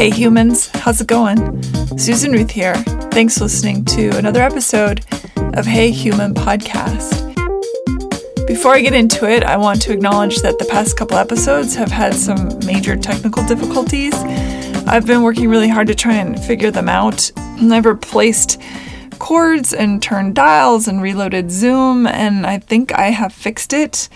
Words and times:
Hey 0.00 0.08
humans, 0.08 0.68
how's 0.68 1.02
it 1.02 1.08
going? 1.08 1.62
Susan 1.98 2.32
Ruth 2.32 2.50
here. 2.50 2.74
Thanks 3.12 3.36
for 3.36 3.44
listening 3.44 3.84
to 3.84 4.16
another 4.16 4.40
episode 4.40 5.04
of 5.36 5.66
Hey 5.66 5.90
Human 5.90 6.32
Podcast. 6.32 7.36
Before 8.46 8.74
I 8.74 8.80
get 8.80 8.94
into 8.94 9.28
it, 9.28 9.44
I 9.44 9.58
want 9.58 9.82
to 9.82 9.92
acknowledge 9.92 10.38
that 10.38 10.58
the 10.58 10.64
past 10.64 10.96
couple 10.96 11.18
episodes 11.18 11.74
have 11.74 11.90
had 11.90 12.14
some 12.14 12.48
major 12.64 12.96
technical 12.96 13.44
difficulties. 13.44 14.14
I've 14.86 15.04
been 15.06 15.20
working 15.20 15.50
really 15.50 15.68
hard 15.68 15.88
to 15.88 15.94
try 15.94 16.14
and 16.14 16.42
figure 16.42 16.70
them 16.70 16.88
out. 16.88 17.30
I've 17.36 17.84
replaced 17.84 18.58
cords 19.18 19.74
and 19.74 20.02
turned 20.02 20.34
dials 20.34 20.88
and 20.88 21.02
reloaded 21.02 21.50
Zoom, 21.50 22.06
and 22.06 22.46
I 22.46 22.58
think 22.58 22.90
I 22.94 23.10
have 23.10 23.34
fixed 23.34 23.74
it. 23.74 24.08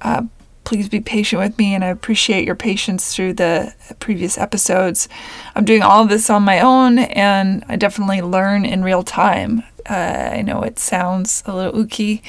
Uh, 0.00 0.22
please 0.68 0.90
be 0.90 1.00
patient 1.00 1.40
with 1.40 1.56
me, 1.56 1.74
and 1.74 1.82
I 1.82 1.86
appreciate 1.86 2.44
your 2.44 2.54
patience 2.54 3.14
through 3.14 3.32
the 3.32 3.72
previous 4.00 4.36
episodes. 4.36 5.08
I'm 5.54 5.64
doing 5.64 5.80
all 5.80 6.02
of 6.02 6.10
this 6.10 6.28
on 6.28 6.42
my 6.42 6.60
own, 6.60 6.98
and 6.98 7.64
I 7.70 7.76
definitely 7.76 8.20
learn 8.20 8.66
in 8.66 8.84
real 8.84 9.02
time. 9.02 9.62
Uh, 9.88 10.28
I 10.34 10.42
know 10.42 10.60
it 10.60 10.78
sounds 10.78 11.42
a 11.46 11.56
little 11.56 11.72
ooky 11.72 12.20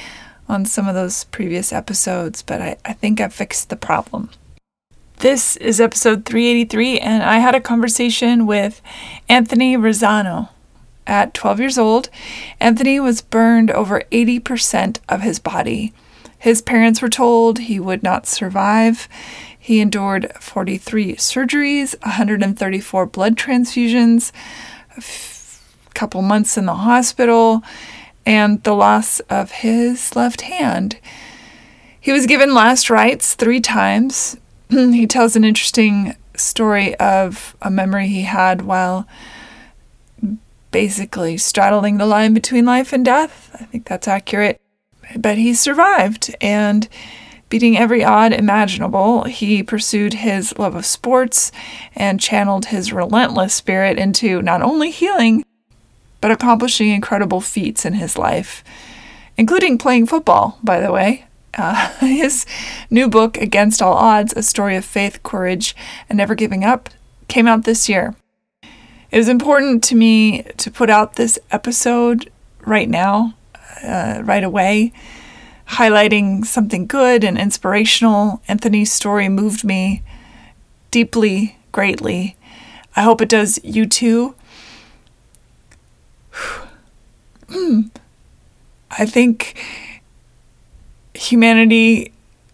on 0.48 0.66
some 0.66 0.88
of 0.88 0.96
those 0.96 1.26
previous 1.26 1.74
episodes, 1.74 2.42
but 2.42 2.62
I, 2.62 2.78
I 2.86 2.94
think 2.94 3.20
I've 3.20 3.34
fixed 3.34 3.68
the 3.68 3.76
problem. 3.76 4.30
This 5.18 5.58
is 5.58 5.82
episode 5.82 6.24
383, 6.24 6.98
and 6.98 7.24
I 7.24 7.40
had 7.40 7.56
a 7.56 7.60
conversation 7.60 8.48
with 8.48 8.82
Anthony 9.28 9.76
Razzano. 9.76 10.48
At 11.06 11.34
12 11.34 11.60
years 11.60 11.78
old, 11.78 12.10
Anthony 12.62 13.02
was 13.02 13.20
burned 13.20 13.70
over 13.70 14.04
80% 14.14 15.00
of 15.10 15.24
his 15.24 15.40
body. 15.40 15.92
His 16.40 16.62
parents 16.62 17.02
were 17.02 17.10
told 17.10 17.60
he 17.60 17.80
would 17.80 18.02
not 18.02 18.26
survive. 18.26 19.10
He 19.58 19.82
endured 19.82 20.32
43 20.40 21.16
surgeries, 21.16 22.00
134 22.02 23.06
blood 23.08 23.36
transfusions, 23.36 24.32
a 24.96 24.98
f- 24.98 25.76
couple 25.94 26.22
months 26.22 26.58
in 26.58 26.66
the 26.66 26.76
hospital, 26.76 27.62
and 28.26 28.64
the 28.64 28.74
loss 28.74 29.20
of 29.22 29.52
his 29.52 30.16
left 30.16 30.42
hand. 30.42 30.98
He 32.00 32.14
was 32.14 32.26
given 32.26 32.54
last 32.54 32.90
rites 32.90 33.36
three 33.36 33.60
times. 33.60 34.38
he 34.70 35.06
tells 35.06 35.36
an 35.36 35.44
interesting 35.44 36.16
story 36.38 36.96
of 36.96 37.56
a 37.62 37.70
memory 37.70 38.08
he 38.08 38.22
had 38.22 38.62
while 38.62 39.06
basically 40.72 41.38
straddling 41.38 41.98
the 41.98 42.06
line 42.06 42.34
between 42.34 42.66
life 42.66 42.94
and 42.94 43.04
death. 43.04 43.50
I 43.60 43.66
think 43.66 43.86
that's 43.86 44.08
accurate. 44.08 44.62
But 45.18 45.38
he 45.38 45.54
survived 45.54 46.36
and 46.42 46.88
beating 47.50 47.78
every 47.78 48.04
odd 48.04 48.32
imaginable, 48.32 49.24
he 49.24 49.64
pursued 49.64 50.14
his 50.14 50.58
love 50.58 50.76
of 50.76 50.86
sports 50.86 51.52
and 51.96 52.20
channeled 52.20 52.68
his 52.68 52.94
relentless 52.94 53.54
spirit 53.54 53.98
into 53.98 54.42
not 54.42 54.62
only 54.62 54.92
healing, 54.92 55.44
but 56.22 56.32
accomplishing 56.32 56.90
incredible 56.90 57.42
feats 57.42 57.86
in 57.86 57.94
his 57.94 58.18
life, 58.18 58.64
including 59.38 59.78
playing 59.78 60.06
football, 60.06 60.60
by 60.64 60.80
the 60.80 60.92
way. 60.92 61.26
Uh, 61.58 61.90
his 62.00 62.46
new 62.90 63.10
book, 63.10 63.38
Against 63.38 63.82
All 63.82 63.94
Odds 63.94 64.34
A 64.34 64.44
Story 64.44 64.76
of 64.76 64.86
Faith, 64.86 65.24
Courage, 65.24 65.76
and 66.08 66.18
Never 66.18 66.36
Giving 66.36 66.64
Up, 66.64 66.90
came 67.28 67.48
out 67.48 67.64
this 67.64 67.90
year. 67.90 68.16
It 69.12 69.18
was 69.18 69.30
important 69.30 69.84
to 69.86 69.96
me 69.96 70.44
to 70.58 70.70
put 70.70 70.90
out 70.90 71.16
this 71.16 71.40
episode 71.50 72.32
right 72.66 72.88
now, 72.88 73.34
uh, 73.84 74.22
right 74.24 74.44
away, 74.44 74.92
highlighting 75.70 76.46
something 76.46 76.88
good 76.88 77.24
and 77.24 77.38
inspirational. 77.38 78.42
Anthony's 78.48 78.92
story 78.92 79.30
moved 79.30 79.64
me 79.64 80.04
deeply, 80.92 81.58
greatly. 81.72 82.36
I 82.96 83.02
hope 83.02 83.22
it 83.22 83.30
does 83.30 83.60
you 83.64 83.86
too. 83.86 84.36
I 88.92 89.06
think 89.06 89.58
humanity, 91.14 92.12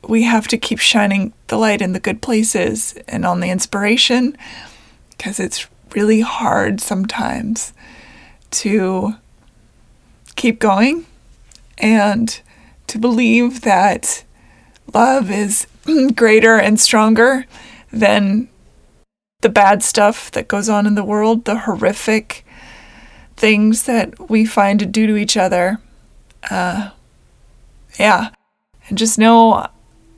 we 0.08 0.24
have 0.24 0.48
to 0.50 0.58
keep 0.58 0.80
shining 0.80 1.34
the 1.48 1.58
light 1.58 1.82
in 1.82 1.94
the 1.94 2.00
good 2.00 2.22
places 2.22 2.96
and 3.08 3.26
on 3.26 3.40
the 3.40 3.50
inspiration 3.50 4.38
because 5.12 5.40
it's 5.40 5.68
really 5.96 6.22
hard 6.22 6.82
sometimes 6.82 7.74
to 8.52 9.16
keep 10.36 10.60
going 10.60 11.06
and 11.78 12.42
to 12.88 12.98
believe 12.98 13.62
that 13.62 14.24
love 14.94 15.32
is 15.32 15.68
greater 16.16 16.58
and 16.58 16.80
stronger 16.80 17.46
than 17.92 18.48
the 19.42 19.50
bad 19.50 19.84
stuff 19.84 20.32
that 20.32 20.48
goes 20.48 20.70
on 20.70 20.86
in 20.86 20.96
the 20.96 21.04
world, 21.04 21.46
the 21.46 21.60
horrific 21.60 22.46
things 23.36 23.84
that 23.84 24.30
we 24.30 24.46
find 24.46 24.80
to 24.80 24.86
do 24.86 25.08
to 25.08 25.16
each 25.16 25.38
other. 25.38 25.80
Uh, 26.50 26.92
yeah. 28.00 28.30
And 28.88 28.98
just 28.98 29.18
know 29.18 29.68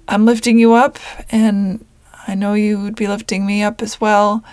I'm 0.07 0.25
lifting 0.25 0.59
you 0.59 0.73
up, 0.73 0.99
and 1.31 1.85
I 2.27 2.35
know 2.35 2.53
you 2.53 2.79
would 2.79 2.95
be 2.95 3.07
lifting 3.07 3.45
me 3.45 3.63
up 3.63 3.81
as 3.81 3.99
well. 3.99 4.43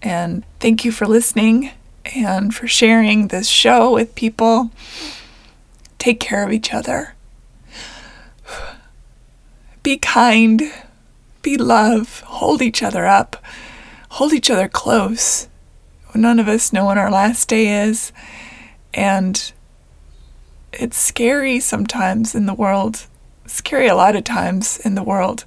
And 0.00 0.44
thank 0.60 0.84
you 0.84 0.92
for 0.92 1.06
listening 1.06 1.70
and 2.04 2.54
for 2.54 2.66
sharing 2.66 3.28
this 3.28 3.48
show 3.48 3.92
with 3.92 4.14
people. 4.14 4.70
Take 5.98 6.20
care 6.20 6.44
of 6.44 6.52
each 6.52 6.72
other. 6.72 7.14
Be 9.82 9.96
kind. 9.96 10.62
Be 11.42 11.56
love. 11.56 12.20
Hold 12.20 12.62
each 12.62 12.82
other 12.82 13.06
up. 13.06 13.42
Hold 14.10 14.32
each 14.32 14.50
other 14.50 14.68
close. 14.68 15.48
None 16.14 16.38
of 16.38 16.48
us 16.48 16.72
know 16.72 16.86
when 16.86 16.98
our 16.98 17.10
last 17.10 17.48
day 17.48 17.84
is. 17.84 18.12
And 18.94 19.52
it's 20.72 20.98
scary 20.98 21.60
sometimes 21.60 22.34
in 22.34 22.46
the 22.46 22.54
world. 22.54 23.06
Scary 23.46 23.88
a 23.88 23.94
lot 23.94 24.16
of 24.16 24.24
times 24.24 24.78
in 24.78 24.94
the 24.94 25.02
world. 25.02 25.44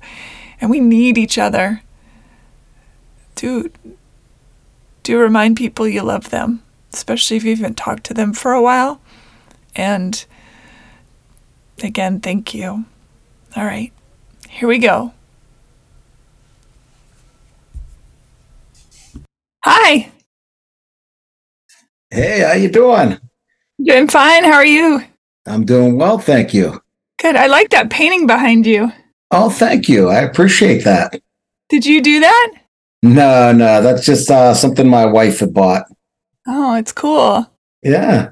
And 0.60 0.70
we 0.70 0.80
need 0.80 1.18
each 1.18 1.38
other. 1.38 1.82
Dude, 3.36 3.74
do 5.06 5.20
remind 5.20 5.56
people 5.56 5.88
you 5.88 6.02
love 6.02 6.32
them, 6.32 6.64
especially 6.92 7.38
if 7.38 7.44
you 7.44 7.56
haven't 7.56 7.78
talked 7.78 8.04
to 8.06 8.14
them 8.14 8.34
for 8.34 8.52
a 8.52 8.62
while. 8.62 9.00
And 9.76 10.26
again, 11.82 12.20
thank 12.20 12.54
you. 12.54 12.86
All 13.56 13.66
right, 13.66 13.94
here 14.50 14.68
we 14.68 14.80
go. 14.80 15.14
Hi. 19.64 20.12
Hey, 22.10 22.40
how 22.42 22.54
you 22.54 22.70
doing? 22.70 23.20
Doing 23.84 24.08
fine. 24.08 24.44
How 24.44 24.54
are 24.54 24.66
you? 24.66 25.04
I'm 25.46 25.66
doing 25.66 25.98
well, 25.98 26.18
thank 26.18 26.54
you. 26.54 26.82
Good. 27.22 27.36
I 27.36 27.48
like 27.48 27.70
that 27.70 27.90
painting 27.90 28.26
behind 28.26 28.66
you. 28.66 28.92
Oh, 29.32 29.50
thank 29.50 29.88
you. 29.88 30.10
I 30.10 30.20
appreciate 30.20 30.84
that. 30.84 31.20
Did 31.70 31.86
you 31.86 32.02
do 32.02 32.20
that? 32.22 32.54
No, 33.06 33.52
no, 33.52 33.84
that's 33.84 34.04
just 34.04 34.32
uh, 34.32 34.56
something 34.56 34.88
my 34.88 35.06
wife 35.06 35.40
had 35.40 35.54
bought. 35.54 35.86
Oh, 36.48 36.74
it's 36.76 36.92
cool. 36.92 37.46
Yeah. 37.84 38.32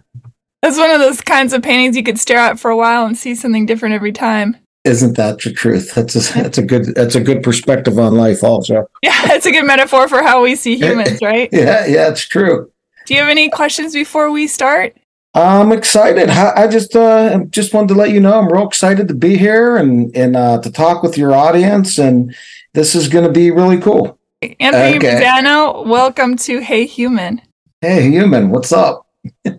That's 0.63 0.78
one 0.78 0.89
of 0.89 1.00
those 1.00 1.22
kinds 1.22 1.53
of 1.53 1.61
paintings 1.61 1.95
you 1.95 2.01
could 2.01 2.19
stare 2.19 2.39
at 2.39 2.59
for 2.59 2.72
a 2.72 2.78
while 2.78 3.06
and 3.06 3.16
see 3.16 3.35
something 3.35 3.67
different 3.67 3.94
every 3.94 4.12
time. 4.12 4.57
Isn't 4.83 5.16
that 5.16 5.39
the 5.39 5.53
truth? 5.53 5.94
That's 5.94 6.16
a, 6.16 6.41
that's 6.41 6.57
a 6.57 6.63
good 6.63 6.95
that's 6.95 7.13
a 7.13 7.22
good 7.22 7.44
perspective 7.44 8.00
on 8.00 8.16
life, 8.16 8.44
also. 8.44 8.88
Yeah, 9.03 9.33
it's 9.33 9.45
a 9.45 9.51
good 9.51 9.66
metaphor 9.66 10.07
for 10.07 10.23
how 10.23 10.41
we 10.41 10.56
see 10.56 10.75
humans, 10.75 11.22
right? 11.22 11.50
yeah, 11.53 11.85
yeah, 11.85 12.09
it's 12.09 12.28
true. 12.28 12.72
Do 13.06 13.13
you 13.13 13.19
have 13.19 13.29
any 13.29 13.50
questions 13.50 13.94
before 13.94 14.31
we 14.31 14.47
start? 14.47 14.97
I'm 15.35 15.72
excited. 15.72 16.29
I 16.29 16.67
just 16.67 16.95
uh, 16.95 17.44
just 17.50 17.73
wanted 17.73 17.89
to 17.89 17.94
let 17.95 18.09
you 18.09 18.19
know 18.19 18.39
I'm 18.39 18.51
real 18.51 18.67
excited 18.67 19.07
to 19.07 19.13
be 19.13 19.38
here 19.38 19.77
and 19.77 20.15
and 20.15 20.36
uh, 20.36 20.62
to 20.62 20.71
talk 20.71 21.03
with 21.03 21.18
your 21.18 21.36
audience, 21.36 22.00
and 22.00 22.36
this 22.74 22.95
is 22.95 23.07
going 23.07 23.25
to 23.25 23.31
be 23.31 23.51
really 23.51 23.80
cool. 23.80 24.19
Anthony 24.60 24.98
okay. 24.98 25.42
Welcome 25.86 26.36
to 26.38 26.60
Hey 26.60 26.86
Human. 26.86 27.42
Hey 27.81 28.10
Human, 28.10 28.50
what's 28.50 28.74
up? 28.74 29.07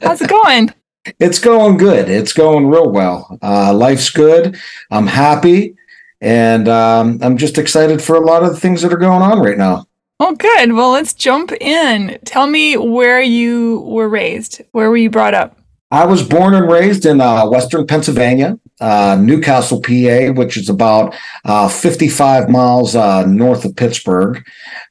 How's 0.02 0.20
it 0.20 0.28
going? 0.28 0.74
it's 1.18 1.38
going 1.38 1.78
good. 1.78 2.08
It's 2.08 2.32
going 2.32 2.68
real 2.68 2.90
well. 2.90 3.38
Uh, 3.42 3.72
life's 3.72 4.10
good. 4.10 4.58
I'm 4.90 5.06
happy, 5.06 5.76
and 6.20 6.68
um, 6.68 7.18
I'm 7.22 7.38
just 7.38 7.56
excited 7.56 8.02
for 8.02 8.16
a 8.16 8.20
lot 8.20 8.42
of 8.42 8.50
the 8.50 8.60
things 8.60 8.82
that 8.82 8.92
are 8.92 8.98
going 8.98 9.22
on 9.22 9.40
right 9.40 9.58
now. 9.58 9.86
Oh, 10.20 10.34
good. 10.34 10.72
Well, 10.72 10.90
let's 10.90 11.14
jump 11.14 11.50
in. 11.52 12.18
Tell 12.24 12.46
me 12.46 12.76
where 12.76 13.20
you 13.20 13.80
were 13.80 14.08
raised. 14.08 14.60
Where 14.72 14.90
were 14.90 14.96
you 14.96 15.10
brought 15.10 15.34
up? 15.34 15.58
I 15.90 16.04
was 16.04 16.26
born 16.26 16.54
and 16.54 16.70
raised 16.70 17.06
in 17.06 17.20
uh, 17.20 17.48
Western 17.48 17.86
Pennsylvania, 17.86 18.58
uh, 18.80 19.18
New 19.20 19.40
Castle, 19.40 19.80
PA, 19.80 20.32
which 20.32 20.56
is 20.56 20.68
about 20.68 21.14
uh, 21.44 21.68
55 21.68 22.48
miles 22.48 22.94
uh, 22.94 23.24
north 23.26 23.64
of 23.64 23.76
Pittsburgh. 23.76 24.44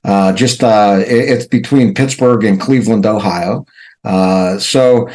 Uh, 0.04 0.34
just 0.34 0.64
uh, 0.64 1.02
it's 1.06 1.46
between 1.46 1.94
Pittsburgh 1.94 2.44
and 2.44 2.60
Cleveland, 2.60 3.06
Ohio. 3.06 3.66
so 4.60 5.08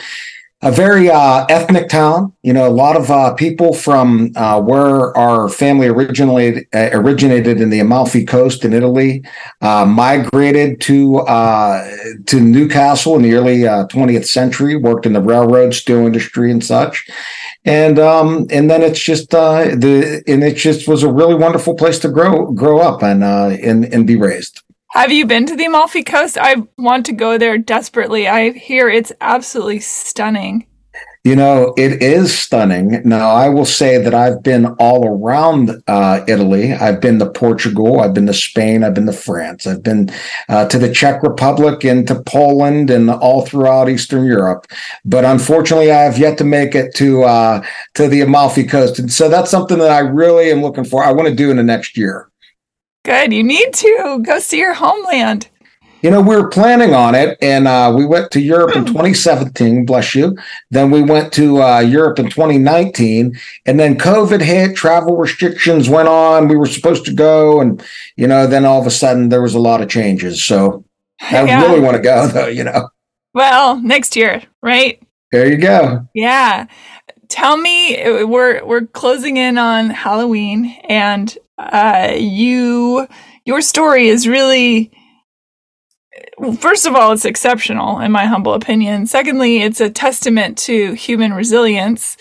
a 0.61 0.73
very 0.73 1.09
uh, 1.09 1.47
ethnic 1.49 1.89
town. 1.89 2.33
You 2.43 2.53
know, 2.53 2.67
a 2.67 2.71
lot 2.71 2.97
of 2.97 3.11
uh, 3.11 3.33
people 3.35 3.75
from 3.75 4.33
uh, 4.35 4.61
where 4.61 5.17
our 5.17 5.49
family 5.49 5.87
originally 5.87 6.67
uh, 6.75 6.91
originated 6.93 7.61
in 7.61 7.71
the 7.71 7.79
Amalfi 7.79 8.25
Coast 8.25 8.65
in 8.65 8.73
Italy 8.73 9.25
uh, 9.61 9.85
migrated 9.87 10.81
to 10.83 11.19
uh, 11.21 11.89
to 12.27 12.41
New 12.41 12.69
Castle 12.69 13.15
in 13.15 13.23
the 13.23 13.35
early 13.35 13.59
20th 13.59 14.27
century. 14.27 14.75
Worked 14.75 15.07
in 15.07 15.13
the 15.13 15.23
railroad, 15.23 15.75
steel 15.75 16.05
industry, 16.05 16.51
and 16.51 16.65
such. 16.65 17.07
And 17.65 17.99
um, 17.99 18.47
and 18.51 18.71
then 18.71 18.83
it's 18.83 19.01
just 19.01 19.35
uh, 19.35 19.65
the 19.65 20.23
and 20.27 20.43
it 20.43 20.57
just 20.57 20.89
was 20.89 21.03
a 21.03 21.13
really 21.13 21.35
wonderful 21.35 21.75
place 21.75 21.99
to 22.01 22.09
grow 22.09 22.51
grow 22.53 22.79
up 22.79 23.03
and 23.03 23.23
uh, 23.23 23.57
and 23.63 23.85
and 23.93 24.07
be 24.07 24.17
raised. 24.17 24.63
Have 24.93 25.13
you 25.13 25.27
been 25.27 25.45
to 25.47 25.55
the 25.55 25.67
Amalfi 25.67 26.03
Coast? 26.03 26.39
I 26.41 26.67
want 26.79 27.05
to 27.07 27.13
go 27.13 27.37
there 27.37 27.59
desperately. 27.59 28.27
I 28.27 28.53
hear 28.53 28.89
it's 28.89 29.13
absolutely 29.21 29.81
stunning. 29.81 30.67
You 31.25 31.35
know, 31.35 31.75
it 31.77 32.01
is 32.03 32.39
stunning. 32.39 33.03
Now, 33.05 33.31
I 33.31 33.49
will 33.49 33.65
say 33.65 34.03
that 34.03 34.15
I've 34.15 34.43
been 34.43 34.67
all 34.79 35.07
around 35.07 35.83
uh, 35.87 36.25
Italy. 36.29 36.73
I've 36.73 37.01
been 37.01 37.19
to 37.19 37.29
Portugal. 37.29 38.01
I've 38.01 38.15
been 38.15 38.27
to 38.27 38.35
Spain. 38.35 38.85
I've 38.85 38.95
been 38.95 39.07
to 39.07 39.13
France. 39.13 39.67
I've 39.67 39.83
been 39.83 40.11
uh, 40.49 40.69
to 40.69 40.79
the 40.79 40.93
Czech 40.93 41.23
Republic 41.23 41.85
and 41.85 42.07
to 42.07 42.23
Poland 42.23 42.89
and 42.91 43.11
all 43.11 43.45
throughout 43.45 43.89
Eastern 43.89 44.25
Europe. 44.25 44.67
But 45.05 45.25
unfortunately, 45.25 45.91
I 45.91 46.03
have 46.03 46.19
yet 46.19 46.39
to 46.39 46.45
make 46.45 46.75
it 46.75 46.95
to 46.97 47.25
uh, 47.25 47.67
to 47.95 48.09
the 48.09 48.21
Amalfi 48.21 48.65
Coast, 48.65 48.99
and 48.99 49.13
so 49.13 49.29
that's 49.29 49.51
something 49.51 49.79
that 49.79 49.91
I 49.91 49.99
really 49.99 50.51
am 50.51 50.63
looking 50.63 50.85
for. 50.85 51.03
I 51.05 51.13
want 51.13 51.29
to 51.29 51.35
do 51.35 51.51
in 51.51 51.57
the 51.57 51.63
next 51.63 51.97
year. 51.97 52.31
Good. 53.05 53.33
You 53.33 53.43
need 53.43 53.73
to 53.75 54.23
go 54.25 54.39
see 54.39 54.59
your 54.59 54.75
homeland. 54.75 55.49
You 56.03 56.11
know, 56.13 56.21
we 56.21 56.37
were 56.37 56.49
planning 56.49 56.95
on 56.95 57.15
it, 57.15 57.37
and 57.43 57.67
uh, 57.67 57.93
we 57.97 58.07
went 58.07 58.31
to 58.33 58.41
Europe 58.41 58.77
in 58.77 58.85
2017. 58.85 59.85
Bless 59.85 60.15
you. 60.15 60.37
Then 60.71 60.91
we 60.91 61.03
went 61.03 61.33
to 61.35 61.61
uh, 61.61 61.81
Europe 61.81 62.21
in 62.21 62.31
2019, 62.31 63.37
and 63.67 63.81
then 63.81 63.99
COVID 63.99 64.41
hit. 64.41 64.77
Travel 64.77 65.17
restrictions 65.17 65.89
went 65.89 66.09
on. 66.09 66.47
We 66.47 66.57
were 66.57 66.67
supposed 66.67 67.05
to 67.07 67.15
go, 67.15 67.61
and 67.61 67.83
you 68.17 68.29
know, 68.29 68.47
then 68.47 68.65
all 68.65 68.81
of 68.81 68.87
a 68.87 68.93
sudden 68.93 69.29
there 69.29 69.43
was 69.43 69.55
a 69.55 69.61
lot 69.61 69.81
of 69.81 69.89
changes. 69.89 70.43
So 70.45 70.85
I 71.21 71.45
yeah. 71.45 71.63
really 71.63 71.81
want 71.81 71.97
to 71.97 72.03
go, 72.03 72.29
though. 72.29 72.47
You 72.47 72.65
know. 72.65 72.91
Well, 73.35 73.81
next 73.81 74.15
year, 74.15 74.43
right? 74.63 75.03
There 75.33 75.51
you 75.51 75.59
go. 75.59 76.07
Yeah. 76.15 76.67
Tell 77.29 77.57
me, 77.57 78.25
we're 78.25 78.65
we're 78.65 78.87
closing 78.87 79.37
in 79.37 79.59
on 79.59 79.91
Halloween, 79.91 80.77
and 80.89 81.37
uh, 81.59 82.15
you 82.17 83.09
your 83.45 83.61
story 83.61 84.09
is 84.09 84.29
really 84.29 84.93
first 86.61 86.87
of 86.87 86.95
all 86.95 87.13
it's 87.13 87.25
exceptional 87.25 87.99
in 88.01 88.13
my 88.13 88.27
humble 88.27 88.55
opinion. 88.55 89.07
Secondly 89.07 89.63
it's 89.63 89.81
a 89.81 89.91
testament 89.91 90.59
to 90.59 90.93
human 90.93 91.33
resilience. 91.33 92.17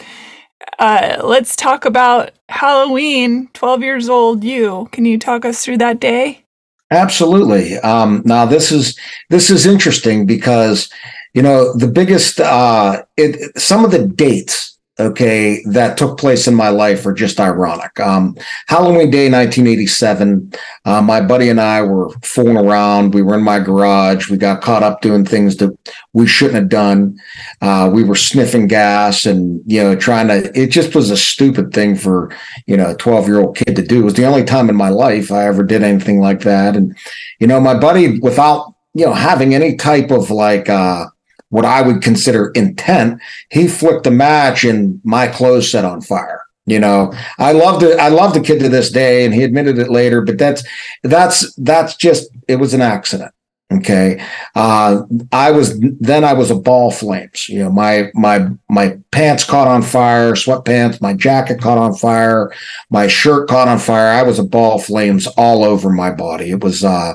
Uh, 0.79 1.21
let's 1.23 1.55
talk 1.55 1.85
about 1.85 2.31
halloween 2.49 3.47
12 3.53 3.81
years 3.83 4.09
old 4.09 4.43
you. 4.43 4.89
Can 4.91 5.05
you 5.05 5.17
talk 5.17 5.45
us 5.45 5.63
through 5.63 5.77
that 5.77 5.99
day? 5.99 6.43
Absolutely. 6.91 7.77
Um, 7.79 8.21
now 8.25 8.45
this 8.45 8.71
is 8.71 8.97
this 9.29 9.49
is 9.49 9.65
interesting 9.65 10.25
because 10.25 10.89
you 11.33 11.41
know 11.41 11.73
the 11.73 11.87
biggest 11.87 12.39
uh, 12.39 13.03
it, 13.17 13.57
some 13.59 13.83
of 13.83 13.91
the 13.91 14.07
dates 14.07 14.76
okay, 14.99 15.61
that 15.65 15.97
took 15.97 16.17
place 16.17 16.47
in 16.47 16.55
my 16.55 16.69
life 16.69 17.05
are 17.05 17.13
just 17.13 17.39
ironic. 17.39 17.99
Um, 17.99 18.35
Halloween 18.67 19.11
Day, 19.11 19.29
1987, 19.29 20.53
uh, 20.85 21.01
my 21.01 21.21
buddy 21.21 21.49
and 21.49 21.61
I 21.61 21.83
were 21.83 22.09
fooling 22.23 22.57
around. 22.57 23.13
We 23.13 23.21
were 23.21 23.35
in 23.35 23.44
my 23.44 23.59
garage. 23.59 24.29
We 24.29 24.38
got 24.38 24.61
caught 24.61 24.81
up 24.81 25.01
doing 25.01 25.23
things 25.23 25.57
that 25.57 25.77
we 26.13 26.25
shouldn't 26.25 26.55
have 26.55 26.69
done. 26.69 27.19
Uh, 27.61 27.91
we 27.94 28.03
were 28.03 28.15
sniffing 28.15 28.67
gas 28.67 29.25
and, 29.25 29.61
you 29.67 29.83
know, 29.83 29.95
trying 29.95 30.29
to, 30.29 30.59
it 30.59 30.67
just 30.67 30.95
was 30.95 31.11
a 31.11 31.17
stupid 31.17 31.73
thing 31.73 31.95
for, 31.95 32.35
you 32.65 32.75
know, 32.75 32.91
a 32.91 32.95
12 32.95 33.27
year 33.27 33.39
old 33.39 33.55
kid 33.55 33.75
to 33.75 33.83
do. 33.83 34.01
It 34.01 34.05
was 34.05 34.15
the 34.15 34.25
only 34.25 34.43
time 34.43 34.69
in 34.69 34.75
my 34.75 34.89
life 34.89 35.31
I 35.31 35.45
ever 35.45 35.63
did 35.63 35.83
anything 35.83 36.19
like 36.19 36.41
that. 36.41 36.75
And, 36.75 36.97
you 37.39 37.45
know, 37.45 37.59
my 37.59 37.77
buddy, 37.77 38.19
without, 38.19 38.73
you 38.95 39.05
know, 39.05 39.13
having 39.13 39.53
any 39.53 39.75
type 39.75 40.09
of 40.09 40.31
like, 40.31 40.69
uh, 40.69 41.05
what 41.49 41.65
I 41.65 41.81
would 41.81 42.01
consider 42.01 42.51
intent, 42.51 43.21
he 43.49 43.67
flicked 43.67 44.07
a 44.07 44.11
match 44.11 44.63
and 44.63 44.99
my 45.03 45.27
clothes 45.27 45.71
set 45.71 45.85
on 45.85 46.01
fire. 46.01 46.41
You 46.67 46.79
know, 46.79 47.13
I 47.39 47.53
love 47.53 47.79
the 47.79 47.97
I 47.97 48.09
love 48.09 48.33
the 48.33 48.41
kid 48.41 48.59
to 48.59 48.67
this 48.67 48.91
day, 48.91 49.23
and 49.23 49.33
he 49.33 49.44
admitted 49.44 49.79
it 49.79 49.89
later. 49.89 50.21
But 50.21 50.38
that's 50.38 50.63
that's 51.01 51.53
that's 51.55 51.95
just 51.95 52.29
it 52.49 52.57
was 52.57 52.73
an 52.73 52.81
accident. 52.81 53.31
Okay, 53.71 54.21
uh, 54.53 55.03
I 55.31 55.51
was 55.51 55.79
then 55.79 56.25
I 56.25 56.33
was 56.33 56.51
a 56.51 56.55
ball 56.55 56.91
flames. 56.91 57.47
You 57.47 57.59
know, 57.59 57.71
my 57.71 58.11
my 58.13 58.50
my 58.69 58.97
pants 59.11 59.45
caught 59.45 59.69
on 59.69 59.81
fire, 59.81 60.33
sweatpants, 60.33 61.01
my 61.01 61.13
jacket 61.13 61.61
caught 61.61 61.77
on 61.77 61.93
fire, 61.93 62.51
my 62.89 63.07
shirt 63.07 63.47
caught 63.47 63.69
on 63.69 63.79
fire. 63.79 64.11
I 64.11 64.23
was 64.23 64.38
a 64.38 64.43
ball 64.43 64.77
flames 64.77 65.25
all 65.38 65.63
over 65.63 65.89
my 65.89 66.11
body. 66.11 66.51
It 66.51 66.61
was 66.61 66.83
uh, 66.83 67.13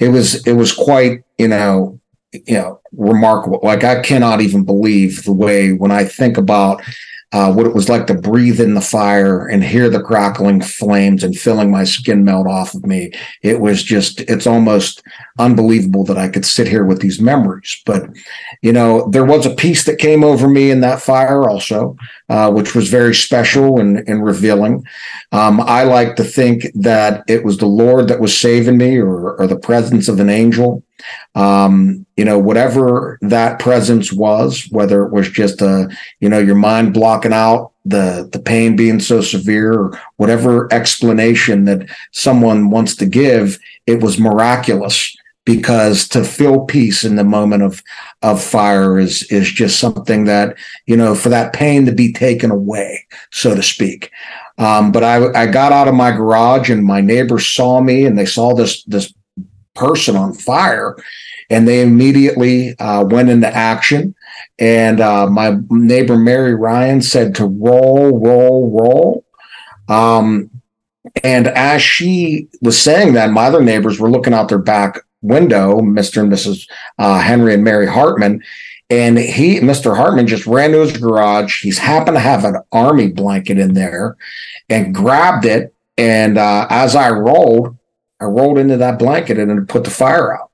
it 0.00 0.08
was 0.08 0.44
it 0.48 0.54
was 0.54 0.72
quite 0.72 1.22
you 1.38 1.46
know 1.46 1.99
you 2.32 2.54
know 2.54 2.80
remarkable 2.92 3.60
like 3.62 3.84
i 3.84 4.00
cannot 4.00 4.40
even 4.40 4.64
believe 4.64 5.24
the 5.24 5.32
way 5.32 5.72
when 5.72 5.90
i 5.90 6.04
think 6.04 6.36
about 6.36 6.80
uh, 7.32 7.52
what 7.52 7.66
it 7.66 7.74
was 7.74 7.88
like 7.88 8.08
to 8.08 8.14
breathe 8.14 8.60
in 8.60 8.74
the 8.74 8.80
fire 8.80 9.46
and 9.46 9.62
hear 9.62 9.88
the 9.88 10.02
crackling 10.02 10.60
flames 10.60 11.22
and 11.22 11.38
feeling 11.38 11.70
my 11.70 11.84
skin 11.84 12.24
melt 12.24 12.48
off 12.48 12.74
of 12.74 12.84
me. 12.84 13.12
It 13.42 13.60
was 13.60 13.84
just, 13.84 14.20
it's 14.22 14.48
almost 14.48 15.02
unbelievable 15.38 16.02
that 16.06 16.18
I 16.18 16.28
could 16.28 16.44
sit 16.44 16.66
here 16.66 16.84
with 16.84 17.00
these 17.00 17.20
memories. 17.20 17.80
But, 17.86 18.10
you 18.62 18.72
know, 18.72 19.08
there 19.10 19.24
was 19.24 19.46
a 19.46 19.54
peace 19.54 19.84
that 19.84 20.00
came 20.00 20.24
over 20.24 20.48
me 20.48 20.72
in 20.72 20.80
that 20.80 21.02
fire 21.02 21.48
also, 21.48 21.96
uh, 22.28 22.50
which 22.50 22.74
was 22.74 22.88
very 22.88 23.14
special 23.14 23.78
and, 23.78 23.98
and 24.08 24.24
revealing. 24.24 24.84
Um, 25.30 25.60
I 25.60 25.84
like 25.84 26.16
to 26.16 26.24
think 26.24 26.66
that 26.74 27.22
it 27.28 27.44
was 27.44 27.58
the 27.58 27.66
Lord 27.66 28.08
that 28.08 28.20
was 28.20 28.36
saving 28.36 28.76
me 28.76 28.96
or, 28.96 29.36
or 29.36 29.46
the 29.46 29.58
presence 29.58 30.08
of 30.08 30.18
an 30.18 30.30
angel 30.30 30.82
um, 31.34 31.99
you 32.16 32.24
know 32.24 32.38
whatever 32.38 33.18
that 33.22 33.58
presence 33.58 34.12
was 34.12 34.66
whether 34.70 35.04
it 35.04 35.12
was 35.12 35.28
just 35.30 35.60
a 35.62 35.88
you 36.20 36.28
know 36.28 36.38
your 36.38 36.54
mind 36.54 36.92
blocking 36.92 37.32
out 37.32 37.72
the 37.84 38.28
the 38.32 38.38
pain 38.38 38.76
being 38.76 39.00
so 39.00 39.20
severe 39.20 39.72
or 39.72 40.00
whatever 40.16 40.72
explanation 40.72 41.64
that 41.64 41.88
someone 42.12 42.70
wants 42.70 42.94
to 42.94 43.06
give 43.06 43.58
it 43.86 44.02
was 44.02 44.18
miraculous 44.18 45.16
because 45.46 46.06
to 46.06 46.22
feel 46.22 46.66
peace 46.66 47.02
in 47.04 47.16
the 47.16 47.24
moment 47.24 47.62
of 47.62 47.82
of 48.22 48.42
fire 48.42 48.98
is 48.98 49.22
is 49.24 49.50
just 49.50 49.80
something 49.80 50.24
that 50.24 50.56
you 50.86 50.96
know 50.96 51.14
for 51.14 51.30
that 51.30 51.52
pain 51.52 51.86
to 51.86 51.92
be 51.92 52.12
taken 52.12 52.50
away 52.50 53.06
so 53.30 53.54
to 53.54 53.62
speak 53.62 54.10
um, 54.58 54.92
but 54.92 55.02
I, 55.02 55.32
I 55.32 55.46
got 55.46 55.72
out 55.72 55.88
of 55.88 55.94
my 55.94 56.10
garage 56.10 56.68
and 56.68 56.84
my 56.84 57.00
neighbors 57.00 57.48
saw 57.48 57.80
me 57.80 58.04
and 58.04 58.18
they 58.18 58.26
saw 58.26 58.54
this 58.54 58.84
this 58.84 59.10
person 59.74 60.16
on 60.16 60.34
fire. 60.34 60.96
And 61.50 61.66
they 61.66 61.82
immediately 61.82 62.78
uh, 62.78 63.04
went 63.04 63.28
into 63.28 63.48
action. 63.48 64.14
And 64.58 65.00
uh, 65.00 65.26
my 65.26 65.56
neighbor 65.68 66.16
Mary 66.16 66.54
Ryan 66.54 67.02
said 67.02 67.34
to 67.36 67.46
roll, 67.46 68.18
roll, 68.18 68.70
roll. 68.70 69.24
Um, 69.88 70.50
and 71.24 71.48
as 71.48 71.82
she 71.82 72.48
was 72.62 72.78
saying 72.78 73.14
that, 73.14 73.30
my 73.30 73.46
other 73.46 73.62
neighbors 73.62 73.98
were 73.98 74.10
looking 74.10 74.34
out 74.34 74.48
their 74.48 74.58
back 74.58 75.00
window, 75.22 75.80
Mr. 75.80 76.22
and 76.22 76.32
Mrs. 76.32 76.68
Uh, 76.98 77.18
Henry 77.20 77.54
and 77.54 77.64
Mary 77.64 77.86
Hartman. 77.86 78.42
And 78.88 79.18
he, 79.18 79.60
Mr. 79.60 79.96
Hartman, 79.96 80.26
just 80.26 80.46
ran 80.46 80.72
to 80.72 80.80
his 80.80 80.96
garage. 80.96 81.62
He's 81.62 81.78
happened 81.78 82.16
to 82.16 82.20
have 82.20 82.44
an 82.44 82.56
army 82.72 83.08
blanket 83.08 83.58
in 83.58 83.74
there 83.74 84.16
and 84.68 84.94
grabbed 84.94 85.44
it. 85.44 85.74
And 85.96 86.38
uh, 86.38 86.66
as 86.70 86.96
I 86.96 87.10
rolled, 87.10 87.76
I 88.20 88.24
rolled 88.24 88.58
into 88.58 88.76
that 88.78 88.98
blanket 88.98 89.38
and 89.38 89.68
put 89.68 89.84
the 89.84 89.90
fire 89.90 90.34
out. 90.34 90.49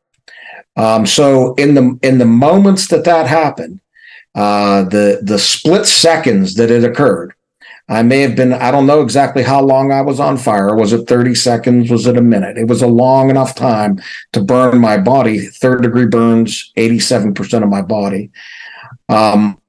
Um, 0.76 1.06
so 1.06 1.54
in 1.54 1.74
the 1.74 1.98
in 2.02 2.18
the 2.18 2.26
moments 2.26 2.88
that 2.88 3.04
that 3.04 3.26
happened, 3.26 3.80
uh, 4.34 4.84
the 4.84 5.20
the 5.22 5.38
split 5.38 5.86
seconds 5.86 6.54
that 6.56 6.70
it 6.70 6.84
occurred, 6.84 7.32
I 7.88 8.02
may 8.02 8.20
have 8.20 8.36
been 8.36 8.52
I 8.52 8.70
don't 8.70 8.86
know 8.86 9.00
exactly 9.00 9.42
how 9.42 9.62
long 9.62 9.90
I 9.92 10.02
was 10.02 10.20
on 10.20 10.36
fire. 10.36 10.74
Was 10.74 10.92
it 10.92 11.08
thirty 11.08 11.34
seconds? 11.34 11.90
Was 11.90 12.06
it 12.06 12.18
a 12.18 12.22
minute? 12.22 12.58
It 12.58 12.68
was 12.68 12.82
a 12.82 12.86
long 12.86 13.30
enough 13.30 13.54
time 13.54 14.00
to 14.32 14.42
burn 14.42 14.78
my 14.78 14.98
body. 14.98 15.46
Third 15.46 15.82
degree 15.82 16.06
burns, 16.06 16.72
eighty 16.76 16.98
seven 16.98 17.32
percent 17.32 17.64
of 17.64 17.70
my 17.70 17.82
body. 17.82 18.30
Um, 19.08 19.60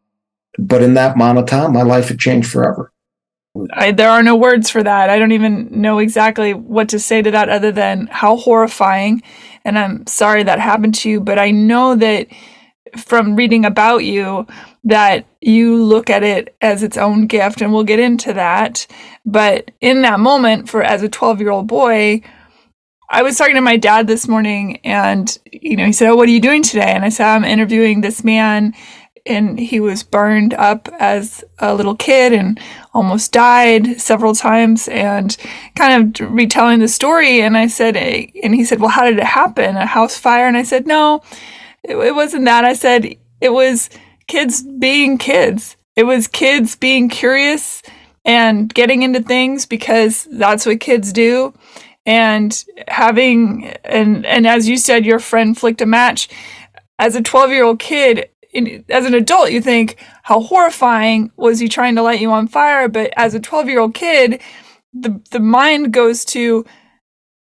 but 0.57 0.81
in 0.81 0.95
that 0.95 1.15
amount 1.15 1.37
of 1.37 1.45
time, 1.45 1.73
my 1.73 1.83
life 1.83 2.09
had 2.09 2.19
changed 2.19 2.51
forever. 2.51 2.91
I, 3.73 3.91
there 3.91 4.09
are 4.09 4.23
no 4.23 4.35
words 4.35 4.69
for 4.69 4.83
that. 4.83 5.09
I 5.09 5.17
don't 5.17 5.31
even 5.31 5.81
know 5.81 5.99
exactly 5.99 6.53
what 6.53 6.89
to 6.89 6.99
say 6.99 7.21
to 7.21 7.31
that 7.31 7.49
other 7.49 7.71
than 7.71 8.07
how 8.07 8.35
horrifying. 8.35 9.21
And 9.67 9.77
I'm 9.77 10.07
sorry 10.07 10.43
that 10.43 10.59
happened 10.59 10.95
to 10.95 11.09
you, 11.09 11.19
but 11.19 11.37
I 11.37 11.51
know 11.51 11.93
that 11.95 12.27
from 12.95 13.35
reading 13.35 13.65
about 13.65 14.05
you 14.05 14.47
that 14.85 15.25
you 15.41 15.83
look 15.83 16.09
at 16.09 16.23
it 16.23 16.55
as 16.61 16.83
its 16.83 16.95
own 16.97 17.27
gift 17.27 17.61
and 17.61 17.73
we'll 17.73 17.83
get 17.83 17.99
into 17.99 18.31
that. 18.31 18.87
But 19.25 19.71
in 19.81 20.03
that 20.03 20.21
moment 20.21 20.69
for 20.69 20.81
as 20.81 21.03
a 21.03 21.09
12-year-old 21.09 21.67
boy, 21.67 22.21
I 23.09 23.23
was 23.23 23.37
talking 23.37 23.55
to 23.55 23.61
my 23.61 23.75
dad 23.75 24.07
this 24.07 24.25
morning 24.25 24.77
and 24.85 25.37
you 25.51 25.75
know, 25.75 25.85
he 25.85 25.91
said, 25.91 26.09
"Oh, 26.09 26.15
what 26.15 26.29
are 26.29 26.31
you 26.31 26.41
doing 26.41 26.63
today?" 26.63 26.91
And 26.93 27.03
I 27.03 27.09
said, 27.09 27.27
"I'm 27.27 27.43
interviewing 27.43 28.01
this 28.01 28.23
man 28.23 28.73
and 29.27 29.59
he 29.59 29.79
was 29.79 30.03
burned 30.03 30.53
up 30.53 30.89
as 30.99 31.43
a 31.59 31.75
little 31.75 31.95
kid 31.95 32.33
and 32.33 32.59
almost 32.93 33.31
died 33.31 33.99
several 34.01 34.33
times 34.33 34.87
and 34.87 35.37
kind 35.75 36.17
of 36.17 36.31
retelling 36.33 36.79
the 36.79 36.87
story. 36.87 37.41
And 37.41 37.57
I 37.57 37.67
said 37.67 37.95
eh, 37.95 38.27
and 38.43 38.55
he 38.55 38.65
said 38.65 38.79
well 38.79 38.89
how 38.89 39.05
did 39.05 39.17
it 39.17 39.23
happen? 39.23 39.75
A 39.75 39.85
house 39.85 40.17
fire? 40.17 40.47
And 40.47 40.57
I 40.57 40.63
said 40.63 40.87
no 40.87 41.21
it, 41.87 41.97
it 41.97 42.15
wasn't 42.15 42.45
that. 42.45 42.65
I 42.65 42.73
said 42.73 43.15
it 43.41 43.49
was 43.49 43.89
kids 44.27 44.61
being 44.61 45.17
kids. 45.17 45.77
It 45.95 46.03
was 46.03 46.27
kids 46.27 46.75
being 46.75 47.09
curious 47.09 47.81
and 48.23 48.71
getting 48.71 49.01
into 49.01 49.21
things 49.21 49.65
because 49.65 50.27
that's 50.29 50.65
what 50.65 50.79
kids 50.79 51.11
do. 51.11 51.53
And 52.05 52.63
having 52.87 53.67
and 53.83 54.25
and 54.25 54.45
as 54.45 54.67
you 54.67 54.77
said 54.77 55.05
your 55.05 55.19
friend 55.19 55.57
flicked 55.57 55.81
a 55.81 55.85
match. 55.85 56.29
As 56.99 57.15
a 57.15 57.21
12 57.21 57.51
year 57.51 57.63
old 57.63 57.79
kid 57.79 58.29
in, 58.51 58.83
as 58.89 59.05
an 59.05 59.13
adult 59.13 59.51
you 59.51 59.61
think 59.61 59.97
how 60.23 60.39
horrifying. 60.41 61.31
Was 61.37 61.59
he 61.59 61.67
trying 61.67 61.95
to 61.95 62.01
light 62.01 62.21
you 62.21 62.31
on 62.31 62.47
fire? 62.47 62.87
But 62.87 63.13
as 63.15 63.33
a 63.33 63.39
12 63.39 63.67
year 63.67 63.79
old 63.79 63.93
kid 63.93 64.41
the 64.93 65.21
the 65.31 65.39
mind 65.39 65.93
goes 65.93 66.25
to 66.25 66.65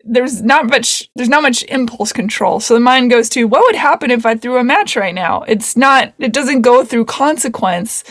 there's 0.04 0.42
not 0.42 0.66
much 0.68 1.10
there's 1.16 1.30
not 1.30 1.44
much 1.44 1.64
impulse 1.64 2.12
control. 2.12 2.60
So 2.60 2.74
the 2.74 2.80
mind 2.80 3.12
goes 3.12 3.30
to 3.30 3.46
what 3.46 3.64
would 3.68 3.76
happen 3.76 4.12
if 4.12 4.26
i 4.26 4.36
threw 4.36 4.58
a 4.58 4.64
match 4.64 4.96
right 4.96 5.14
now? 5.14 5.44
It's 5.44 5.78
not 5.78 6.14
it 6.20 6.34
doesn't 6.34 6.62
go 6.62 6.84
through 6.84 7.06
consequence. 7.06 8.04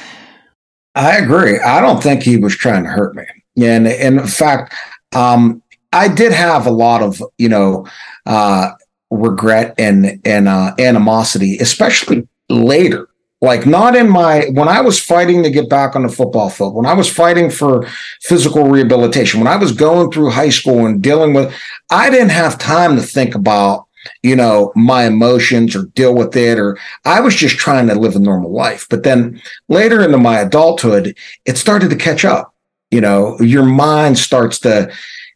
I 0.94 1.16
agree. 1.16 1.58
I 1.58 1.80
don't 1.80 2.02
think 2.02 2.22
he 2.22 2.36
was 2.36 2.56
trying 2.56 2.84
to 2.84 2.90
hurt 2.90 3.14
me. 3.14 3.24
And, 3.56 3.86
and 3.86 4.20
in 4.20 4.26
fact 4.26 4.74
um, 5.14 5.62
I 5.92 6.08
did 6.08 6.32
have 6.32 6.66
a 6.66 6.70
lot 6.70 7.02
of, 7.02 7.22
you 7.38 7.48
know, 7.48 7.86
uh, 8.26 8.72
regret 9.10 9.74
and 9.78 10.20
and 10.24 10.48
uh, 10.48 10.74
animosity, 10.78 11.58
especially 11.58 12.28
later. 12.50 13.08
Like 13.42 13.64
not 13.64 13.96
in 13.96 14.10
my 14.10 14.46
when 14.52 14.68
I 14.68 14.82
was 14.82 15.00
fighting 15.00 15.42
to 15.42 15.50
get 15.50 15.70
back 15.70 15.96
on 15.96 16.02
the 16.02 16.10
football 16.10 16.50
field, 16.50 16.74
when 16.74 16.84
I 16.84 16.92
was 16.92 17.10
fighting 17.10 17.48
for 17.48 17.86
physical 18.20 18.68
rehabilitation, 18.68 19.40
when 19.40 19.48
I 19.48 19.56
was 19.56 19.72
going 19.72 20.10
through 20.10 20.30
high 20.30 20.50
school 20.50 20.84
and 20.84 21.02
dealing 21.02 21.32
with, 21.32 21.54
I 21.90 22.10
didn't 22.10 22.30
have 22.30 22.58
time 22.58 22.96
to 22.96 23.02
think 23.02 23.34
about 23.34 23.86
you 24.22 24.36
know 24.36 24.72
my 24.74 25.04
emotions 25.04 25.74
or 25.76 25.84
deal 25.94 26.14
with 26.14 26.34
it 26.34 26.58
or 26.58 26.78
i 27.04 27.20
was 27.20 27.34
just 27.34 27.58
trying 27.58 27.86
to 27.86 27.94
live 27.94 28.16
a 28.16 28.18
normal 28.18 28.50
life 28.50 28.86
but 28.88 29.02
then 29.02 29.40
later 29.68 30.02
into 30.02 30.16
my 30.16 30.38
adulthood 30.38 31.14
it 31.44 31.58
started 31.58 31.90
to 31.90 31.96
catch 31.96 32.24
up 32.24 32.54
you 32.90 33.00
know 33.00 33.38
your 33.40 33.64
mind 33.64 34.16
starts 34.16 34.58
to 34.58 34.90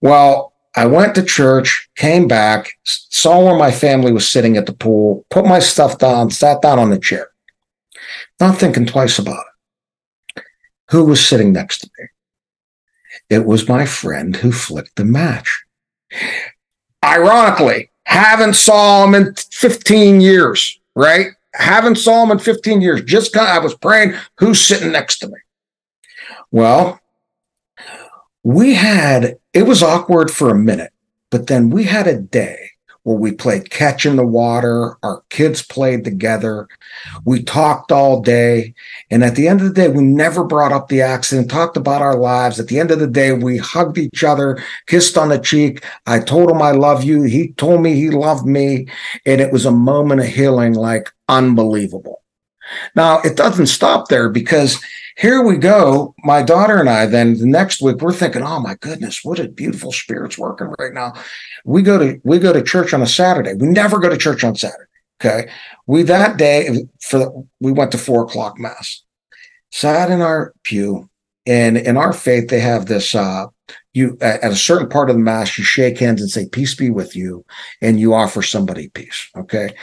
Well, 0.02 0.49
I 0.76 0.86
went 0.86 1.16
to 1.16 1.24
church, 1.24 1.90
came 1.96 2.28
back, 2.28 2.72
saw 2.84 3.44
where 3.44 3.58
my 3.58 3.72
family 3.72 4.12
was 4.12 4.32
sitting 4.32 4.56
at 4.56 4.66
the 4.66 4.74
pool, 4.74 5.26
put 5.30 5.46
my 5.46 5.60
stuff 5.60 5.98
down, 5.98 6.30
sat 6.30 6.62
down 6.62 6.80
on 6.80 6.90
the 6.90 7.00
chair, 7.00 7.30
not 8.40 8.58
thinking 8.58 8.86
twice 8.86 9.18
about 9.18 9.46
it. 10.36 10.44
Who 10.92 11.06
was 11.06 11.26
sitting 11.26 11.52
next 11.52 11.80
to 11.80 11.90
me? 11.98 12.06
It 13.30 13.46
was 13.46 13.70
my 13.70 13.86
friend 13.86 14.36
who 14.36 14.52
flicked 14.52 14.96
the 14.96 15.06
match. 15.06 15.64
Ironically, 17.04 17.92
haven't 18.06 18.56
saw 18.56 19.06
him 19.06 19.16
in 19.16 19.36
15 19.36 20.22
years, 20.22 20.80
right? 20.96 21.28
Haven't 21.54 21.98
saw 21.98 22.24
him 22.24 22.32
in 22.32 22.40
15 22.40 22.82
years. 22.82 23.04
Just 23.04 23.36
I 23.36 23.60
was 23.60 23.76
praying, 23.76 24.16
who's 24.38 24.62
sitting 24.62 24.92
next 24.92 25.20
to 25.20 25.28
me? 25.28 25.38
Well, 26.52 27.00
we 28.50 28.74
had 28.74 29.38
it 29.54 29.64
was 29.64 29.84
awkward 29.84 30.32
for 30.32 30.50
a 30.50 30.58
minute, 30.58 30.92
but 31.30 31.46
then 31.46 31.70
we 31.70 31.84
had 31.84 32.08
a 32.08 32.20
day 32.20 32.72
where 33.04 33.16
we 33.16 33.32
played 33.32 33.70
catch 33.70 34.08
in 34.08 34.16
the 34.16 34.26
water. 34.26 34.98
Our 35.04 35.22
kids 35.30 35.62
played 35.62 36.04
together. 36.04 36.68
We 37.26 37.44
talked 37.44 37.92
all 37.92 38.22
day. 38.22 38.74
And 39.12 39.24
at 39.24 39.36
the 39.36 39.48
end 39.48 39.62
of 39.62 39.68
the 39.68 39.74
day, 39.74 39.88
we 39.88 40.02
never 40.02 40.44
brought 40.44 40.72
up 40.72 40.88
the 40.88 41.02
accident, 41.02 41.52
talked 41.52 41.78
about 41.78 42.02
our 42.02 42.16
lives. 42.16 42.60
At 42.60 42.70
the 42.70 42.80
end 42.80 42.90
of 42.90 42.98
the 42.98 43.08
day, 43.08 43.34
we 43.34 43.58
hugged 43.58 44.00
each 44.00 44.24
other, 44.24 44.62
kissed 44.88 45.16
on 45.16 45.30
the 45.30 45.38
cheek. 45.38 45.86
I 46.08 46.20
told 46.20 46.50
him 46.50 46.62
I 46.62 46.72
love 46.72 47.04
you. 47.04 47.22
He 47.24 47.54
told 47.54 47.84
me 47.84 47.94
he 47.94 48.10
loved 48.10 48.48
me. 48.48 48.88
And 49.28 49.42
it 49.42 49.52
was 49.52 49.68
a 49.68 49.72
moment 49.72 50.22
of 50.22 50.28
healing 50.28 50.74
like 50.74 51.12
unbelievable. 51.28 52.24
Now, 52.96 53.20
it 53.22 53.36
doesn't 53.36 53.68
stop 53.68 54.08
there 54.08 54.30
because 54.30 54.82
here 55.18 55.42
we 55.44 55.58
go. 55.58 56.16
My 56.24 56.42
daughter 56.42 56.80
and 56.80 56.90
I, 56.90 57.06
then 57.06 57.38
the 57.38 57.46
next 57.46 57.82
week, 57.82 57.98
we're 57.98 58.14
thinking, 58.14 58.42
oh 58.42 58.60
my 58.60 58.76
goodness, 58.76 59.24
what 59.24 59.40
a 59.40 59.50
beautiful 59.50 59.92
spirit's 59.92 60.38
working 60.38 60.74
right 60.80 60.94
now. 60.94 61.14
We 61.66 61.82
go 61.82 61.98
to 61.98 62.22
we 62.24 62.40
go 62.40 62.54
to 62.54 62.64
church 62.64 62.94
on 62.94 63.02
a 63.02 63.08
Saturday. 63.08 63.54
We 63.54 63.68
never 63.68 64.00
go 64.00 64.10
to 64.10 64.18
church 64.18 64.44
on 64.44 64.56
Saturday. 64.56 64.86
Okay. 65.22 65.52
We 65.88 66.04
that 66.04 66.38
day 66.38 66.88
for 67.02 67.46
we 67.60 67.74
went 67.74 67.92
to 67.92 67.98
four 67.98 68.24
o'clock 68.24 68.58
mass, 68.58 69.04
sat 69.72 70.10
in 70.10 70.22
our 70.22 70.54
pew, 70.64 71.10
and 71.46 71.78
in 71.78 71.98
our 71.98 72.14
faith, 72.14 72.48
they 72.48 72.62
have 72.62 72.86
this 72.86 73.14
uh 73.14 73.48
you 73.94 74.18
at 74.22 74.52
a 74.52 74.56
certain 74.56 74.88
part 74.88 75.10
of 75.10 75.16
the 75.16 75.22
mass, 75.22 75.58
you 75.58 75.64
shake 75.64 76.00
hands 76.00 76.22
and 76.22 76.30
say, 76.30 76.48
Peace 76.48 76.76
be 76.76 76.90
with 76.90 77.16
you, 77.16 77.46
and 77.82 78.00
you 78.00 78.14
offer 78.14 78.42
somebody 78.42 78.90
peace. 78.90 79.30
Okay. 79.36 79.74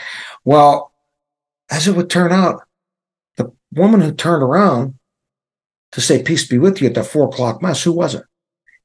Well, 0.45 0.91
as 1.69 1.87
it 1.87 1.95
would 1.95 2.09
turn 2.09 2.31
out, 2.31 2.66
the 3.37 3.51
woman 3.73 4.01
who 4.01 4.11
turned 4.11 4.43
around 4.43 4.95
to 5.93 6.01
say 6.01 6.21
peace 6.21 6.47
be 6.47 6.57
with 6.57 6.81
you 6.81 6.87
at 6.87 6.95
the 6.95 7.03
four 7.03 7.29
o'clock 7.29 7.61
mass. 7.61 7.83
Who 7.83 7.93
was 7.93 8.15
it? 8.15 8.23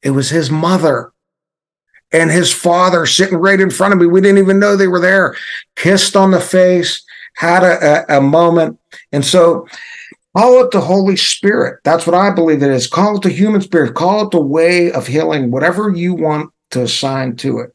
It 0.03 0.11
was 0.11 0.31
his 0.31 0.51
mother 0.51 1.13
and 2.13 2.31
his 2.31 2.53
father 2.53 3.07
sitting 3.07 3.39
right 3.39 3.61
in 3.61 3.71
front 3.71 3.93
of 3.93 4.01
me. 4.01 4.07
We 4.07 4.21
didn't 4.21 4.39
even 4.39 4.59
know 4.59 4.77
they 4.77 4.89
were 4.89 5.01
there. 5.01 5.35
Kissed 5.77 6.17
on 6.17 6.31
the 6.31 6.41
face, 6.41 7.03
had 7.37 7.63
a, 7.63 8.15
a, 8.15 8.19
a 8.19 8.21
moment. 8.21 8.79
And 9.11 9.25
so 9.25 9.67
call 10.37 10.65
it 10.65 10.71
the 10.71 10.81
Holy 10.81 11.17
Spirit. 11.17 11.81
That's 11.85 12.07
what 12.07 12.15
I 12.15 12.31
believe 12.31 12.63
it 12.63 12.71
is. 12.71 12.87
Call 12.87 13.17
it 13.17 13.23
the 13.23 13.31
human 13.31 13.63
spirit. 13.63 13.95
Call 13.95 14.27
it 14.27 14.31
the 14.31 14.41
way 14.41 14.93
of 14.93 15.07
healing, 15.07 15.51
whatever 15.51 15.91
you 15.91 16.15
want 16.15 16.51
to 16.71 16.83
assign 16.83 17.37
to 17.37 17.59
it 17.61 17.75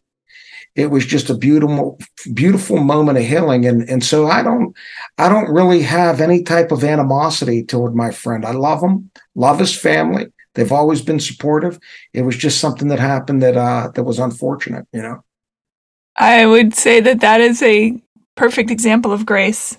it 0.78 0.92
was 0.92 1.06
just 1.06 1.30
a 1.30 1.34
beautiful 1.34 2.00
beautiful 2.34 2.78
moment 2.78 3.18
of 3.18 3.26
healing. 3.26 3.66
And 3.66 3.90
and 3.90 4.04
so 4.04 4.28
i 4.28 4.42
don't 4.42 4.74
i 5.18 5.28
don't 5.28 5.52
really 5.52 5.82
have 5.82 6.22
any 6.22 6.44
type 6.44 6.72
of 6.72 6.84
animosity 6.86 7.66
toward 7.66 7.96
my 7.96 8.12
friend. 8.12 8.46
I 8.46 8.52
love 8.52 8.82
him 8.82 9.12
love 9.36 9.60
his 9.60 9.76
family. 9.76 10.28
They've 10.54 10.72
always 10.72 11.02
been 11.02 11.20
supportive. 11.20 11.80
It 12.14 12.22
was 12.22 12.38
just 12.38 12.60
something 12.60 12.88
that 12.88 13.00
happened 13.00 13.42
that 13.42 13.58
uh 13.58 13.92
that 13.96 14.04
was 14.04 14.20
unfortunate 14.20 14.86
you 14.94 15.02
know? 15.02 15.24
I 16.16 16.46
would 16.46 16.74
say 16.74 17.00
that 17.02 17.20
that 17.20 17.42
is 17.42 17.62
a 17.62 18.02
perfect 18.36 18.72
example 18.72 19.12
of 19.12 19.26
grace. 19.26 19.78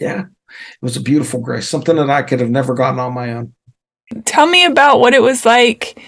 Yeah. 0.00 0.20
It 0.20 0.82
was 0.82 0.96
a 0.96 1.02
beautiful 1.02 1.40
grace 1.40 1.68
something 1.68 1.96
that 1.96 2.10
i 2.10 2.22
could 2.22 2.40
have 2.40 2.50
never 2.50 2.74
gotten 2.74 2.98
on 2.98 3.12
my 3.12 3.34
own. 3.34 3.54
Tell 4.24 4.46
me 4.46 4.64
about 4.64 5.00
what 5.00 5.12
it 5.12 5.20
was 5.20 5.44
like 5.44 6.02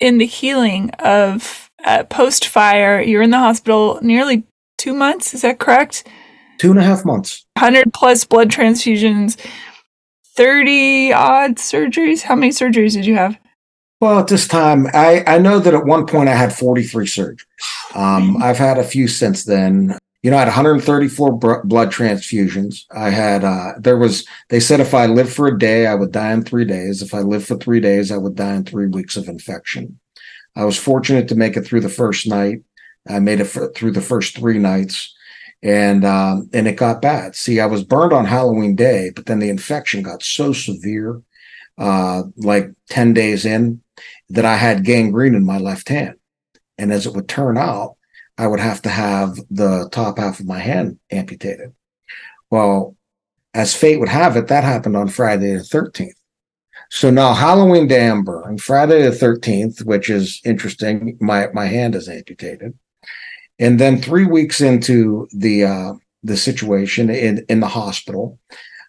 in 0.00 0.18
the 0.18 0.26
healing 0.26 0.90
of 0.98 1.67
uh, 1.84 2.04
post 2.04 2.46
fire. 2.46 3.00
You're 3.00 3.22
in 3.22 3.30
the 3.30 3.38
hospital 3.38 3.98
nearly 4.02 4.44
two 4.76 4.94
months. 4.94 5.34
Is 5.34 5.42
that 5.42 5.58
correct? 5.58 6.06
Two 6.58 6.70
and 6.70 6.78
a 6.78 6.82
half 6.82 7.04
months. 7.04 7.46
100 7.56 7.92
plus 7.92 8.24
blood 8.24 8.50
transfusions, 8.50 9.38
30 10.36 11.12
odd 11.12 11.56
surgeries. 11.56 12.22
How 12.22 12.34
many 12.34 12.50
surgeries 12.50 12.92
did 12.92 13.06
you 13.06 13.14
have? 13.14 13.38
Well, 14.00 14.20
at 14.20 14.28
this 14.28 14.46
time, 14.46 14.86
I, 14.94 15.24
I 15.26 15.38
know 15.38 15.58
that 15.58 15.74
at 15.74 15.84
one 15.84 16.06
point 16.06 16.28
I 16.28 16.34
had 16.34 16.52
43 16.52 17.06
surgeries. 17.06 17.44
Um, 17.94 18.40
I've 18.42 18.58
had 18.58 18.78
a 18.78 18.84
few 18.84 19.08
since 19.08 19.44
then. 19.44 19.98
You 20.22 20.30
know, 20.30 20.36
I 20.36 20.40
had 20.40 20.48
134 20.48 21.32
br- 21.32 21.54
blood 21.64 21.92
transfusions. 21.92 22.84
I 22.94 23.10
had, 23.10 23.44
uh, 23.44 23.72
there 23.78 23.96
was, 23.96 24.26
they 24.50 24.60
said 24.60 24.80
if 24.80 24.94
I 24.94 25.06
lived 25.06 25.32
for 25.32 25.48
a 25.48 25.58
day, 25.58 25.86
I 25.86 25.94
would 25.94 26.12
die 26.12 26.32
in 26.32 26.44
three 26.44 26.64
days. 26.64 27.02
If 27.02 27.14
I 27.14 27.20
lived 27.20 27.46
for 27.46 27.56
three 27.56 27.80
days, 27.80 28.12
I 28.12 28.16
would 28.16 28.34
die 28.36 28.54
in 28.54 28.64
three 28.64 28.86
weeks 28.86 29.16
of 29.16 29.28
infection. 29.28 29.98
I 30.58 30.64
was 30.64 30.76
fortunate 30.76 31.28
to 31.28 31.34
make 31.34 31.56
it 31.56 31.62
through 31.62 31.80
the 31.80 31.88
first 31.88 32.26
night. 32.26 32.62
I 33.08 33.20
made 33.20 33.40
it 33.40 33.56
f- 33.56 33.74
through 33.74 33.92
the 33.92 34.02
first 34.02 34.36
three 34.36 34.58
nights 34.58 35.14
and 35.62 36.04
um, 36.04 36.48
and 36.52 36.68
it 36.68 36.76
got 36.76 37.02
bad. 37.02 37.34
See, 37.34 37.60
I 37.60 37.66
was 37.66 37.84
burned 37.84 38.12
on 38.12 38.24
Halloween 38.24 38.76
Day, 38.76 39.10
but 39.14 39.26
then 39.26 39.38
the 39.38 39.48
infection 39.48 40.02
got 40.02 40.22
so 40.22 40.52
severe, 40.52 41.22
uh, 41.78 42.24
like 42.36 42.70
ten 42.88 43.12
days 43.12 43.44
in, 43.44 43.82
that 44.30 44.44
I 44.44 44.56
had 44.56 44.84
gangrene 44.84 45.34
in 45.34 45.44
my 45.44 45.58
left 45.58 45.88
hand. 45.88 46.16
And 46.76 46.92
as 46.92 47.06
it 47.06 47.14
would 47.14 47.28
turn 47.28 47.58
out, 47.58 47.96
I 48.36 48.46
would 48.46 48.60
have 48.60 48.82
to 48.82 48.88
have 48.88 49.36
the 49.50 49.88
top 49.90 50.18
half 50.18 50.38
of 50.38 50.46
my 50.46 50.60
hand 50.60 50.98
amputated. 51.10 51.72
Well, 52.50 52.96
as 53.52 53.74
fate 53.74 53.98
would 53.98 54.08
have 54.08 54.36
it, 54.36 54.46
that 54.48 54.62
happened 54.62 54.96
on 54.96 55.08
Friday 55.08 55.54
the 55.54 55.60
13th. 55.60 56.12
So 56.90 57.10
now 57.10 57.34
Halloween 57.34 57.86
Day 57.86 58.08
I'm 58.08 58.58
Friday 58.58 59.02
the 59.02 59.10
13th, 59.10 59.84
which 59.84 60.08
is 60.08 60.40
interesting, 60.44 61.18
my, 61.20 61.48
my 61.52 61.66
hand 61.66 61.94
is 61.94 62.08
amputated. 62.08 62.78
And 63.58 63.78
then 63.78 64.00
three 64.00 64.24
weeks 64.24 64.60
into 64.60 65.28
the 65.32 65.64
uh, 65.64 65.92
the 66.22 66.36
situation 66.36 67.10
in 67.10 67.44
in 67.48 67.60
the 67.60 67.68
hospital, 67.68 68.38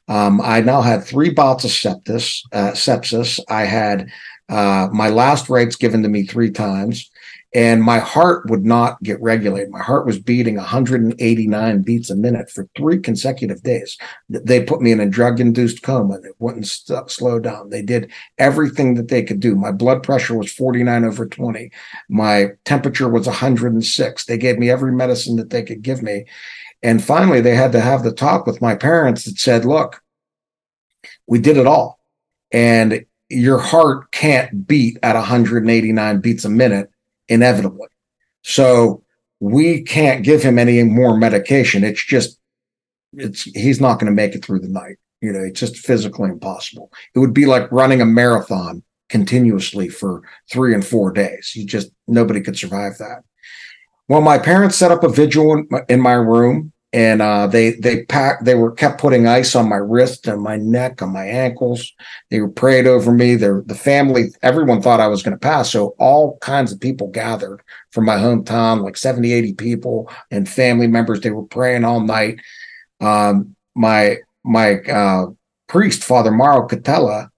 um, 0.07 0.41
I 0.41 0.61
now 0.61 0.81
had 0.81 1.03
three 1.03 1.31
bouts 1.31 1.63
of 1.63 1.71
sepsis. 1.71 2.41
Uh, 2.51 2.71
sepsis. 2.71 3.39
I 3.49 3.65
had 3.65 4.09
uh, 4.47 4.87
my 4.91 5.09
last 5.09 5.49
rites 5.49 5.75
given 5.75 6.03
to 6.03 6.09
me 6.09 6.23
three 6.23 6.51
times, 6.51 7.09
and 7.53 7.81
my 7.81 7.97
heart 7.97 8.47
would 8.49 8.63
not 8.63 9.01
get 9.01 9.19
regulated. 9.21 9.71
My 9.71 9.81
heart 9.81 10.05
was 10.05 10.19
beating 10.19 10.57
189 10.57 11.81
beats 11.81 12.09
a 12.11 12.15
minute 12.15 12.51
for 12.51 12.69
three 12.75 12.99
consecutive 12.99 13.63
days. 13.63 13.97
They 14.29 14.63
put 14.63 14.81
me 14.81 14.91
in 14.91 14.99
a 14.99 15.09
drug 15.09 15.39
induced 15.39 15.81
coma. 15.81 16.19
It 16.23 16.35
wouldn't 16.37 16.67
st- 16.67 17.09
slow 17.09 17.39
down. 17.39 17.69
They 17.69 17.81
did 17.81 18.11
everything 18.37 18.93
that 18.95 19.07
they 19.07 19.23
could 19.23 19.39
do. 19.39 19.55
My 19.55 19.71
blood 19.71 20.03
pressure 20.03 20.35
was 20.35 20.51
49 20.51 21.03
over 21.03 21.25
20. 21.25 21.71
My 22.07 22.49
temperature 22.65 23.09
was 23.09 23.25
106. 23.25 24.25
They 24.25 24.37
gave 24.37 24.59
me 24.59 24.69
every 24.69 24.91
medicine 24.91 25.35
that 25.37 25.49
they 25.49 25.63
could 25.63 25.81
give 25.81 26.03
me. 26.03 26.25
And 26.83 27.03
finally, 27.03 27.41
they 27.41 27.55
had 27.55 27.71
to 27.71 27.81
have 27.81 28.03
the 28.03 28.13
talk 28.13 28.45
with 28.45 28.61
my 28.61 28.75
parents 28.75 29.25
that 29.25 29.39
said, 29.39 29.65
look, 29.65 30.03
we 31.25 31.39
did 31.39 31.57
it 31.57 31.67
all. 31.67 31.99
And 32.51 33.05
your 33.27 33.57
heart 33.57 34.11
can't 34.11 34.67
beat 34.67 34.97
at 35.01 35.15
189 35.15 36.21
beats 36.21 36.45
a 36.45 36.49
minute 36.49 36.91
inevitably. 37.29 37.87
So 38.43 39.03
we 39.39 39.83
can't 39.83 40.23
give 40.23 40.43
him 40.43 40.59
any 40.59 40.83
more 40.83 41.17
medication. 41.17 41.83
It's 41.83 42.05
just, 42.05 42.39
it's, 43.13 43.43
he's 43.43 43.79
not 43.79 43.99
going 43.99 44.11
to 44.11 44.15
make 44.15 44.35
it 44.35 44.43
through 44.43 44.59
the 44.59 44.67
night. 44.67 44.97
You 45.21 45.31
know, 45.31 45.39
it's 45.39 45.59
just 45.59 45.77
physically 45.77 46.29
impossible. 46.29 46.91
It 47.15 47.19
would 47.19 47.33
be 47.33 47.45
like 47.45 47.71
running 47.71 48.01
a 48.01 48.05
marathon 48.05 48.83
continuously 49.09 49.89
for 49.89 50.21
three 50.51 50.73
and 50.73 50.85
four 50.85 51.11
days. 51.11 51.53
You 51.55 51.65
just, 51.65 51.91
nobody 52.07 52.41
could 52.41 52.57
survive 52.57 52.97
that. 52.99 53.23
Well, 54.07 54.21
my 54.21 54.37
parents 54.37 54.75
set 54.75 54.91
up 54.91 55.03
a 55.03 55.09
vigil 55.09 55.53
in 55.53 55.67
my, 55.69 55.81
in 55.89 56.01
my 56.01 56.13
room 56.13 56.71
and 56.91 57.21
uh, 57.21 57.45
they 57.45 57.73
they 57.73 58.03
packed 58.05 58.45
they 58.45 58.55
were 58.55 58.71
kept 58.71 58.99
putting 58.99 59.27
ice 59.27 59.55
on 59.55 59.69
my 59.69 59.75
wrist 59.75 60.27
and 60.27 60.41
my 60.41 60.57
neck 60.57 61.01
on 61.01 61.13
my 61.13 61.25
ankles. 61.25 61.93
They 62.31 62.41
were 62.41 62.49
prayed 62.49 62.87
over 62.87 63.11
me. 63.11 63.35
They're, 63.35 63.61
the 63.65 63.75
family 63.75 64.29
everyone 64.41 64.81
thought 64.81 64.99
i 64.99 65.07
was 65.07 65.21
going 65.21 65.35
to 65.35 65.39
pass. 65.39 65.71
So 65.71 65.95
all 65.99 66.37
kinds 66.39 66.71
of 66.71 66.79
people 66.79 67.07
gathered 67.07 67.61
from 67.91 68.05
my 68.05 68.15
hometown 68.15 68.83
like 68.83 68.97
70 68.97 69.31
80 69.31 69.53
people 69.53 70.11
and 70.31 70.49
family 70.49 70.87
members. 70.87 71.21
They 71.21 71.31
were 71.31 71.43
praying 71.43 71.85
all 71.85 71.99
night. 71.99 72.39
Um, 73.01 73.55
my 73.75 74.17
my 74.43 74.79
uh, 74.81 75.27
priest 75.67 76.03
father 76.03 76.31
mauro 76.31 76.67
catella 76.67 77.29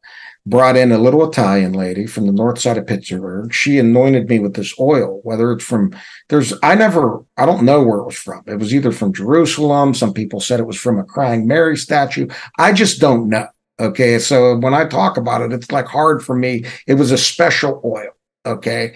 brought 0.46 0.76
in 0.76 0.92
a 0.92 0.98
little 0.98 1.28
Italian 1.28 1.74
lady 1.74 2.08
from 2.08 2.26
the 2.26 2.32
north 2.32 2.60
side 2.60 2.78
of 2.78 2.88
Pittsburgh. 2.88 3.54
She 3.54 3.78
anointed 3.78 4.28
me 4.28 4.40
with 4.40 4.56
this 4.56 4.74
oil, 4.80 5.22
whether 5.24 5.52
it's 5.52 5.64
from 5.64 5.96
there's 6.30 6.54
I 6.64 6.76
never 6.76 7.24
I 7.38 7.46
don't 7.46 7.64
know 7.64 7.84
where 7.84 8.00
it 8.00 8.06
was 8.06 8.18
from. 8.18 8.44
It 8.48 8.56
was 8.56 8.74
either 8.74 8.92
from 8.92 9.14
Jerusalem. 9.14 9.94
Some 9.94 10.14
people 10.14 10.40
said 10.40 10.60
it 10.60 10.68
was 10.68 10.80
from 10.80 10.98
a 10.98 11.04
crying 11.04 11.48
Mary 11.48 11.78
statue. 11.78 12.28
I 12.58 12.74
just 12.74 13.00
don't 13.00 13.30
know. 13.30 13.48
Okay. 13.80 14.20
So 14.20 14.58
when 14.58 14.74
I 14.74 14.86
talk 14.86 15.18
about 15.18 15.42
it, 15.42 15.54
it's 15.54 15.72
like 15.72 15.88
hard 15.88 16.24
for 16.24 16.36
me. 16.36 16.66
It 16.88 16.96
was 16.96 17.12
a 17.12 17.18
special 17.18 17.82
oil. 17.86 18.12
Okay. 18.46 18.96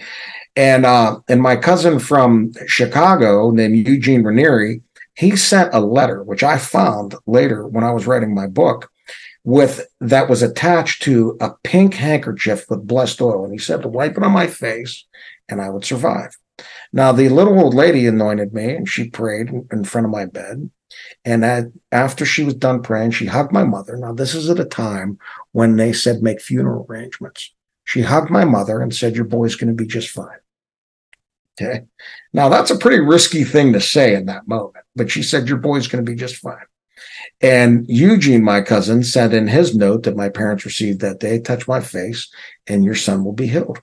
And 0.56 0.84
uh 0.84 1.20
and 1.28 1.42
my 1.42 1.56
cousin 1.56 2.00
from 2.00 2.52
Chicago 2.66 3.50
named 3.50 3.86
Eugene 3.86 4.24
Ranieri, 4.24 4.82
he 5.14 5.36
sent 5.36 5.72
a 5.72 5.80
letter, 5.80 6.24
which 6.24 6.42
I 6.42 6.58
found 6.58 7.14
later 7.26 7.66
when 7.66 7.84
I 7.84 7.92
was 7.92 8.06
writing 8.06 8.34
my 8.34 8.48
book 8.48 8.90
with 9.46 9.86
that 10.00 10.28
was 10.28 10.42
attached 10.42 11.02
to 11.02 11.36
a 11.40 11.52
pink 11.62 11.94
handkerchief 11.94 12.68
with 12.68 12.86
blessed 12.86 13.22
oil. 13.22 13.44
And 13.44 13.52
he 13.52 13.58
said 13.58 13.80
to 13.82 13.88
wipe 13.88 14.16
it 14.16 14.24
on 14.24 14.32
my 14.32 14.48
face 14.48 15.04
and 15.48 15.62
I 15.62 15.70
would 15.70 15.84
survive. 15.84 16.36
Now, 16.92 17.12
the 17.12 17.28
little 17.28 17.58
old 17.58 17.72
lady 17.72 18.08
anointed 18.08 18.52
me 18.52 18.74
and 18.74 18.88
she 18.88 19.08
prayed 19.08 19.50
in 19.70 19.84
front 19.84 20.04
of 20.04 20.10
my 20.10 20.26
bed. 20.26 20.68
And 21.24 21.72
after 21.92 22.26
she 22.26 22.42
was 22.42 22.54
done 22.54 22.82
praying, 22.82 23.12
she 23.12 23.26
hugged 23.26 23.52
my 23.52 23.62
mother. 23.62 23.96
Now, 23.96 24.12
this 24.12 24.34
is 24.34 24.50
at 24.50 24.58
a 24.58 24.64
time 24.64 25.16
when 25.52 25.76
they 25.76 25.92
said 25.92 26.22
make 26.22 26.40
funeral 26.40 26.84
arrangements. 26.88 27.54
She 27.84 28.02
hugged 28.02 28.30
my 28.30 28.44
mother 28.44 28.80
and 28.80 28.92
said, 28.92 29.14
Your 29.14 29.26
boy's 29.26 29.54
going 29.54 29.68
to 29.68 29.80
be 29.80 29.86
just 29.86 30.10
fine. 30.10 30.38
Okay. 31.60 31.84
Now, 32.32 32.48
that's 32.48 32.70
a 32.72 32.78
pretty 32.78 32.98
risky 32.98 33.44
thing 33.44 33.72
to 33.74 33.80
say 33.80 34.14
in 34.14 34.26
that 34.26 34.48
moment, 34.48 34.84
but 34.96 35.10
she 35.10 35.22
said, 35.22 35.48
Your 35.48 35.58
boy's 35.58 35.86
going 35.86 36.04
to 36.04 36.10
be 36.10 36.16
just 36.16 36.36
fine. 36.36 36.66
And 37.40 37.86
Eugene, 37.88 38.42
my 38.42 38.62
cousin, 38.62 39.02
said 39.02 39.34
in 39.34 39.48
his 39.48 39.74
note 39.74 40.04
that 40.04 40.16
my 40.16 40.28
parents 40.28 40.64
received 40.64 41.00
that 41.00 41.20
day, 41.20 41.38
touch 41.38 41.68
my 41.68 41.80
face 41.80 42.28
and 42.66 42.84
your 42.84 42.94
son 42.94 43.24
will 43.24 43.32
be 43.32 43.46
healed. 43.46 43.82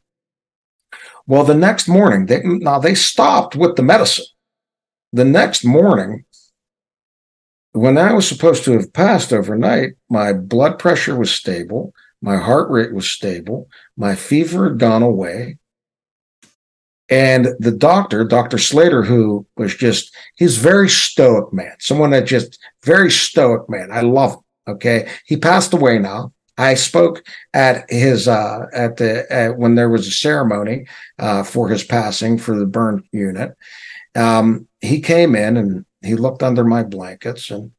Well, 1.28 1.44
the 1.44 1.54
next 1.54 1.88
morning, 1.88 2.26
they, 2.26 2.42
now 2.44 2.80
they 2.80 2.96
stopped 2.96 3.56
with 3.56 3.76
the 3.76 3.84
medicine. 3.84 4.26
The 5.14 5.24
next 5.24 5.64
morning, 5.64 6.26
when 7.74 7.98
I 7.98 8.14
was 8.14 8.28
supposed 8.28 8.64
to 8.66 8.74
have 8.74 8.94
passed 8.94 9.32
overnight, 9.32 9.94
my 10.10 10.34
blood 10.34 10.80
pressure 10.80 11.18
was 11.18 11.32
stable, 11.32 11.94
my 12.22 12.38
heart 12.38 12.70
rate 12.70 12.94
was 12.94 13.08
stable, 13.08 13.68
my 13.96 14.16
fever 14.16 14.70
had 14.70 14.80
gone 14.80 15.04
away, 15.04 15.58
and 17.10 17.48
the 17.60 17.72
doctor, 17.72 18.24
Dr. 18.24 18.58
Slater, 18.58 19.04
who 19.04 19.46
was 19.58 19.76
just, 19.76 20.16
he's 20.36 20.58
very 20.58 20.90
stoic 20.90 21.52
man, 21.52 21.76
someone 21.80 22.12
that 22.12 22.26
just 22.26 22.60
very 22.84 23.12
stoic 23.12 23.70
man. 23.70 23.90
I 23.92 24.02
love 24.02 24.34
him. 24.34 24.40
Okay. 24.76 25.10
He 25.26 25.36
passed 25.36 25.74
away 25.74 26.00
now. 26.00 26.34
I 26.58 26.76
spoke 26.76 27.26
at 27.54 27.90
his, 27.90 28.28
uh, 28.28 28.68
at 28.74 28.98
the, 28.98 29.26
uh, 29.34 29.54
when 29.54 29.76
there 29.76 29.90
was 29.90 30.08
a 30.08 30.12
ceremony, 30.12 30.86
uh, 31.20 31.44
for 31.44 31.68
his 31.68 31.84
passing 31.84 32.38
for 32.38 32.58
the 32.58 32.66
burn 32.66 33.04
unit. 33.12 33.52
Um, 34.16 34.68
he 34.80 35.02
came 35.02 35.36
in 35.36 35.58
and 35.58 35.86
he 36.04 36.16
looked 36.16 36.44
under 36.44 36.64
my 36.64 36.84
blankets 36.84 37.50
and, 37.50 37.72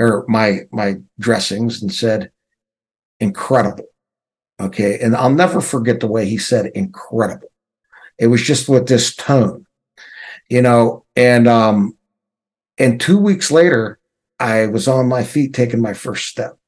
or 0.00 0.24
my, 0.26 0.60
my 0.72 0.96
dressings 1.20 1.80
and 1.82 1.92
said, 1.92 2.32
incredible. 3.20 3.84
Okay. 4.58 4.98
And 4.98 5.14
I'll 5.14 5.30
never 5.30 5.60
forget 5.60 6.00
the 6.00 6.08
way 6.08 6.26
he 6.26 6.38
said 6.38 6.72
incredible 6.74 7.48
it 8.18 8.28
was 8.28 8.42
just 8.42 8.68
with 8.68 8.86
this 8.88 9.14
tone, 9.14 9.66
you 10.48 10.62
know, 10.62 11.04
and 11.16 11.48
um 11.48 11.96
and 12.78 13.00
two 13.00 13.18
weeks 13.18 13.50
later, 13.50 13.98
I 14.38 14.66
was 14.66 14.88
on 14.88 15.08
my 15.08 15.22
feet 15.24 15.54
taking 15.54 15.80
my 15.80 15.94
first 15.94 16.26
step. 16.26 16.58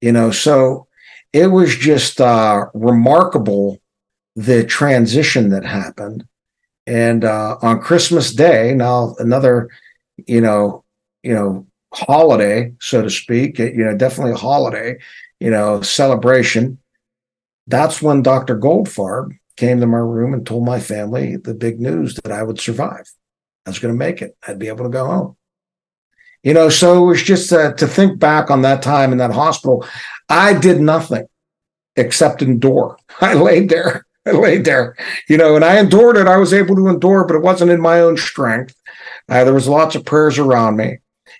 You 0.00 0.12
know, 0.12 0.30
so 0.30 0.86
it 1.32 1.48
was 1.48 1.76
just 1.76 2.20
uh 2.20 2.66
remarkable 2.74 3.78
the 4.36 4.64
transition 4.64 5.50
that 5.50 5.64
happened. 5.64 6.26
And 6.86 7.24
uh 7.24 7.56
on 7.62 7.80
Christmas 7.80 8.32
Day, 8.32 8.74
now 8.74 9.14
another, 9.18 9.70
you 10.26 10.40
know, 10.40 10.84
you 11.22 11.34
know, 11.34 11.66
holiday, 11.92 12.72
so 12.80 13.02
to 13.02 13.10
speak, 13.10 13.58
you 13.58 13.84
know, 13.84 13.96
definitely 13.96 14.32
a 14.32 14.36
holiday, 14.36 14.96
you 15.40 15.50
know, 15.50 15.82
celebration. 15.82 16.78
That's 17.66 18.00
when 18.00 18.22
Dr. 18.22 18.58
Goldfarb 18.58 19.38
came 19.60 19.80
to 19.80 19.86
my 19.86 19.98
room 19.98 20.34
and 20.34 20.46
told 20.46 20.64
my 20.64 20.80
family 20.80 21.36
the 21.36 21.54
big 21.54 21.80
news 21.80 22.14
that 22.14 22.32
I 22.32 22.42
would 22.42 22.60
survive. 22.60 23.10
I 23.66 23.70
was 23.70 23.78
going 23.78 23.94
to 23.94 23.98
make 23.98 24.22
it. 24.22 24.36
I'd 24.46 24.58
be 24.58 24.68
able 24.68 24.84
to 24.84 24.90
go 24.90 25.06
home. 25.06 25.36
You 26.42 26.54
know, 26.54 26.70
so 26.70 27.04
it 27.04 27.06
was 27.06 27.22
just 27.22 27.52
uh, 27.52 27.74
to 27.74 27.86
think 27.86 28.18
back 28.18 28.50
on 28.50 28.62
that 28.62 28.82
time 28.82 29.12
in 29.12 29.18
that 29.18 29.32
hospital. 29.32 29.86
I 30.28 30.58
did 30.58 30.80
nothing 30.80 31.26
except 31.96 32.42
endure. 32.42 32.96
I 33.20 33.34
laid 33.34 33.68
there 33.68 34.06
I 34.26 34.32
laid 34.32 34.64
there, 34.64 34.96
you 35.28 35.36
know, 35.36 35.56
and 35.56 35.64
I 35.64 35.78
endured 35.78 36.16
it. 36.16 36.26
I 36.26 36.36
was 36.36 36.52
able 36.52 36.76
to 36.76 36.88
endure, 36.88 37.24
but 37.24 37.36
it 37.36 37.42
wasn't 37.42 37.70
in 37.70 37.80
my 37.80 38.00
own 38.00 38.16
strength. 38.16 38.74
Uh, 39.28 39.44
there 39.44 39.54
was 39.54 39.68
lots 39.68 39.94
of 39.94 40.04
prayers 40.04 40.38
around 40.38 40.76
me, 40.76 40.98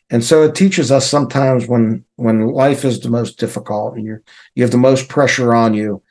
and 0.09 0.25
so 0.25 0.43
it 0.45 0.55
teaches 0.55 0.91
us 0.91 1.09
sometimes 1.09 1.67
when 1.67 2.05
when 2.17 2.49
life 2.49 2.85
is 2.85 3.01
the 3.01 3.11
most 3.11 3.39
difficult 3.39 3.97
and 3.97 4.07
you 4.07 4.23
you 4.55 4.63
have 4.63 4.71
the 4.71 4.79
most 4.79 5.09
pressure 5.09 5.55
on 5.55 5.75
you. 5.75 6.03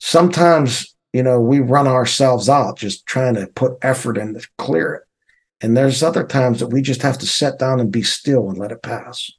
Sometimes 0.00 0.89
you 1.12 1.22
know 1.22 1.40
we 1.40 1.60
run 1.60 1.86
ourselves 1.86 2.48
out 2.48 2.78
just 2.78 3.06
trying 3.06 3.34
to 3.34 3.46
put 3.48 3.78
effort 3.82 4.16
in 4.16 4.34
to 4.34 4.48
clear 4.58 4.94
it, 4.94 5.02
and 5.60 5.76
there's 5.76 6.02
other 6.02 6.24
times 6.24 6.60
that 6.60 6.68
we 6.68 6.82
just 6.82 7.02
have 7.02 7.18
to 7.18 7.26
sit 7.26 7.58
down 7.58 7.80
and 7.80 7.92
be 7.92 8.02
still 8.02 8.48
and 8.48 8.58
let 8.58 8.72
it 8.72 8.82
pass, 8.82 9.30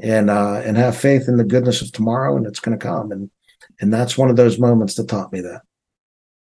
and 0.00 0.30
uh, 0.30 0.62
and 0.64 0.76
have 0.76 0.96
faith 0.96 1.28
in 1.28 1.36
the 1.36 1.44
goodness 1.44 1.82
of 1.82 1.92
tomorrow, 1.92 2.36
and 2.36 2.46
it's 2.46 2.60
going 2.60 2.78
to 2.78 2.84
come, 2.84 3.12
and 3.12 3.30
and 3.80 3.92
that's 3.92 4.18
one 4.18 4.30
of 4.30 4.36
those 4.36 4.58
moments 4.58 4.94
that 4.94 5.08
taught 5.08 5.32
me 5.32 5.40
that. 5.40 5.62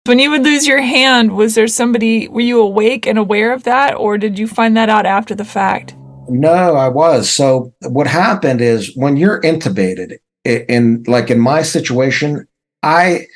When 0.05 0.19
you 0.19 0.31
would 0.31 0.43
lose 0.43 0.65
your 0.65 0.81
hand, 0.81 1.35
was 1.35 1.55
there 1.55 1.67
somebody, 1.67 2.27
were 2.29 2.41
you 2.41 2.59
awake 2.61 3.05
and 3.05 3.19
aware 3.19 3.53
of 3.53 3.63
that, 3.63 3.95
or 3.95 4.17
did 4.17 4.39
you 4.39 4.47
find 4.47 4.75
that 4.75 4.89
out 4.89 5.05
after 5.05 5.35
the 5.35 5.45
fact? 5.45 5.95
No, 6.27 6.75
I 6.75 6.87
was. 6.87 7.29
So 7.29 7.73
what 7.81 8.07
happened 8.07 8.61
is 8.61 8.95
when 8.95 9.17
you're 9.17 9.41
intubated, 9.41 10.17
in 10.45 11.03
like 11.07 11.29
in 11.29 11.39
my 11.39 11.61
situation, 11.61 12.47
I 12.81 13.27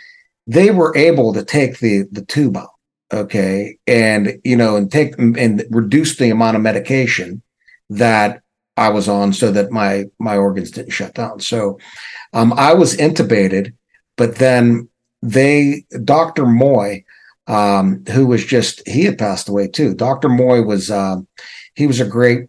they 0.47 0.71
were 0.71 0.95
able 0.95 1.33
to 1.33 1.43
take 1.43 1.79
the 1.79 2.03
the 2.11 2.25
tube 2.25 2.57
out, 2.57 2.69
okay, 3.11 3.77
and 3.87 4.39
you 4.43 4.55
know, 4.55 4.75
and 4.75 4.91
take 4.91 5.17
and 5.17 5.63
reduce 5.69 6.17
the 6.17 6.29
amount 6.29 6.55
of 6.55 6.61
medication 6.61 7.41
that 7.89 8.41
I 8.75 8.89
was 8.89 9.07
on, 9.07 9.33
so 9.33 9.51
that 9.51 9.71
my 9.71 10.05
my 10.19 10.37
organs 10.37 10.71
didn't 10.71 10.91
shut 10.91 11.13
down. 11.13 11.39
So, 11.39 11.79
um, 12.33 12.53
I 12.53 12.73
was 12.73 12.97
intubated, 12.97 13.73
but 14.17 14.35
then 14.35 14.89
they 15.21 15.85
Dr. 16.03 16.45
Moy, 16.45 17.05
um, 17.47 18.03
who 18.11 18.27
was 18.27 18.45
just 18.45 18.85
he 18.87 19.03
had 19.03 19.17
passed 19.17 19.47
away 19.47 19.67
too. 19.67 19.93
Dr. 19.93 20.29
Moy 20.29 20.61
was 20.61 20.91
um, 20.91 21.27
he 21.75 21.87
was 21.87 21.99
a 21.99 22.05
great 22.05 22.47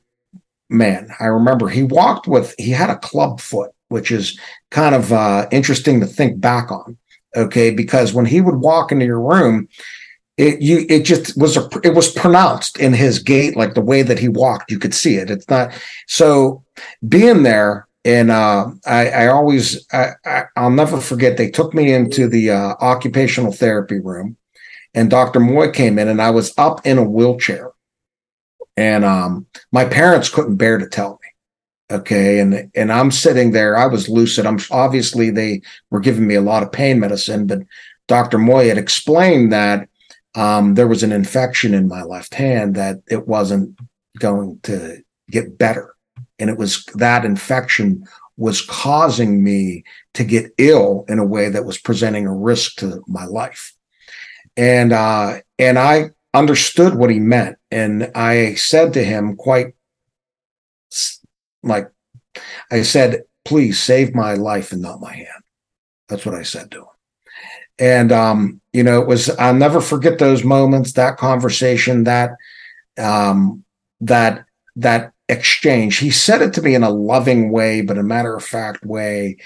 man. 0.68 1.08
I 1.20 1.26
remember 1.26 1.68
he 1.68 1.82
walked 1.82 2.26
with 2.26 2.54
he 2.58 2.70
had 2.70 2.90
a 2.90 2.98
club 2.98 3.40
foot, 3.40 3.70
which 3.88 4.10
is 4.10 4.38
kind 4.70 4.94
of 4.94 5.12
uh, 5.12 5.46
interesting 5.52 6.00
to 6.00 6.06
think 6.06 6.40
back 6.40 6.72
on. 6.72 6.98
Okay, 7.36 7.70
because 7.70 8.12
when 8.12 8.26
he 8.26 8.40
would 8.40 8.56
walk 8.56 8.92
into 8.92 9.06
your 9.06 9.20
room, 9.20 9.68
it 10.36 10.60
you 10.60 10.86
it 10.88 11.04
just 11.04 11.36
was 11.36 11.56
a 11.56 11.68
it 11.82 11.94
was 11.94 12.12
pronounced 12.12 12.78
in 12.78 12.92
his 12.92 13.18
gait, 13.18 13.56
like 13.56 13.74
the 13.74 13.80
way 13.80 14.02
that 14.02 14.18
he 14.18 14.28
walked. 14.28 14.70
You 14.70 14.78
could 14.78 14.94
see 14.94 15.16
it. 15.16 15.30
It's 15.30 15.48
not 15.48 15.72
so 16.06 16.64
being 17.06 17.42
there 17.42 17.86
and 18.04 18.30
uh, 18.30 18.70
I, 18.86 19.08
I, 19.08 19.26
always 19.28 19.86
I, 19.92 20.44
will 20.56 20.70
never 20.70 21.00
forget 21.00 21.36
they 21.36 21.50
took 21.50 21.72
me 21.72 21.92
into 21.92 22.28
the 22.28 22.50
uh, 22.50 22.74
occupational 22.80 23.52
therapy 23.52 23.98
room 23.98 24.36
and 24.92 25.10
dr 25.10 25.38
moy 25.40 25.70
came 25.70 25.98
in 25.98 26.08
and 26.08 26.20
i 26.20 26.30
was 26.30 26.52
up 26.58 26.86
in 26.86 26.98
a 26.98 27.02
wheelchair 27.02 27.70
and 28.76 29.04
um, 29.04 29.46
my 29.72 29.84
parents 29.84 30.28
couldn't 30.28 30.56
bear 30.56 30.78
to 30.78 30.88
tell 30.88 31.18
me 31.22 31.23
okay 31.90 32.40
and 32.40 32.70
and 32.74 32.90
i'm 32.92 33.10
sitting 33.10 33.52
there 33.52 33.76
i 33.76 33.86
was 33.86 34.08
lucid 34.08 34.46
i'm 34.46 34.58
obviously 34.70 35.30
they 35.30 35.60
were 35.90 36.00
giving 36.00 36.26
me 36.26 36.34
a 36.34 36.40
lot 36.40 36.62
of 36.62 36.72
pain 36.72 36.98
medicine 36.98 37.46
but 37.46 37.60
dr 38.08 38.38
moy 38.38 38.68
had 38.68 38.78
explained 38.78 39.52
that 39.52 39.88
um, 40.34 40.74
there 40.74 40.88
was 40.88 41.02
an 41.02 41.12
infection 41.12 41.74
in 41.74 41.88
my 41.88 42.02
left 42.02 42.34
hand 42.34 42.74
that 42.74 42.96
it 43.08 43.28
wasn't 43.28 43.78
going 44.18 44.58
to 44.64 45.02
get 45.30 45.58
better. 45.58 45.94
And 46.38 46.50
it 46.50 46.58
was 46.58 46.84
that 46.94 47.24
infection 47.24 48.04
was 48.36 48.62
causing 48.62 49.44
me 49.44 49.84
to 50.14 50.24
get 50.24 50.50
ill 50.58 51.04
in 51.08 51.20
a 51.20 51.24
way 51.24 51.48
that 51.48 51.64
was 51.64 51.78
presenting 51.78 52.26
a 52.26 52.34
risk 52.34 52.76
to 52.76 53.02
my 53.06 53.24
life. 53.24 53.72
And 54.56 54.92
uh 54.92 55.38
and 55.58 55.78
i 55.78 56.10
understood 56.32 56.94
what 56.94 57.10
he 57.10 57.20
meant 57.20 57.56
and 57.70 58.10
i 58.14 58.54
said 58.54 58.92
to 58.92 59.04
him 59.04 59.36
quite 59.36 59.74
like 61.64 61.90
i 62.70 62.82
said 62.82 63.22
please 63.44 63.80
save 63.80 64.14
my 64.14 64.34
life 64.34 64.72
and 64.72 64.82
not 64.82 65.00
my 65.00 65.12
hand 65.12 65.28
that's 66.08 66.24
what 66.24 66.34
i 66.34 66.42
said 66.42 66.70
to 66.70 66.78
him 66.78 66.86
and 67.78 68.12
um 68.12 68.60
you 68.72 68.82
know 68.82 69.00
it 69.00 69.08
was 69.08 69.30
i'll 69.38 69.54
never 69.54 69.80
forget 69.80 70.18
those 70.18 70.44
moments 70.44 70.92
that 70.92 71.16
conversation 71.16 72.04
that 72.04 72.30
um 72.98 73.64
that 74.00 74.44
that 74.76 75.14
exchange. 75.28 75.98
He 75.98 76.10
said 76.10 76.42
it 76.42 76.52
to 76.54 76.62
me 76.62 76.74
in 76.74 76.82
a 76.82 76.90
loving 76.90 77.50
way, 77.50 77.80
but 77.80 77.98
a 77.98 78.02
matter 78.02 78.34
of 78.34 78.44
fact 78.44 78.84
way. 78.84 79.38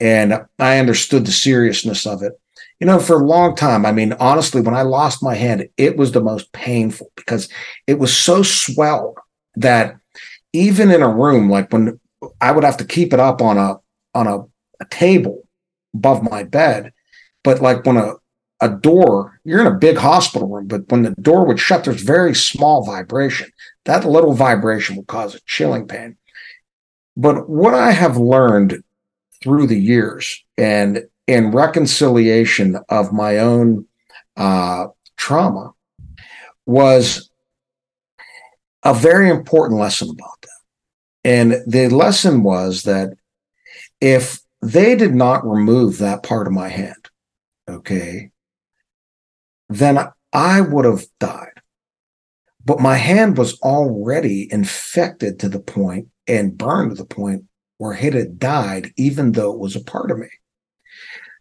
And 0.00 0.44
I 0.58 0.78
understood 0.78 1.26
the 1.26 1.32
seriousness 1.32 2.06
of 2.06 2.22
it. 2.22 2.32
You 2.80 2.86
know, 2.86 2.98
for 2.98 3.20
a 3.20 3.24
long 3.24 3.54
time, 3.54 3.86
I 3.86 3.92
mean, 3.92 4.12
honestly, 4.14 4.60
when 4.60 4.74
I 4.74 4.82
lost 4.82 5.22
my 5.22 5.34
hand, 5.34 5.68
it 5.76 5.96
was 5.96 6.12
the 6.12 6.20
most 6.20 6.52
painful 6.52 7.12
because 7.16 7.48
it 7.86 7.98
was 7.98 8.16
so 8.16 8.42
swelled 8.42 9.18
that 9.54 9.96
even 10.52 10.90
in 10.90 11.02
a 11.02 11.08
room, 11.08 11.50
like 11.50 11.72
when 11.72 11.98
I 12.40 12.52
would 12.52 12.64
have 12.64 12.76
to 12.78 12.84
keep 12.84 13.12
it 13.12 13.20
up 13.20 13.40
on 13.40 13.58
a 13.58 13.76
on 14.14 14.26
a, 14.26 14.38
a 14.80 14.86
table 14.90 15.42
above 15.94 16.22
my 16.22 16.42
bed, 16.42 16.92
but 17.42 17.60
like 17.60 17.84
when 17.84 17.96
a 17.96 18.14
a 18.60 18.68
door, 18.68 19.40
you're 19.44 19.60
in 19.60 19.66
a 19.66 19.76
big 19.76 19.96
hospital 19.96 20.48
room, 20.48 20.68
but 20.68 20.88
when 20.88 21.02
the 21.02 21.10
door 21.20 21.44
would 21.44 21.58
shut, 21.58 21.82
there's 21.82 22.00
very 22.00 22.32
small 22.32 22.84
vibration. 22.84 23.50
That 23.86 24.04
little 24.04 24.34
vibration 24.34 24.94
will 24.94 25.04
cause 25.04 25.34
a 25.34 25.40
chilling 25.46 25.88
pain. 25.88 26.16
But 27.16 27.48
what 27.48 27.74
I 27.74 27.90
have 27.90 28.16
learned 28.16 28.84
through 29.42 29.66
the 29.66 29.78
years 29.78 30.44
and 30.56 31.02
in 31.26 31.50
reconciliation 31.50 32.78
of 32.88 33.12
my 33.12 33.38
own 33.38 33.86
uh, 34.36 34.86
trauma 35.16 35.72
was 36.64 37.30
a 38.84 38.94
very 38.94 39.28
important 39.28 39.80
lesson 39.80 40.10
about. 40.10 40.41
And 41.24 41.62
the 41.66 41.88
lesson 41.88 42.42
was 42.42 42.82
that 42.82 43.14
if 44.00 44.40
they 44.60 44.96
did 44.96 45.14
not 45.14 45.46
remove 45.46 45.98
that 45.98 46.22
part 46.22 46.46
of 46.46 46.52
my 46.52 46.68
hand, 46.68 47.08
okay, 47.68 48.30
then 49.68 49.98
I 50.32 50.60
would 50.60 50.84
have 50.84 51.04
died. 51.20 51.48
But 52.64 52.80
my 52.80 52.96
hand 52.96 53.38
was 53.38 53.58
already 53.60 54.52
infected 54.52 55.40
to 55.40 55.48
the 55.48 55.60
point 55.60 56.08
and 56.26 56.56
burned 56.56 56.90
to 56.90 56.96
the 56.96 57.08
point 57.08 57.44
where 57.78 57.92
it 57.92 58.14
had 58.14 58.38
died, 58.38 58.92
even 58.96 59.32
though 59.32 59.52
it 59.52 59.58
was 59.58 59.74
a 59.74 59.82
part 59.82 60.10
of 60.10 60.18
me. 60.18 60.28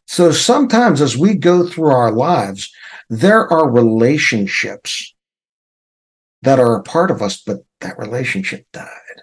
So 0.08 0.32
sometimes 0.32 1.00
as 1.00 1.18
we 1.18 1.36
go 1.36 1.68
through 1.68 1.92
our 1.92 2.12
lives, 2.12 2.72
there 3.10 3.48
are 3.52 3.70
relationships 3.70 5.14
that 6.42 6.60
are 6.60 6.76
a 6.76 6.84
part 6.84 7.12
of 7.12 7.22
us, 7.22 7.42
but 7.42 7.60
that 7.82 8.00
relationship 8.00 8.66
died 8.74 9.21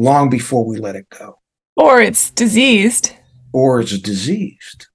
long 0.00 0.30
before 0.30 0.64
we 0.64 0.78
let 0.78 0.96
it 0.96 1.08
go. 1.10 1.38
Or 1.76 2.00
it's 2.00 2.30
diseased. 2.30 3.12
Or 3.52 3.80
it's 3.80 3.98
diseased. 3.98 4.86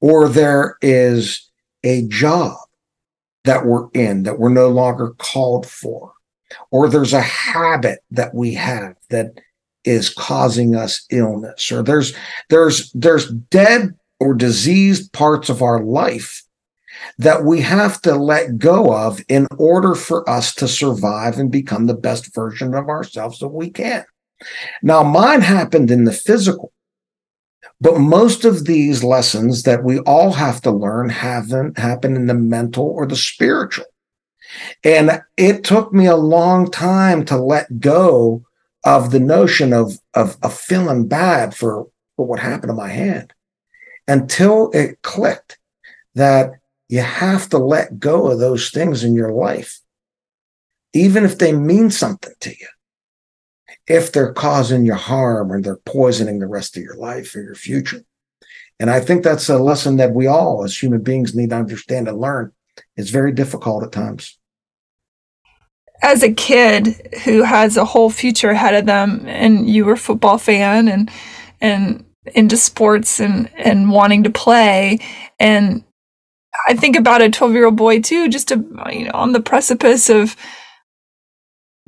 Or 0.00 0.28
there 0.28 0.76
is 0.80 1.48
a 1.84 2.06
job 2.08 2.56
that 3.44 3.64
we're 3.64 3.88
in 3.94 4.24
that 4.24 4.38
we're 4.38 4.48
no 4.48 4.68
longer 4.68 5.14
called 5.18 5.66
for, 5.66 6.12
or 6.70 6.88
there's 6.88 7.12
a 7.12 7.20
habit 7.20 8.00
that 8.10 8.34
we 8.34 8.54
have 8.54 8.94
that 9.10 9.40
is 9.84 10.10
causing 10.10 10.74
us 10.74 11.04
illness, 11.10 11.72
or 11.72 11.82
there's 11.82 12.14
there's 12.50 12.92
there's 12.92 13.30
dead 13.30 13.94
or 14.20 14.34
diseased 14.34 15.12
parts 15.12 15.48
of 15.48 15.62
our 15.62 15.82
life 15.82 16.42
that 17.16 17.44
we 17.44 17.60
have 17.60 18.00
to 18.02 18.14
let 18.14 18.58
go 18.58 18.94
of 18.94 19.20
in 19.28 19.46
order 19.56 19.94
for 19.94 20.28
us 20.28 20.54
to 20.56 20.68
survive 20.68 21.38
and 21.38 21.50
become 21.50 21.86
the 21.86 21.94
best 21.94 22.34
version 22.34 22.74
of 22.74 22.88
ourselves 22.88 23.38
that 23.38 23.48
we 23.48 23.70
can. 23.70 24.04
Now, 24.82 25.02
mine 25.02 25.40
happened 25.40 25.90
in 25.90 26.04
the 26.04 26.12
physical. 26.12 26.72
But 27.80 27.98
most 27.98 28.44
of 28.44 28.64
these 28.64 29.04
lessons 29.04 29.62
that 29.62 29.84
we 29.84 30.00
all 30.00 30.32
have 30.32 30.60
to 30.62 30.70
learn 30.70 31.10
haven't 31.10 31.78
happened 31.78 32.16
in 32.16 32.26
the 32.26 32.34
mental 32.34 32.86
or 32.86 33.06
the 33.06 33.16
spiritual. 33.16 33.86
And 34.82 35.22
it 35.36 35.62
took 35.64 35.92
me 35.92 36.06
a 36.06 36.16
long 36.16 36.70
time 36.70 37.24
to 37.26 37.36
let 37.36 37.80
go 37.80 38.44
of 38.84 39.10
the 39.10 39.20
notion 39.20 39.72
of, 39.72 39.98
of, 40.14 40.36
of 40.42 40.58
feeling 40.58 41.06
bad 41.06 41.54
for, 41.54 41.86
for 42.16 42.26
what 42.26 42.40
happened 42.40 42.70
to 42.70 42.74
my 42.74 42.88
hand 42.88 43.32
until 44.06 44.70
it 44.70 45.02
clicked 45.02 45.58
that 46.14 46.52
you 46.88 47.00
have 47.00 47.48
to 47.50 47.58
let 47.58 47.98
go 47.98 48.30
of 48.30 48.38
those 48.38 48.70
things 48.70 49.04
in 49.04 49.14
your 49.14 49.32
life, 49.32 49.80
even 50.92 51.24
if 51.24 51.38
they 51.38 51.52
mean 51.52 51.90
something 51.90 52.34
to 52.40 52.50
you 52.50 52.66
if 53.88 54.12
they're 54.12 54.32
causing 54.32 54.84
you 54.84 54.94
harm 54.94 55.50
or 55.50 55.60
they're 55.60 55.80
poisoning 55.86 56.38
the 56.38 56.46
rest 56.46 56.76
of 56.76 56.82
your 56.82 56.96
life 56.96 57.34
or 57.34 57.40
your 57.40 57.54
future. 57.54 58.04
And 58.78 58.90
I 58.90 59.00
think 59.00 59.24
that's 59.24 59.48
a 59.48 59.58
lesson 59.58 59.96
that 59.96 60.12
we 60.12 60.26
all, 60.26 60.62
as 60.62 60.80
human 60.80 61.02
beings, 61.02 61.34
need 61.34 61.50
to 61.50 61.56
understand 61.56 62.06
and 62.06 62.20
learn. 62.20 62.52
It's 62.96 63.10
very 63.10 63.32
difficult 63.32 63.82
at 63.82 63.92
times. 63.92 64.38
As 66.02 66.22
a 66.22 66.32
kid 66.32 66.86
who 67.24 67.42
has 67.42 67.76
a 67.76 67.84
whole 67.84 68.10
future 68.10 68.50
ahead 68.50 68.74
of 68.74 68.86
them, 68.86 69.24
and 69.26 69.68
you 69.68 69.84
were 69.84 69.94
a 69.94 69.98
football 69.98 70.38
fan 70.38 70.86
and 70.86 71.10
and 71.60 72.04
into 72.36 72.56
sports 72.56 73.18
and 73.18 73.50
and 73.56 73.90
wanting 73.90 74.22
to 74.22 74.30
play, 74.30 75.00
and 75.40 75.82
I 76.68 76.74
think 76.74 76.96
about 76.96 77.22
a 77.22 77.30
12 77.30 77.52
year 77.54 77.64
old 77.64 77.76
boy 77.76 78.00
too, 78.00 78.28
just 78.28 78.48
to, 78.48 78.56
you 78.92 79.06
know, 79.06 79.10
on 79.14 79.32
the 79.32 79.40
precipice 79.40 80.10
of 80.10 80.36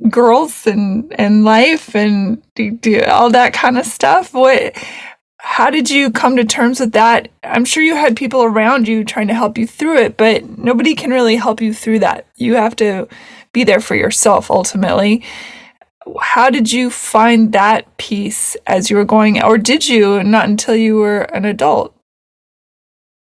girls 0.09 0.65
and, 0.65 1.13
and 1.19 1.45
life 1.45 1.95
and 1.95 2.41
do, 2.55 2.71
do 2.71 3.03
all 3.03 3.29
that 3.29 3.53
kind 3.53 3.77
of 3.77 3.85
stuff. 3.85 4.33
What, 4.33 4.75
how 5.37 5.69
did 5.69 5.91
you 5.91 6.09
come 6.09 6.35
to 6.35 6.43
terms 6.43 6.79
with 6.79 6.93
that? 6.93 7.29
I'm 7.43 7.63
sure 7.63 7.83
you 7.83 7.95
had 7.95 8.17
people 8.17 8.43
around 8.43 8.87
you 8.87 9.03
trying 9.03 9.27
to 9.27 9.35
help 9.35 9.55
you 9.55 9.67
through 9.67 9.97
it, 9.97 10.17
but 10.17 10.57
nobody 10.57 10.95
can 10.95 11.11
really 11.11 11.35
help 11.35 11.61
you 11.61 11.75
through 11.75 11.99
that. 11.99 12.25
You 12.35 12.55
have 12.55 12.75
to 12.77 13.07
be 13.53 13.63
there 13.63 13.81
for 13.81 13.93
yourself 13.93 14.49
ultimately. 14.49 15.23
How 16.19 16.49
did 16.49 16.71
you 16.71 16.89
find 16.89 17.53
that 17.53 17.97
piece 17.97 18.57
as 18.65 18.89
you 18.89 18.95
were 18.95 19.05
going, 19.05 19.43
or 19.43 19.59
did 19.59 19.87
you 19.87 20.23
not 20.23 20.49
until 20.49 20.75
you 20.75 20.95
were 20.95 21.21
an 21.21 21.45
adult? 21.45 21.95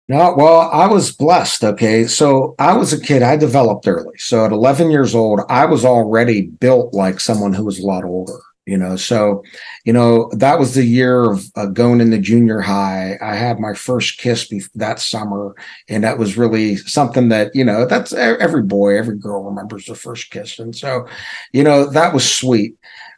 No, 0.09 0.35
well, 0.37 0.71
I 0.73 0.87
was 0.87 1.13
blessed. 1.13 1.63
Okay. 1.63 2.05
So 2.05 2.55
I 2.59 2.75
was 2.75 2.95
a 2.95 3.01
kid, 3.01 3.23
I 3.23 3.37
developed 3.37 3.87
early. 3.87 4.17
So 4.17 4.47
at 4.47 4.53
11 4.53 4.91
years 4.91 5.15
old, 5.15 5.41
I 5.51 5.67
was 5.67 5.85
already 5.85 6.43
built 6.47 6.95
like 6.95 7.21
someone 7.21 7.53
who 7.53 7.65
was 7.65 7.79
a 7.79 7.87
lot 7.87 8.05
older, 8.05 8.39
you 8.65 8.79
know. 8.79 8.97
So, 8.97 9.45
you 9.85 9.93
know, 9.93 10.31
that 10.33 10.59
was 10.59 10.75
the 10.75 10.85
year 10.85 11.31
of 11.31 11.45
uh, 11.57 11.67
going 11.67 12.01
into 12.01 12.17
junior 12.19 12.63
high. 12.63 13.19
I 13.21 13.35
had 13.35 13.61
my 13.61 13.75
first 13.75 14.17
kiss 14.17 14.49
be- 14.49 14.63
that 14.77 14.99
summer. 14.99 15.55
And 15.91 16.05
that 16.05 16.17
was 16.17 16.39
really 16.39 16.77
something 16.77 17.29
that, 17.29 17.55
you 17.55 17.65
know, 17.65 17.85
that's 17.85 18.15
every 18.15 18.63
boy, 18.63 18.97
every 18.97 19.19
girl 19.19 19.45
remembers 19.45 19.85
their 19.85 19.95
first 19.95 20.31
kiss. 20.31 20.59
And 20.59 20.75
so, 20.75 21.07
you 21.53 21.63
know, 21.63 21.85
that 21.85 22.15
was 22.15 22.31
sweet. 22.35 22.77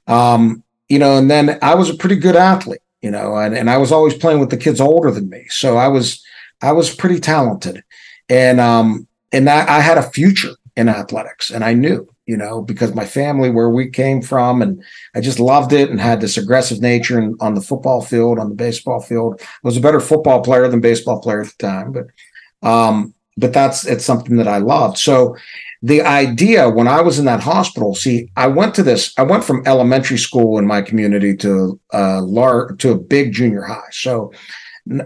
Um, 0.08 0.64
you 0.88 0.98
know, 0.98 1.16
and 1.16 1.30
then 1.30 1.56
I 1.62 1.76
was 1.76 1.88
a 1.88 1.94
pretty 1.94 2.16
good 2.16 2.34
athlete, 2.34 2.82
you 3.00 3.12
know, 3.12 3.36
and, 3.36 3.56
and 3.56 3.70
I 3.70 3.76
was 3.76 3.92
always 3.92 4.14
playing 4.14 4.40
with 4.40 4.50
the 4.50 4.56
kids 4.56 4.80
older 4.80 5.12
than 5.12 5.30
me. 5.30 5.46
So 5.50 5.76
I 5.76 5.86
was, 5.86 6.20
I 6.62 6.72
was 6.72 6.94
pretty 6.94 7.20
talented, 7.20 7.82
and 8.28 8.60
um, 8.60 9.06
and 9.32 9.48
I, 9.48 9.76
I 9.76 9.80
had 9.80 9.98
a 9.98 10.10
future 10.10 10.54
in 10.76 10.88
athletics, 10.88 11.50
and 11.50 11.64
I 11.64 11.74
knew, 11.74 12.08
you 12.26 12.36
know, 12.36 12.62
because 12.62 12.94
my 12.94 13.04
family, 13.04 13.50
where 13.50 13.70
we 13.70 13.90
came 13.90 14.22
from, 14.22 14.62
and 14.62 14.82
I 15.14 15.20
just 15.20 15.40
loved 15.40 15.72
it, 15.72 15.90
and 15.90 16.00
had 16.00 16.20
this 16.20 16.36
aggressive 16.36 16.80
nature 16.80 17.18
and 17.18 17.36
on 17.40 17.54
the 17.54 17.60
football 17.60 18.02
field, 18.02 18.38
on 18.38 18.48
the 18.48 18.54
baseball 18.54 19.00
field. 19.00 19.40
I 19.40 19.46
was 19.62 19.76
a 19.76 19.80
better 19.80 20.00
football 20.00 20.42
player 20.42 20.68
than 20.68 20.80
baseball 20.80 21.20
player 21.20 21.42
at 21.42 21.48
the 21.48 21.66
time, 21.66 21.92
but 21.92 22.68
um, 22.68 23.14
but 23.36 23.52
that's 23.52 23.86
it's 23.86 24.04
something 24.04 24.36
that 24.36 24.48
I 24.48 24.58
loved. 24.58 24.98
So 24.98 25.36
the 25.82 26.02
idea 26.02 26.68
when 26.68 26.88
I 26.88 27.00
was 27.00 27.18
in 27.18 27.24
that 27.24 27.40
hospital, 27.40 27.94
see, 27.94 28.30
I 28.36 28.46
went 28.48 28.74
to 28.74 28.82
this, 28.82 29.14
I 29.16 29.22
went 29.22 29.44
from 29.44 29.62
elementary 29.66 30.18
school 30.18 30.58
in 30.58 30.66
my 30.66 30.82
community 30.82 31.34
to 31.38 31.80
uh 31.94 32.20
lar- 32.20 32.72
to 32.72 32.92
a 32.92 32.98
big 32.98 33.32
junior 33.32 33.62
high. 33.62 33.88
So 33.90 34.32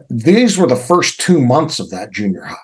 these 0.08 0.56
were 0.56 0.66
the 0.66 0.76
first 0.76 1.20
two 1.20 1.40
months 1.40 1.78
of 1.78 1.90
that 1.90 2.12
junior 2.12 2.44
high. 2.44 2.56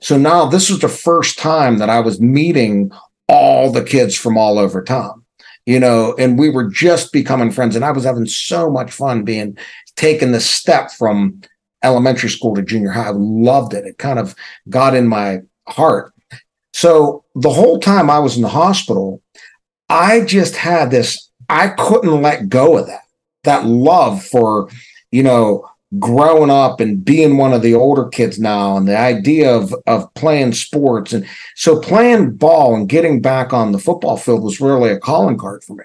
So 0.00 0.16
now 0.16 0.46
this 0.46 0.70
was 0.70 0.80
the 0.80 0.88
first 0.88 1.38
time 1.38 1.78
that 1.78 1.90
I 1.90 2.00
was 2.00 2.20
meeting 2.20 2.90
all 3.28 3.70
the 3.70 3.82
kids 3.84 4.16
from 4.16 4.36
all 4.36 4.58
over 4.58 4.82
town, 4.82 5.24
you 5.66 5.80
know, 5.80 6.14
and 6.18 6.38
we 6.38 6.50
were 6.50 6.68
just 6.68 7.12
becoming 7.12 7.50
friends. 7.50 7.74
And 7.74 7.84
I 7.84 7.90
was 7.90 8.04
having 8.04 8.26
so 8.26 8.70
much 8.70 8.90
fun 8.90 9.24
being 9.24 9.56
taking 9.96 10.32
the 10.32 10.40
step 10.40 10.90
from 10.90 11.40
elementary 11.82 12.28
school 12.28 12.54
to 12.54 12.62
junior 12.62 12.90
high. 12.90 13.08
I 13.08 13.12
loved 13.14 13.74
it. 13.74 13.86
It 13.86 13.98
kind 13.98 14.18
of 14.18 14.34
got 14.68 14.94
in 14.94 15.06
my 15.06 15.40
heart. 15.68 16.12
So 16.72 17.24
the 17.34 17.50
whole 17.50 17.78
time 17.78 18.10
I 18.10 18.18
was 18.18 18.36
in 18.36 18.42
the 18.42 18.48
hospital, 18.48 19.22
I 19.88 20.22
just 20.22 20.56
had 20.56 20.90
this, 20.90 21.30
I 21.48 21.68
couldn't 21.68 22.22
let 22.22 22.48
go 22.48 22.78
of 22.78 22.86
that, 22.86 23.04
that 23.44 23.66
love 23.66 24.24
for, 24.24 24.68
you 25.10 25.22
know, 25.22 25.68
growing 25.98 26.50
up 26.50 26.80
and 26.80 27.04
being 27.04 27.36
one 27.36 27.52
of 27.52 27.62
the 27.62 27.74
older 27.74 28.08
kids 28.08 28.38
now 28.38 28.76
and 28.76 28.88
the 28.88 28.98
idea 28.98 29.54
of 29.54 29.74
of 29.86 30.12
playing 30.14 30.52
sports. 30.52 31.12
And 31.12 31.26
so 31.54 31.80
playing 31.80 32.36
ball 32.36 32.74
and 32.74 32.88
getting 32.88 33.20
back 33.20 33.52
on 33.52 33.72
the 33.72 33.78
football 33.78 34.16
field 34.16 34.42
was 34.42 34.60
really 34.60 34.90
a 34.90 34.98
calling 34.98 35.38
card 35.38 35.64
for 35.64 35.74
me. 35.74 35.84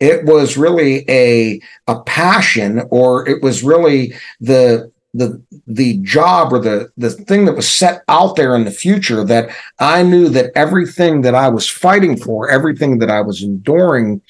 It 0.00 0.24
was 0.24 0.56
really 0.56 1.04
a 1.08 1.60
a 1.86 2.00
passion 2.02 2.82
or 2.90 3.28
it 3.28 3.42
was 3.42 3.62
really 3.62 4.14
the 4.40 4.92
the 5.14 5.42
the 5.66 5.98
job 5.98 6.52
or 6.52 6.58
the 6.58 6.90
the 6.96 7.10
thing 7.10 7.46
that 7.46 7.56
was 7.56 7.68
set 7.68 8.02
out 8.08 8.36
there 8.36 8.54
in 8.54 8.64
the 8.64 8.70
future 8.70 9.24
that 9.24 9.50
I 9.78 10.02
knew 10.02 10.28
that 10.30 10.52
everything 10.54 11.22
that 11.22 11.34
I 11.34 11.48
was 11.48 11.68
fighting 11.68 12.16
for 12.16 12.50
everything 12.50 12.98
that 12.98 13.10
I 13.10 13.22
was 13.22 13.42
enduring 13.42 14.20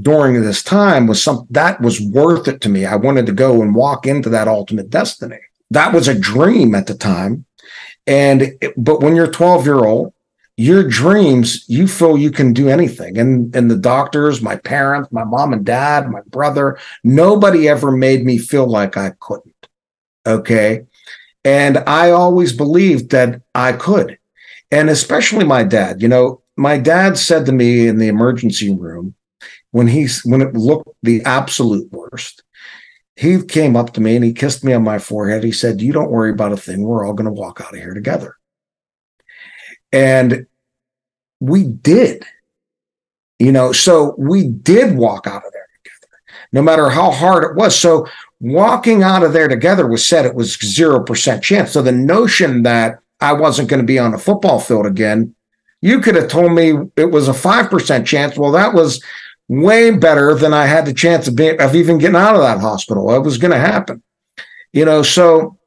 during 0.00 0.42
this 0.42 0.62
time 0.62 1.06
was 1.06 1.22
some 1.22 1.46
that 1.50 1.80
was 1.80 2.00
worth 2.00 2.48
it 2.48 2.60
to 2.62 2.68
me. 2.68 2.84
I 2.84 2.96
wanted 2.96 3.26
to 3.26 3.32
go 3.32 3.62
and 3.62 3.74
walk 3.74 4.06
into 4.06 4.28
that 4.30 4.48
ultimate 4.48 4.90
destiny. 4.90 5.38
That 5.70 5.92
was 5.92 6.08
a 6.08 6.18
dream 6.18 6.74
at 6.74 6.86
the 6.86 6.94
time. 6.94 7.46
And 8.06 8.42
it, 8.60 8.74
but 8.76 9.00
when 9.00 9.16
you're 9.16 9.30
12 9.30 9.64
year 9.64 9.84
old, 9.84 10.12
your 10.58 10.82
dreams, 10.82 11.64
you 11.68 11.86
feel 11.86 12.16
you 12.16 12.30
can 12.30 12.52
do 12.52 12.68
anything. 12.68 13.18
And 13.18 13.54
and 13.54 13.70
the 13.70 13.76
doctors, 13.76 14.42
my 14.42 14.56
parents, 14.56 15.10
my 15.12 15.24
mom 15.24 15.52
and 15.52 15.64
dad, 15.64 16.10
my 16.10 16.20
brother, 16.28 16.78
nobody 17.04 17.68
ever 17.68 17.90
made 17.90 18.24
me 18.24 18.38
feel 18.38 18.66
like 18.66 18.96
I 18.96 19.12
couldn't. 19.20 19.68
Okay. 20.26 20.86
And 21.44 21.78
I 21.86 22.10
always 22.10 22.52
believed 22.52 23.10
that 23.10 23.42
I 23.54 23.72
could. 23.72 24.18
And 24.70 24.90
especially 24.90 25.44
my 25.44 25.62
dad, 25.62 26.02
you 26.02 26.08
know, 26.08 26.42
my 26.56 26.78
dad 26.78 27.18
said 27.18 27.46
to 27.46 27.52
me 27.52 27.86
in 27.86 27.98
the 27.98 28.08
emergency 28.08 28.72
room, 28.72 29.14
when 29.70 29.88
he's 29.88 30.24
when 30.24 30.40
it 30.40 30.54
looked 30.54 30.88
the 31.02 31.22
absolute 31.24 31.90
worst, 31.92 32.42
he 33.16 33.42
came 33.42 33.76
up 33.76 33.92
to 33.94 34.00
me 34.00 34.14
and 34.14 34.24
he 34.24 34.32
kissed 34.32 34.62
me 34.62 34.74
on 34.74 34.84
my 34.84 34.98
forehead. 34.98 35.42
He 35.42 35.52
said, 35.52 35.80
You 35.80 35.92
don't 35.92 36.10
worry 36.10 36.30
about 36.30 36.52
a 36.52 36.56
thing. 36.56 36.82
We're 36.82 37.06
all 37.06 37.14
going 37.14 37.26
to 37.26 37.40
walk 37.40 37.60
out 37.60 37.72
of 37.72 37.80
here 37.80 37.94
together. 37.94 38.36
And 39.92 40.46
we 41.40 41.64
did, 41.64 42.24
you 43.38 43.52
know, 43.52 43.72
so 43.72 44.14
we 44.18 44.48
did 44.48 44.96
walk 44.96 45.26
out 45.26 45.44
of 45.46 45.52
there 45.52 45.68
together, 45.82 46.22
no 46.52 46.62
matter 46.62 46.90
how 46.90 47.10
hard 47.10 47.44
it 47.44 47.56
was. 47.56 47.78
So 47.78 48.06
walking 48.40 49.02
out 49.02 49.22
of 49.22 49.32
there 49.32 49.48
together 49.48 49.86
was 49.86 50.06
said 50.06 50.26
it 50.26 50.34
was 50.34 50.56
0% 50.56 51.42
chance. 51.42 51.72
So 51.72 51.82
the 51.82 51.92
notion 51.92 52.62
that 52.64 52.98
I 53.20 53.32
wasn't 53.32 53.68
going 53.68 53.80
to 53.80 53.86
be 53.86 53.98
on 53.98 54.12
a 54.12 54.18
football 54.18 54.60
field 54.60 54.86
again, 54.86 55.34
you 55.80 56.00
could 56.00 56.16
have 56.16 56.28
told 56.28 56.52
me 56.52 56.74
it 56.96 57.10
was 57.10 57.28
a 57.28 57.32
5% 57.32 58.04
chance. 58.04 58.36
Well, 58.36 58.52
that 58.52 58.74
was 58.74 59.02
way 59.48 59.90
better 59.90 60.34
than 60.34 60.52
I 60.52 60.66
had 60.66 60.86
the 60.86 60.94
chance 60.94 61.28
of 61.28 61.36
being 61.36 61.60
of 61.60 61.74
even 61.74 61.98
getting 61.98 62.16
out 62.16 62.34
of 62.34 62.42
that 62.42 62.60
hospital. 62.60 63.14
It 63.14 63.20
was 63.20 63.38
going 63.38 63.52
to 63.52 63.58
happen, 63.58 64.02
you 64.72 64.84
know. 64.84 65.02
So 65.02 65.58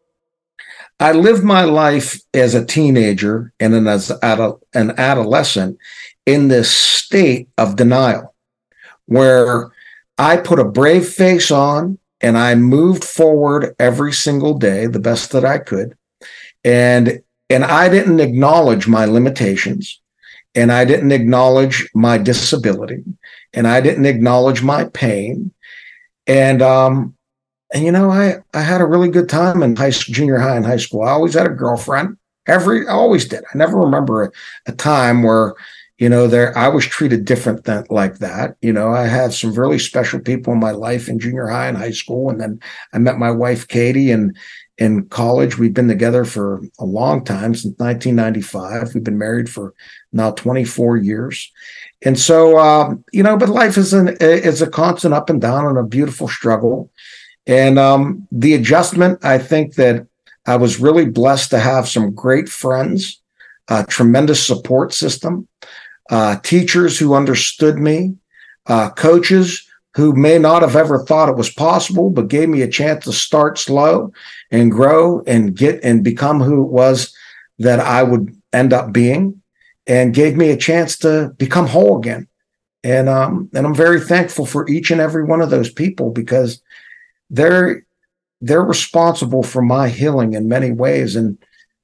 I 0.99 1.13
lived 1.13 1.43
my 1.43 1.63
life 1.63 2.19
as 2.33 2.55
a 2.55 2.65
teenager 2.65 3.53
and 3.59 3.73
then 3.73 3.87
as 3.87 4.11
an 4.21 4.91
adolescent 4.99 5.77
in 6.25 6.49
this 6.49 6.75
state 6.75 7.49
of 7.57 7.75
denial, 7.75 8.35
where 9.05 9.71
I 10.17 10.37
put 10.37 10.59
a 10.59 10.65
brave 10.65 11.07
face 11.07 11.49
on 11.49 11.97
and 12.21 12.37
I 12.37 12.55
moved 12.55 13.05
forward 13.05 13.75
every 13.79 14.11
single 14.11 14.57
day 14.57 14.87
the 14.87 14.99
best 14.99 15.31
that 15.31 15.45
I 15.45 15.57
could, 15.57 15.97
and 16.63 17.21
and 17.49 17.63
I 17.63 17.89
didn't 17.89 18.19
acknowledge 18.19 18.87
my 18.87 19.05
limitations 19.05 20.01
and 20.55 20.71
I 20.71 20.85
didn't 20.85 21.11
acknowledge 21.11 21.89
my 21.93 22.17
disability 22.17 23.03
and 23.53 23.67
I 23.67 23.81
didn't 23.81 24.05
acknowledge 24.05 24.61
my 24.61 24.85
pain. 24.85 25.51
And 26.27 26.61
um, 26.61 27.15
and 27.73 27.85
you 27.85 27.91
know, 27.91 28.11
I 28.11 28.37
I 28.53 28.61
had 28.61 28.81
a 28.81 28.85
really 28.85 29.09
good 29.09 29.29
time 29.29 29.63
in 29.63 29.75
high 29.75 29.91
junior 29.91 30.37
high 30.37 30.55
and 30.55 30.65
high 30.65 30.77
school. 30.77 31.03
I 31.03 31.11
always 31.11 31.33
had 31.33 31.47
a 31.47 31.51
girlfriend. 31.51 32.17
Every 32.47 32.87
I 32.87 32.91
always 32.91 33.25
did. 33.27 33.43
I 33.53 33.57
never 33.57 33.77
remember 33.77 34.23
a, 34.23 34.31
a 34.67 34.71
time 34.71 35.23
where 35.23 35.53
you 35.97 36.09
know 36.09 36.27
there 36.27 36.57
I 36.57 36.67
was 36.67 36.85
treated 36.85 37.25
different 37.25 37.65
than 37.65 37.85
like 37.89 38.19
that. 38.19 38.55
You 38.61 38.73
know, 38.73 38.91
I 38.91 39.05
had 39.05 39.33
some 39.33 39.53
really 39.53 39.79
special 39.79 40.19
people 40.19 40.53
in 40.53 40.59
my 40.59 40.71
life 40.71 41.09
in 41.09 41.19
junior 41.19 41.47
high 41.47 41.67
and 41.67 41.77
high 41.77 41.91
school, 41.91 42.29
and 42.29 42.39
then 42.39 42.59
I 42.93 42.99
met 42.99 43.17
my 43.17 43.31
wife 43.31 43.67
Katie 43.67 44.11
and 44.11 44.35
in 44.79 45.05
college. 45.09 45.57
We've 45.57 45.73
been 45.73 45.89
together 45.89 46.25
for 46.25 46.61
a 46.79 46.85
long 46.85 47.23
time 47.23 47.53
since 47.53 47.77
1995. 47.77 48.95
We've 48.95 49.03
been 49.03 49.17
married 49.17 49.49
for 49.49 49.73
now 50.13 50.31
24 50.31 50.97
years. 50.97 51.51
And 52.03 52.17
so, 52.17 52.57
um, 52.57 53.03
you 53.11 53.23
know, 53.23 53.37
but 53.37 53.49
life 53.49 53.77
is 53.77 53.93
an 53.93 54.15
is 54.19 54.61
a 54.61 54.69
constant 54.69 55.13
up 55.13 55.29
and 55.29 55.41
down 55.41 55.65
and 55.65 55.77
a 55.77 55.83
beautiful 55.83 56.27
struggle. 56.27 56.89
And 57.45 57.77
um, 57.77 58.27
the 58.31 58.53
adjustment, 58.53 59.23
I 59.23 59.37
think 59.37 59.75
that 59.75 60.07
I 60.45 60.55
was 60.55 60.79
really 60.79 61.05
blessed 61.05 61.49
to 61.51 61.59
have 61.59 61.89
some 61.89 62.13
great 62.13 62.47
friends, 62.47 63.19
a 63.67 63.83
tremendous 63.85 64.45
support 64.45 64.93
system, 64.93 65.47
uh, 66.09 66.37
teachers 66.37 66.97
who 66.97 67.15
understood 67.15 67.77
me, 67.77 68.15
uh, 68.67 68.91
coaches 68.91 69.65
who 69.95 70.13
may 70.15 70.37
not 70.37 70.61
have 70.61 70.75
ever 70.75 70.99
thought 70.99 71.29
it 71.29 71.35
was 71.35 71.51
possible, 71.51 72.09
but 72.09 72.27
gave 72.27 72.47
me 72.47 72.61
a 72.61 72.67
chance 72.67 73.03
to 73.03 73.11
start 73.11 73.57
slow 73.57 74.13
and 74.51 74.71
grow 74.71 75.21
and 75.27 75.55
get 75.55 75.83
and 75.83 76.03
become 76.03 76.39
who 76.39 76.63
it 76.63 76.69
was 76.69 77.13
that 77.57 77.79
I 77.79 78.03
would 78.03 78.35
end 78.53 78.71
up 78.71 78.93
being 78.93 79.41
and 79.87 80.13
gave 80.13 80.35
me 80.37 80.49
a 80.49 80.57
chance 80.57 80.97
to 80.99 81.33
become 81.37 81.67
whole 81.67 81.97
again. 81.97 82.27
And 82.83 83.09
um, 83.09 83.49
and 83.53 83.65
I'm 83.65 83.75
very 83.75 83.99
thankful 83.99 84.45
for 84.45 84.67
each 84.69 84.89
and 84.91 85.01
every 85.01 85.23
one 85.23 85.41
of 85.41 85.49
those 85.49 85.71
people 85.71 86.11
because 86.11 86.61
they're 87.29 87.85
they're 88.41 88.63
responsible 88.63 89.43
for 89.43 89.61
my 89.61 89.89
healing 89.89 90.33
in 90.33 90.47
many 90.47 90.71
ways. 90.71 91.15
And 91.15 91.37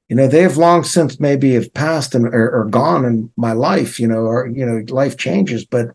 you 0.07 0.15
know, 0.15 0.27
they 0.27 0.41
have 0.41 0.57
long 0.57 0.83
since 0.83 1.19
maybe 1.19 1.53
have 1.53 1.73
passed 1.73 2.15
and 2.15 2.27
or, 2.27 2.49
or 2.49 2.65
gone 2.65 3.03
in 3.03 3.31
my 3.35 3.51
life, 3.51 3.99
you 3.99 4.07
know, 4.07 4.19
or 4.19 4.47
you 4.47 4.65
know, 4.65 4.83
life 4.87 5.17
changes, 5.17 5.65
but 5.65 5.89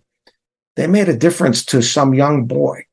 they 0.76 0.86
made 0.86 1.08
a 1.08 1.16
difference 1.16 1.64
to 1.66 1.82
some 1.82 2.12
young 2.14 2.46
boy 2.46 2.84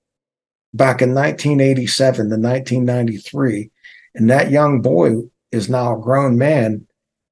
back 0.74 1.02
in 1.02 1.13
1987 1.13 2.17
to 2.17 2.36
1993. 2.36 3.70
And 4.15 4.30
that 4.30 4.52
young 4.52 4.82
boy 4.82 5.24
is 5.52 5.70
now 5.70 5.96
a 5.96 6.02
grown 6.02 6.38
man 6.38 6.88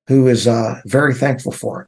who 0.08 0.28
is 0.28 0.48
uh, 0.48 0.82
very 0.86 1.14
thankful 1.14 1.52
for 1.52 1.84
it. 1.84 1.88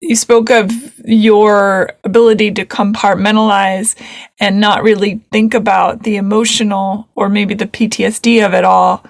You 0.00 0.14
spoke 0.14 0.50
of 0.50 0.70
your 1.04 1.90
ability 2.04 2.52
to 2.52 2.64
compartmentalize 2.64 3.96
and 4.38 4.60
not 4.60 4.84
really 4.84 5.20
think 5.32 5.54
about 5.54 6.04
the 6.04 6.16
emotional 6.16 7.08
or 7.16 7.28
maybe 7.28 7.54
the 7.54 7.66
PTSD 7.66 8.44
of 8.46 8.54
it 8.54 8.64
all. 8.64 9.04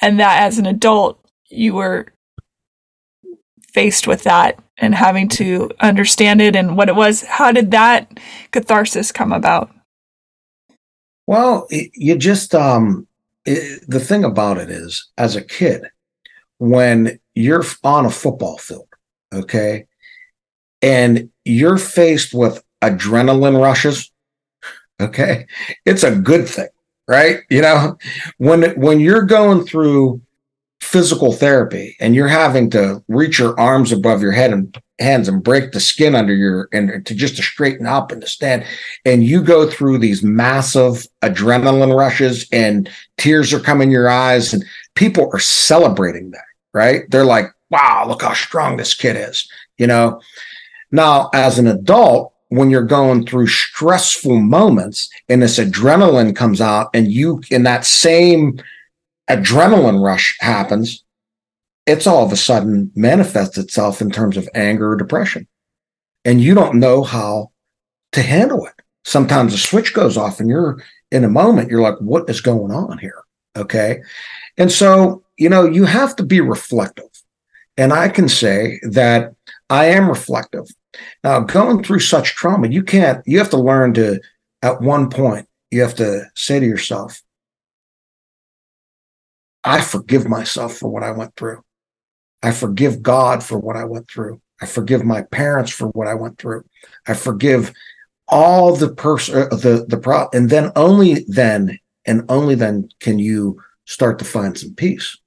And 0.00 0.18
that 0.18 0.42
as 0.42 0.58
an 0.58 0.64
adult, 0.64 1.18
you 1.50 1.74
were 1.74 2.06
faced 3.68 4.06
with 4.06 4.22
that 4.22 4.58
and 4.78 4.94
having 4.94 5.28
to 5.28 5.70
understand 5.80 6.40
it 6.40 6.56
and 6.56 6.76
what 6.76 6.88
it 6.88 6.96
was. 6.96 7.22
How 7.22 7.52
did 7.52 7.70
that 7.72 8.18
catharsis 8.50 9.12
come 9.12 9.32
about? 9.32 9.70
Well, 11.26 11.68
you 11.70 12.16
just, 12.16 12.54
um, 12.54 13.06
it, 13.44 13.84
the 13.86 14.00
thing 14.00 14.24
about 14.24 14.56
it 14.56 14.70
is, 14.70 15.06
as 15.18 15.36
a 15.36 15.42
kid, 15.42 15.84
when 16.60 17.18
you're 17.34 17.64
on 17.82 18.04
a 18.04 18.10
football 18.10 18.58
field, 18.58 18.86
okay, 19.32 19.86
and 20.82 21.30
you're 21.44 21.78
faced 21.78 22.34
with 22.34 22.62
adrenaline 22.82 23.60
rushes, 23.60 24.12
okay, 25.00 25.46
it's 25.86 26.02
a 26.02 26.14
good 26.14 26.46
thing, 26.46 26.68
right? 27.08 27.40
You 27.48 27.62
know, 27.62 27.98
when 28.36 28.78
when 28.78 29.00
you're 29.00 29.22
going 29.22 29.64
through 29.64 30.20
physical 30.82 31.32
therapy 31.32 31.96
and 31.98 32.14
you're 32.14 32.28
having 32.28 32.68
to 32.70 33.02
reach 33.08 33.38
your 33.38 33.58
arms 33.58 33.90
above 33.92 34.22
your 34.22 34.32
head 34.32 34.52
and 34.52 34.76
hands 34.98 35.28
and 35.28 35.42
break 35.42 35.72
the 35.72 35.80
skin 35.80 36.14
under 36.14 36.34
your 36.34 36.68
and 36.72 37.06
to 37.06 37.14
just 37.14 37.36
to 37.36 37.42
straighten 37.42 37.86
up 37.86 38.10
and 38.10 38.20
to 38.22 38.26
stand 38.26 38.64
and 39.04 39.24
you 39.24 39.42
go 39.42 39.68
through 39.68 39.98
these 39.98 40.22
massive 40.22 41.06
adrenaline 41.22 41.96
rushes 41.96 42.46
and 42.50 42.90
tears 43.18 43.52
are 43.52 43.60
coming 43.60 43.90
your 43.90 44.08
eyes 44.08 44.52
and 44.52 44.64
people 44.94 45.28
are 45.32 45.38
celebrating 45.38 46.30
that 46.30 46.44
right 46.72 47.10
they're 47.10 47.24
like 47.24 47.46
wow 47.70 48.04
look 48.06 48.22
how 48.22 48.32
strong 48.34 48.76
this 48.76 48.94
kid 48.94 49.16
is 49.16 49.48
you 49.78 49.86
know 49.86 50.20
now 50.90 51.28
as 51.34 51.58
an 51.58 51.66
adult 51.66 52.32
when 52.48 52.68
you're 52.68 52.82
going 52.82 53.24
through 53.24 53.46
stressful 53.46 54.36
moments 54.40 55.08
and 55.28 55.40
this 55.40 55.58
adrenaline 55.58 56.34
comes 56.34 56.60
out 56.60 56.90
and 56.92 57.10
you 57.10 57.40
in 57.50 57.62
that 57.62 57.84
same 57.84 58.60
adrenaline 59.30 60.02
rush 60.02 60.36
happens, 60.40 61.04
it's 61.86 62.06
all 62.06 62.26
of 62.26 62.32
a 62.32 62.36
sudden 62.36 62.90
manifests 62.94 63.56
itself 63.56 64.02
in 64.02 64.10
terms 64.10 64.36
of 64.36 64.48
anger 64.54 64.92
or 64.92 64.96
depression. 64.96 65.46
And 66.24 66.40
you 66.40 66.54
don't 66.54 66.80
know 66.80 67.02
how 67.02 67.52
to 68.12 68.22
handle 68.22 68.66
it. 68.66 68.74
Sometimes 69.04 69.54
a 69.54 69.58
switch 69.58 69.94
goes 69.94 70.16
off 70.16 70.40
and 70.40 70.48
you're 70.48 70.82
in 71.10 71.24
a 71.24 71.28
moment, 71.28 71.70
you're 71.70 71.80
like, 71.80 71.98
what 72.00 72.28
is 72.28 72.40
going 72.40 72.72
on 72.72 72.98
here? 72.98 73.22
Okay. 73.56 74.02
And 74.60 74.70
so, 74.70 75.24
you 75.38 75.48
know, 75.48 75.64
you 75.64 75.86
have 75.86 76.14
to 76.16 76.22
be 76.22 76.42
reflective. 76.42 77.08
And 77.78 77.94
I 77.94 78.10
can 78.10 78.28
say 78.28 78.78
that 78.82 79.34
I 79.70 79.86
am 79.86 80.06
reflective. 80.06 80.66
Now, 81.24 81.40
going 81.40 81.82
through 81.82 82.00
such 82.00 82.34
trauma, 82.34 82.68
you 82.68 82.82
can't, 82.82 83.26
you 83.26 83.38
have 83.38 83.48
to 83.50 83.56
learn 83.56 83.94
to, 83.94 84.20
at 84.60 84.82
one 84.82 85.08
point, 85.08 85.48
you 85.70 85.80
have 85.80 85.94
to 85.94 86.26
say 86.36 86.60
to 86.60 86.66
yourself, 86.66 87.22
I 89.64 89.80
forgive 89.80 90.28
myself 90.28 90.76
for 90.76 90.90
what 90.90 91.04
I 91.04 91.12
went 91.12 91.34
through. 91.36 91.64
I 92.42 92.52
forgive 92.52 93.02
God 93.02 93.42
for 93.42 93.58
what 93.58 93.76
I 93.76 93.84
went 93.84 94.10
through. 94.10 94.42
I 94.60 94.66
forgive 94.66 95.04
my 95.06 95.22
parents 95.22 95.70
for 95.70 95.88
what 95.88 96.06
I 96.06 96.14
went 96.14 96.36
through. 96.36 96.66
I 97.08 97.14
forgive 97.14 97.72
all 98.28 98.76
the 98.76 98.92
person, 98.92 99.48
uh, 99.50 99.56
the 99.56 99.86
the 99.88 99.96
pro, 99.96 100.28
and 100.34 100.50
then 100.50 100.70
only 100.76 101.24
then, 101.28 101.78
and 102.04 102.24
only 102.28 102.54
then 102.54 102.90
can 103.00 103.18
you 103.18 103.58
start 103.90 104.20
to 104.20 104.24
find 104.24 104.56
some 104.56 104.72
peace. 104.74 105.18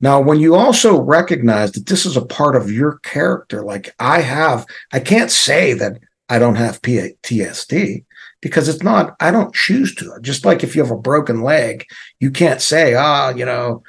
Now, 0.00 0.20
when 0.20 0.40
you 0.40 0.54
also 0.54 1.00
recognize 1.00 1.72
that 1.72 1.86
this 1.86 2.04
is 2.04 2.16
a 2.16 2.26
part 2.26 2.54
of 2.54 2.70
your 2.70 2.98
character, 2.98 3.62
like 3.62 3.94
I 3.98 4.20
have, 4.20 4.66
I 4.92 5.00
can't 5.00 5.30
say 5.30 5.72
that 5.74 5.98
I 6.28 6.38
don't 6.38 6.56
have 6.56 6.82
PTSD 6.82 8.04
because 8.42 8.68
it's 8.68 8.82
not, 8.82 9.16
I 9.20 9.30
don't 9.30 9.54
choose 9.54 9.94
to. 9.96 10.18
Just 10.20 10.44
like 10.44 10.62
if 10.62 10.76
you 10.76 10.82
have 10.82 10.90
a 10.90 10.96
broken 10.96 11.42
leg, 11.42 11.86
you 12.20 12.30
can't 12.30 12.60
say, 12.60 12.94
ah, 12.94 13.30
oh, 13.32 13.36
you 13.36 13.46
know, 13.46 13.82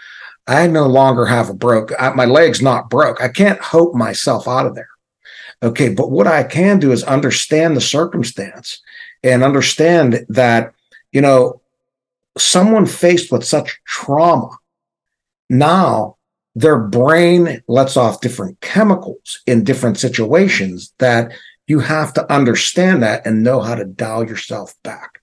I 0.48 0.67
no 0.67 0.88
longer 0.88 1.26
have 1.26 1.50
a 1.50 1.54
broke, 1.54 1.91
I, 2.00 2.12
my 2.13 2.26
leg's 2.26 2.62
not 2.62 2.89
broke. 2.89 3.22
I 3.22 3.28
can't 3.28 3.60
hope 3.60 3.93
myself 3.93 4.48
out 4.48 4.65
of 4.65 4.76
there. 4.76 4.89
Okay. 5.62 5.89
But 5.89 6.12
what 6.12 6.28
I 6.28 6.43
can 6.43 6.80
do 6.80 6.91
is 6.91 7.04
understand 7.04 7.76
the 7.76 7.82
circumstance 7.82 8.82
and 9.24 9.43
understand 9.43 10.26
that, 10.30 10.74
you 11.12 11.22
know, 11.22 11.62
someone 12.38 12.86
faced 12.86 13.32
with 13.32 13.43
such 13.43 13.80
trauma 13.86 14.50
now 15.50 16.17
their 16.56 16.80
brain 16.80 17.62
lets 17.67 17.98
off 17.98 18.22
different 18.22 18.60
chemicals 18.62 19.41
in 19.48 19.63
different 19.63 19.98
situations 19.98 20.93
that 21.00 21.32
you 21.67 21.80
have 21.80 22.13
to 22.13 22.32
understand 22.32 23.02
that 23.02 23.26
and 23.26 23.43
know 23.43 23.62
how 23.62 23.76
to 23.76 23.86
dial 23.86 24.28
yourself 24.28 24.76
back. 24.84 25.22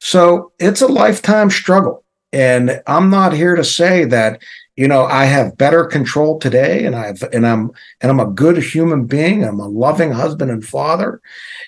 So 0.00 0.52
it's 0.58 0.82
a 0.82 0.86
lifetime 0.86 1.50
struggle. 1.50 2.04
And 2.32 2.82
I'm 2.86 3.10
not 3.10 3.32
here 3.32 3.54
to 3.54 3.64
say 3.64 4.04
that, 4.06 4.42
you 4.76 4.88
know, 4.88 5.04
I 5.04 5.24
have 5.24 5.56
better 5.56 5.84
control 5.84 6.38
today 6.38 6.84
and 6.84 6.96
I've 6.96 7.22
and 7.32 7.46
I'm 7.46 7.70
and 8.00 8.10
I'm 8.10 8.20
a 8.20 8.26
good 8.30 8.58
human 8.58 9.06
being. 9.06 9.44
I'm 9.44 9.60
a 9.60 9.68
loving 9.68 10.10
husband 10.10 10.50
and 10.50 10.64
father. 10.64 11.20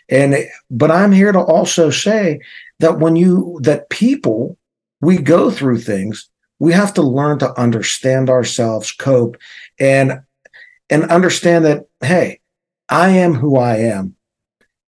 And 0.09 0.37
but 0.71 0.91
I'm 0.91 1.13
here 1.13 1.31
to 1.31 1.39
also 1.39 1.91
say 1.91 2.41
that 2.81 2.99
when 2.99 3.17
you 3.17 3.59
that 3.63 3.91
people 3.91 4.59
we 5.01 5.19
go 5.19 5.51
through 5.51 5.79
things, 5.79 6.29
we 6.59 6.73
have 6.73 6.95
to 6.95 7.03
learn 7.03 7.39
to 7.39 7.61
understand 7.61 8.31
ourselves, 8.31 8.93
cope, 8.93 9.37
and 9.79 10.21
and 10.89 11.05
understand 11.05 11.65
that, 11.65 11.87
hey, 12.01 12.41
I 12.89 13.11
am 13.11 13.35
who 13.35 13.57
I 13.57 13.77
am. 13.79 14.15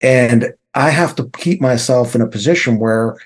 And 0.03 0.53
I 0.75 0.91
have 0.91 1.17
to 1.17 1.31
keep 1.31 1.61
myself 1.61 2.15
in 2.15 2.21
a 2.21 2.29
position 2.29 2.79
where 2.79 3.17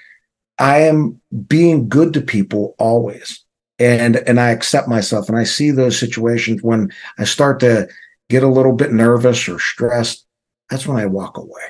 I 0.58 0.82
am 0.82 1.20
being 1.48 1.88
good 1.88 2.12
to 2.14 2.20
people 2.20 2.74
always. 2.78 3.44
And 3.78 4.16
and 4.16 4.38
I 4.38 4.50
accept 4.50 4.88
myself 4.88 5.28
and 5.28 5.38
I 5.38 5.44
see 5.44 5.70
those 5.70 5.98
situations 5.98 6.62
when 6.62 6.90
I 7.18 7.24
start 7.24 7.60
to 7.60 7.88
get 8.28 8.42
a 8.42 8.48
little 8.48 8.72
bit 8.72 8.92
nervous 8.92 9.48
or 9.48 9.58
stressed, 9.58 10.26
that's 10.68 10.86
when 10.86 10.98
I 10.98 11.06
walk 11.06 11.36
away. 11.36 11.62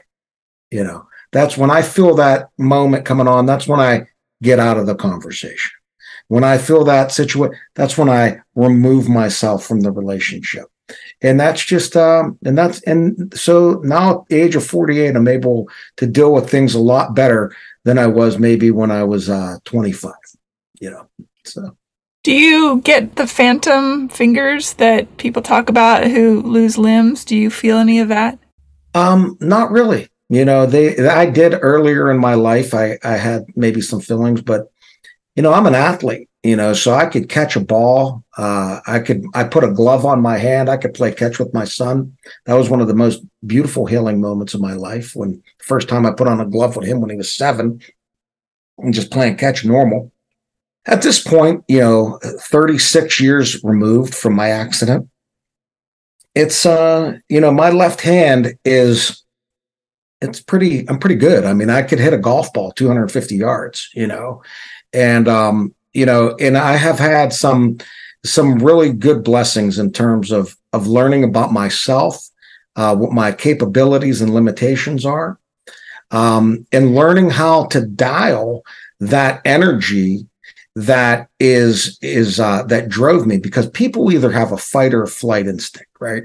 You 0.71 0.85
know, 0.85 1.07
that's 1.33 1.57
when 1.57 1.71
I 1.71 1.83
feel 1.83 2.15
that 2.17 2.49
moment 2.59 3.05
coming 3.05 3.29
on, 3.29 3.47
that's 3.47 3.69
when 3.69 3.81
I 3.81 4.07
get 4.43 4.59
out 4.59 4.79
of 4.79 4.87
the 4.87 4.95
conversation. 4.95 5.73
When 6.29 6.45
I 6.45 6.59
feel 6.59 6.85
that 6.85 7.13
situation, 7.13 7.59
that's 7.75 7.99
when 7.99 8.09
I 8.09 8.41
remove 8.55 9.09
myself 9.09 9.65
from 9.65 9.81
the 9.81 9.93
relationship. 9.93 10.67
And 11.23 11.39
that's 11.39 11.65
just 11.65 11.97
um 11.97 12.39
and 12.45 12.57
that's 12.59 12.83
and 12.83 13.33
so 13.37 13.81
now 13.85 14.11
at 14.11 14.27
the 14.29 14.41
age 14.41 14.57
of 14.57 14.67
48 14.67 15.15
i'm 15.15 15.29
able 15.29 15.69
to 15.99 16.07
deal 16.07 16.33
with 16.33 16.51
things 16.51 16.75
a 16.75 16.81
lot 16.81 17.15
better 17.15 17.55
than 17.85 17.97
i 17.97 18.09
was 18.09 18.41
maybe 18.41 18.73
when 18.73 18.91
i 18.91 19.05
was 19.05 19.31
uh 19.31 19.59
25 19.67 20.13
you 20.81 20.91
know 20.91 21.07
so. 21.45 21.77
Do 22.25 22.33
you 22.33 22.81
get 22.81 23.15
the 23.15 23.29
phantom 23.29 24.09
fingers 24.09 24.75
that 24.75 25.17
people 25.17 25.43
talk 25.43 25.71
about 25.71 26.07
who 26.07 26.43
lose 26.43 26.77
limbs? 26.77 27.25
Do 27.25 27.35
you 27.35 27.51
feel 27.51 27.79
any 27.79 28.01
of 28.01 28.09
that? 28.09 28.39
Um 28.93 29.39
not 29.41 29.71
really 29.71 30.09
you 30.31 30.45
know 30.45 30.65
they 30.65 30.97
i 31.09 31.27
did 31.29 31.59
earlier 31.61 32.11
in 32.11 32.19
my 32.19 32.35
life 32.35 32.73
i 32.73 32.99
i 33.05 33.17
had 33.17 33.45
maybe 33.57 33.81
some 33.81 34.01
feelings 34.01 34.41
but 34.41 34.71
you 35.37 35.43
know 35.43 35.53
i'm 35.53 35.67
an 35.67 35.75
athlete 35.75 36.29
you 36.43 36.57
know 36.57 36.73
so 36.73 36.95
i 36.95 37.05
could 37.05 37.29
catch 37.29 37.57
a 37.57 37.61
ball 37.61 38.25
uh, 38.39 38.81
i 38.87 38.99
could 38.99 39.25
i 39.35 39.45
put 39.45 39.65
a 39.65 39.73
glove 39.73 40.07
on 40.07 40.23
my 40.23 40.39
hand 40.39 40.71
i 40.71 40.77
could 40.77 40.95
play 40.95 41.13
catch 41.13 41.39
with 41.39 41.53
my 41.53 41.65
son. 41.65 42.17
That 42.47 42.55
was 42.55 42.71
one 42.71 42.81
of 42.81 42.89
the 42.89 42.95
most 42.95 43.23
beautiful 43.45 43.87
healing 43.87 44.21
moments 44.21 44.55
of 44.55 44.61
my 44.61 44.73
life 44.73 45.15
when 45.15 45.43
first 45.59 45.89
time 45.89 46.07
i 46.07 46.13
put 46.13 46.29
on 46.29 46.41
a 46.41 46.47
glove 46.47 46.77
with 46.77 46.87
him 46.87 47.01
when 47.01 47.11
he 47.11 47.17
was 47.17 47.35
seven 47.35 47.81
and 48.79 48.95
just 48.95 49.11
playing 49.11 49.37
catch 49.37 49.65
normal. 49.65 50.13
At 50.87 51.03
this 51.03 51.23
point 51.23 51.65
you 51.69 51.81
know 51.81 52.19
36 52.23 53.21
years 53.21 53.63
removed 53.63 54.15
from 54.15 54.35
my 54.35 54.49
accident 54.49 55.09
it's 56.35 56.65
uh 56.65 57.19
you 57.29 57.41
know 57.41 57.51
my 57.51 57.71
left 57.71 58.01
hand 58.01 58.55
is 58.65 59.25
it's 60.21 60.41
pretty 60.41 60.89
i'm 60.89 60.99
pretty 60.99 61.15
good 61.17 61.45
i 61.45 61.53
mean 61.53 61.71
i 61.71 61.83
could 61.83 61.99
hit 61.99 62.13
a 62.13 62.19
golf 62.19 62.53
ball 62.53 62.73
250 62.73 63.37
yards 63.37 63.91
you 63.95 64.07
know 64.07 64.43
and 64.93 65.29
um 65.29 65.75
you 65.93 66.07
know, 66.07 66.37
and 66.39 66.57
I 66.57 66.77
have 66.77 66.99
had 66.99 67.33
some 67.33 67.79
some 68.25 68.59
really 68.59 68.93
good 68.93 69.25
blessings 69.25 69.79
in 69.79 69.93
terms 69.93 70.31
of 70.31 70.57
of 70.73 70.87
learning 70.87 71.25
about 71.25 71.53
myself, 71.53 72.29
uh, 72.77 72.95
what 72.95 73.13
my 73.13 73.33
capabilities 73.33 74.21
and 74.21 74.33
limitations 74.33 75.05
are, 75.05 75.39
um, 76.11 76.67
and 76.73 76.95
learning 76.95 77.31
how 77.31 77.67
to 77.67 77.85
dial 77.85 78.63
that 79.01 79.41
energy 79.45 80.27
that 80.77 81.29
is 81.41 81.99
is 82.03 82.39
uh, 82.39 82.63
that 82.65 82.89
drove 82.89 83.27
me 83.27 83.39
because 83.39 83.69
people 83.71 84.13
either 84.13 84.31
have 84.31 84.53
a 84.53 84.57
fight 84.57 84.95
or 84.95 85.07
flight 85.07 85.47
instinct, 85.47 85.91
right? 85.99 86.25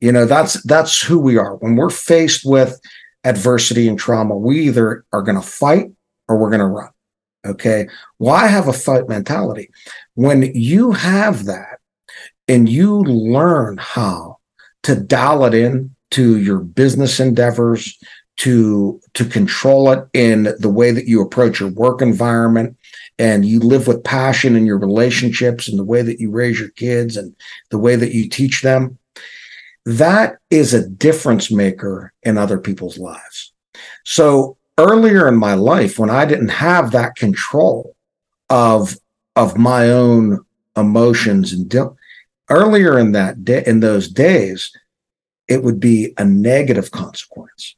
You 0.00 0.12
know, 0.12 0.26
that's 0.26 0.62
that's 0.64 1.00
who 1.00 1.18
we 1.18 1.38
are. 1.38 1.56
When 1.56 1.76
we're 1.76 1.90
faced 1.90 2.42
with 2.44 2.78
adversity 3.24 3.88
and 3.88 3.98
trauma, 3.98 4.36
we 4.36 4.60
either 4.60 5.04
are 5.12 5.22
going 5.22 5.40
to 5.40 5.46
fight 5.46 5.90
or 6.28 6.36
we're 6.36 6.50
going 6.50 6.60
to 6.60 6.66
run. 6.66 6.90
Okay. 7.46 7.88
Why 8.18 8.46
have 8.46 8.68
a 8.68 8.72
fight 8.72 9.08
mentality? 9.08 9.70
When 10.14 10.42
you 10.54 10.92
have 10.92 11.46
that 11.46 11.78
and 12.48 12.68
you 12.68 12.98
learn 13.02 13.78
how 13.78 14.38
to 14.82 14.96
dial 14.96 15.44
it 15.44 15.54
in 15.54 15.94
to 16.12 16.38
your 16.38 16.58
business 16.58 17.20
endeavors, 17.20 17.96
to 18.40 18.98
to 19.12 19.26
control 19.26 19.90
it 19.92 20.02
in 20.14 20.54
the 20.60 20.70
way 20.70 20.92
that 20.92 21.06
you 21.06 21.20
approach 21.20 21.60
your 21.60 21.68
work 21.72 22.00
environment 22.00 22.74
and 23.18 23.44
you 23.44 23.60
live 23.60 23.86
with 23.86 24.02
passion 24.02 24.56
in 24.56 24.64
your 24.64 24.78
relationships 24.78 25.68
and 25.68 25.78
the 25.78 25.84
way 25.84 26.00
that 26.00 26.20
you 26.20 26.30
raise 26.30 26.58
your 26.58 26.70
kids 26.70 27.18
and 27.18 27.36
the 27.70 27.78
way 27.78 27.96
that 27.96 28.14
you 28.14 28.26
teach 28.30 28.62
them 28.62 28.96
that 29.86 30.38
is 30.50 30.74
a 30.74 30.88
difference 30.88 31.50
maker 31.50 32.12
in 32.22 32.36
other 32.36 32.58
people's 32.58 32.98
lives. 32.98 33.52
So 34.04 34.56
earlier 34.78 35.28
in 35.28 35.36
my 35.36 35.54
life 35.54 35.98
when 35.98 36.08
i 36.08 36.24
didn't 36.24 36.48
have 36.48 36.90
that 36.90 37.14
control 37.14 37.94
of 38.48 38.96
of 39.36 39.58
my 39.58 39.90
own 39.90 40.40
emotions 40.76 41.52
and 41.52 41.68
di- 41.68 41.96
earlier 42.48 42.98
in 42.98 43.12
that 43.12 43.44
day 43.44 43.62
in 43.66 43.80
those 43.80 44.08
days 44.08 44.72
it 45.48 45.62
would 45.64 45.80
be 45.80 46.14
a 46.16 46.24
negative 46.24 46.92
consequence. 46.92 47.74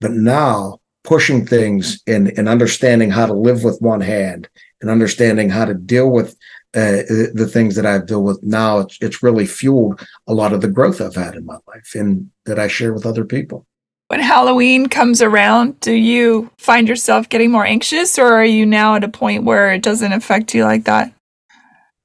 But 0.00 0.12
now 0.12 0.80
pushing 1.04 1.46
things 1.46 2.02
and, 2.06 2.28
and 2.38 2.48
understanding 2.48 3.10
how 3.10 3.26
to 3.26 3.32
live 3.32 3.64
with 3.64 3.80
one 3.80 4.02
hand 4.02 4.48
and 4.80 4.90
understanding 4.90 5.48
how 5.48 5.64
to 5.64 5.74
deal 5.74 6.10
with 6.10 6.36
uh, 6.74 7.02
the 7.32 7.48
things 7.50 7.76
that 7.76 7.86
I've 7.86 8.06
dealt 8.06 8.24
with 8.24 8.42
now, 8.42 8.80
it's, 8.80 8.98
it's 9.00 9.22
really 9.22 9.46
fueled 9.46 10.04
a 10.26 10.34
lot 10.34 10.52
of 10.52 10.60
the 10.60 10.68
growth 10.68 11.00
I've 11.00 11.14
had 11.14 11.34
in 11.34 11.46
my 11.46 11.58
life 11.68 11.94
and 11.94 12.30
that 12.46 12.58
I 12.58 12.68
share 12.68 12.92
with 12.92 13.06
other 13.06 13.24
people. 13.24 13.66
When 14.08 14.20
Halloween 14.20 14.88
comes 14.88 15.22
around, 15.22 15.80
do 15.80 15.92
you 15.92 16.50
find 16.58 16.88
yourself 16.88 17.28
getting 17.28 17.50
more 17.50 17.64
anxious 17.64 18.18
or 18.18 18.26
are 18.26 18.44
you 18.44 18.66
now 18.66 18.96
at 18.96 19.04
a 19.04 19.08
point 19.08 19.44
where 19.44 19.72
it 19.72 19.82
doesn't 19.82 20.12
affect 20.12 20.54
you 20.54 20.64
like 20.64 20.84
that? 20.84 21.12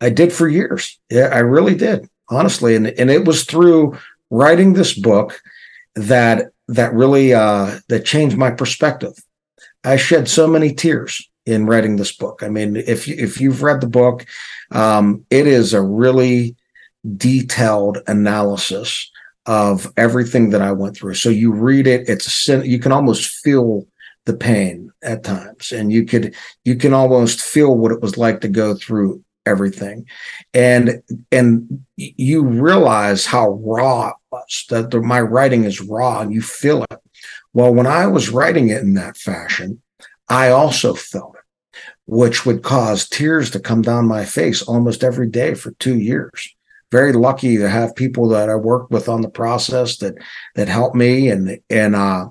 I 0.01 0.09
did 0.09 0.32
for 0.32 0.47
years. 0.47 0.97
Yeah, 1.09 1.30
I 1.34 1.39
really 1.39 1.76
did, 1.76 2.07
honestly. 2.30 2.76
And, 2.76 2.88
and 2.88 3.09
it 3.09 3.26
was 3.26 3.43
through 3.43 3.97
writing 4.30 4.74
this 4.74 4.93
book 4.93 5.41
that 5.95 6.51
that 6.67 6.93
really 6.93 7.34
uh, 7.34 7.80
that 7.89 8.05
changed 8.05 8.38
my 8.38 8.51
perspective. 8.51 9.13
I 9.84 9.97
shed 9.97 10.28
so 10.28 10.47
many 10.47 10.74
tears 10.74 11.28
in 11.49 11.65
writing 11.65 11.95
this 11.95 12.11
book. 12.11 12.41
I 12.43 12.49
mean, 12.49 12.75
if 12.75 13.07
you, 13.07 13.15
if 13.17 13.41
you've 13.41 13.63
read 13.63 13.81
the 13.81 13.87
book, 13.87 14.25
um, 14.71 15.25
it 15.29 15.47
is 15.47 15.73
a 15.73 15.81
really 15.81 16.55
detailed 17.17 17.99
analysis 18.07 19.09
of 19.45 19.91
everything 19.97 20.51
that 20.51 20.61
I 20.61 20.71
went 20.71 20.95
through. 20.97 21.15
So 21.15 21.29
you 21.29 21.51
read 21.51 21.87
it; 21.87 22.07
it's 22.07 22.49
a 22.49 22.67
you 22.67 22.79
can 22.79 22.91
almost 22.91 23.25
feel 23.25 23.85
the 24.25 24.35
pain 24.35 24.91
at 25.01 25.23
times, 25.23 25.71
and 25.71 25.91
you 25.91 26.05
could 26.05 26.35
you 26.65 26.75
can 26.75 26.93
almost 26.93 27.41
feel 27.41 27.77
what 27.77 27.91
it 27.91 28.01
was 28.01 28.17
like 28.17 28.41
to 28.41 28.47
go 28.47 28.75
through 28.75 29.23
everything, 29.45 30.05
and 30.53 31.01
and 31.31 31.85
you 31.95 32.43
realize 32.43 33.25
how 33.25 33.49
raw 33.63 34.09
it 34.09 34.15
was 34.31 34.65
that 34.69 34.91
the, 34.91 35.01
my 35.01 35.21
writing 35.21 35.63
is 35.63 35.81
raw 35.81 36.21
and 36.21 36.33
you 36.33 36.41
feel 36.41 36.83
it 36.83 36.99
well 37.53 37.73
when 37.73 37.87
i 37.87 38.05
was 38.07 38.29
writing 38.29 38.69
it 38.69 38.81
in 38.81 38.93
that 38.93 39.17
fashion 39.17 39.81
i 40.29 40.49
also 40.49 40.93
felt 40.93 41.35
it 41.35 41.38
which 42.10 42.45
would 42.45 42.64
cause 42.64 43.07
tears 43.07 43.49
to 43.51 43.60
come 43.60 43.82
down 43.82 44.07
my 44.07 44.26
face 44.26 44.62
almost 44.62 45.03
every 45.03 45.28
day 45.28 45.53
for 45.53 45.72
two 45.74 45.97
years 45.97 46.53
very 46.91 47.14
lucky 47.14 47.57
to 47.57 47.70
have 47.70 47.95
people 47.95 48.28
that 48.28 48.49
i 48.49 48.55
worked 48.55 48.91
with 48.91 49.07
on 49.07 49.22
the 49.22 49.30
process 49.30 49.97
that 49.97 50.16
that 50.55 50.68
helped 50.68 50.95
me 50.95 51.30
and 51.30 51.60
and 51.70 51.95
uh 51.95 52.28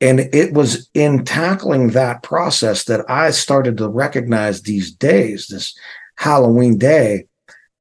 and 0.00 0.20
it 0.20 0.52
was 0.52 0.90
in 0.92 1.24
tackling 1.24 1.90
that 1.90 2.22
process 2.22 2.84
that 2.84 3.08
i 3.10 3.30
started 3.30 3.76
to 3.76 3.88
recognize 3.88 4.62
these 4.62 4.92
days 4.92 5.46
this 5.48 5.74
halloween 6.16 6.76
day 6.76 7.26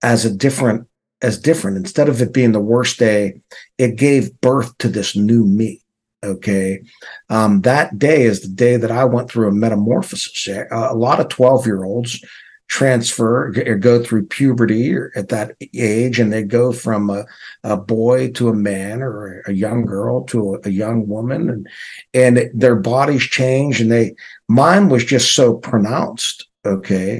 as 0.01 0.25
a 0.25 0.33
different 0.33 0.87
as 1.21 1.39
different. 1.39 1.77
Instead 1.77 2.09
of 2.09 2.21
it 2.21 2.33
being 2.33 2.51
the 2.51 2.59
worst 2.59 2.99
day, 2.99 3.41
it 3.77 3.95
gave 3.95 4.39
birth 4.41 4.77
to 4.77 4.87
this 4.87 5.15
new 5.15 5.45
me. 5.45 5.81
Okay. 6.25 6.81
Um, 7.29 7.61
that 7.61 7.99
day 7.99 8.23
is 8.23 8.41
the 8.41 8.47
day 8.47 8.77
that 8.77 8.91
I 8.91 9.05
went 9.05 9.29
through 9.29 9.47
a 9.47 9.53
metamorphosis. 9.53 10.47
A, 10.71 10.95
lot 10.95 11.19
of 11.19 11.29
12 11.29 11.65
year 11.65 11.83
olds 11.83 12.19
transfer 12.67 13.53
or 13.67 13.75
go 13.75 14.03
through 14.03 14.25
puberty 14.25 14.95
at 15.15 15.29
that 15.29 15.55
age 15.75 16.19
and 16.19 16.33
they 16.33 16.41
go 16.41 16.71
from 16.71 17.11
a, 17.11 17.23
a 17.63 17.77
boy 17.77 18.31
to 18.31 18.49
a 18.49 18.55
man 18.55 19.03
or 19.03 19.43
a 19.45 19.53
young 19.53 19.85
girl 19.85 20.23
to 20.23 20.55
a, 20.55 20.67
a 20.67 20.71
young 20.71 21.07
woman 21.07 21.47
and 21.47 21.67
and 22.15 22.49
their 22.55 22.75
bodies 22.75 23.21
change 23.21 23.79
and 23.79 23.91
they 23.91 24.15
mine 24.49 24.89
was 24.89 25.05
just 25.05 25.35
so 25.35 25.53
pronounced 25.53 26.47
okay 26.65 27.19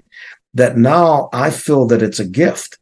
that 0.56 0.78
now 0.78 1.30
i 1.32 1.52
feel 1.52 1.86
that 1.86 2.02
it's 2.02 2.20
a 2.20 2.26
gift 2.26 2.80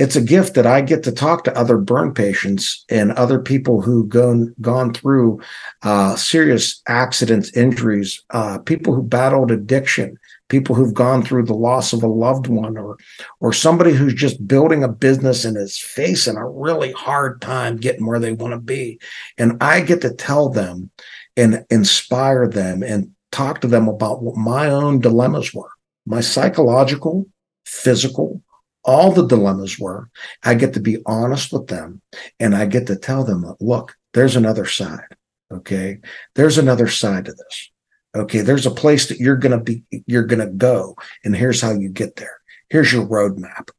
it's 0.00 0.16
a 0.16 0.22
gift 0.22 0.54
that 0.54 0.66
I 0.66 0.80
get 0.80 1.02
to 1.02 1.12
talk 1.12 1.44
to 1.44 1.58
other 1.58 1.76
burn 1.76 2.14
patients 2.14 2.86
and 2.88 3.12
other 3.12 3.38
people 3.38 3.82
who've 3.82 4.08
gone 4.08 4.54
gone 4.62 4.94
through 4.94 5.42
uh, 5.82 6.16
serious 6.16 6.80
accidents, 6.88 7.54
injuries, 7.54 8.24
uh, 8.30 8.56
people 8.60 8.94
who 8.94 9.02
battled 9.02 9.50
addiction, 9.50 10.18
people 10.48 10.74
who've 10.74 10.94
gone 10.94 11.22
through 11.22 11.44
the 11.44 11.52
loss 11.52 11.92
of 11.92 12.02
a 12.02 12.06
loved 12.06 12.46
one, 12.46 12.78
or 12.78 12.96
or 13.40 13.52
somebody 13.52 13.92
who's 13.92 14.14
just 14.14 14.48
building 14.48 14.82
a 14.82 14.88
business 14.88 15.44
and 15.44 15.58
is 15.58 15.76
facing 15.76 16.38
a 16.38 16.48
really 16.48 16.92
hard 16.92 17.42
time 17.42 17.76
getting 17.76 18.06
where 18.06 18.18
they 18.18 18.32
want 18.32 18.54
to 18.54 18.58
be, 18.58 18.98
and 19.36 19.62
I 19.62 19.82
get 19.82 20.00
to 20.00 20.14
tell 20.14 20.48
them 20.48 20.90
and 21.36 21.66
inspire 21.68 22.48
them 22.48 22.82
and 22.82 23.10
talk 23.32 23.60
to 23.60 23.68
them 23.68 23.86
about 23.86 24.22
what 24.22 24.36
my 24.36 24.70
own 24.70 25.00
dilemmas 25.00 25.52
were, 25.52 25.70
my 26.06 26.22
psychological, 26.22 27.26
physical 27.66 28.40
all 28.84 29.12
the 29.12 29.26
dilemmas 29.26 29.78
were. 29.78 30.08
I 30.42 30.54
get 30.54 30.74
to 30.74 30.80
be 30.80 30.98
honest 31.06 31.52
with 31.52 31.66
them 31.66 32.00
and 32.38 32.54
I 32.54 32.66
get 32.66 32.86
to 32.86 32.96
tell 32.96 33.24
them, 33.24 33.54
look, 33.60 33.96
there's 34.14 34.36
another 34.36 34.66
side. 34.66 35.16
Okay. 35.52 35.98
There's 36.34 36.58
another 36.58 36.88
side 36.88 37.26
to 37.26 37.32
this. 37.32 37.70
Okay. 38.16 38.40
There's 38.40 38.66
a 38.66 38.70
place 38.70 39.08
that 39.08 39.18
you're 39.18 39.36
going 39.36 39.58
to 39.58 39.62
be, 39.62 39.82
you're 40.06 40.24
going 40.24 40.46
to 40.46 40.52
go. 40.52 40.96
And 41.24 41.34
here's 41.34 41.60
how 41.60 41.72
you 41.72 41.88
get 41.88 42.16
there. 42.16 42.40
Here's 42.68 42.92
your 42.92 43.06
roadmap. 43.06 43.70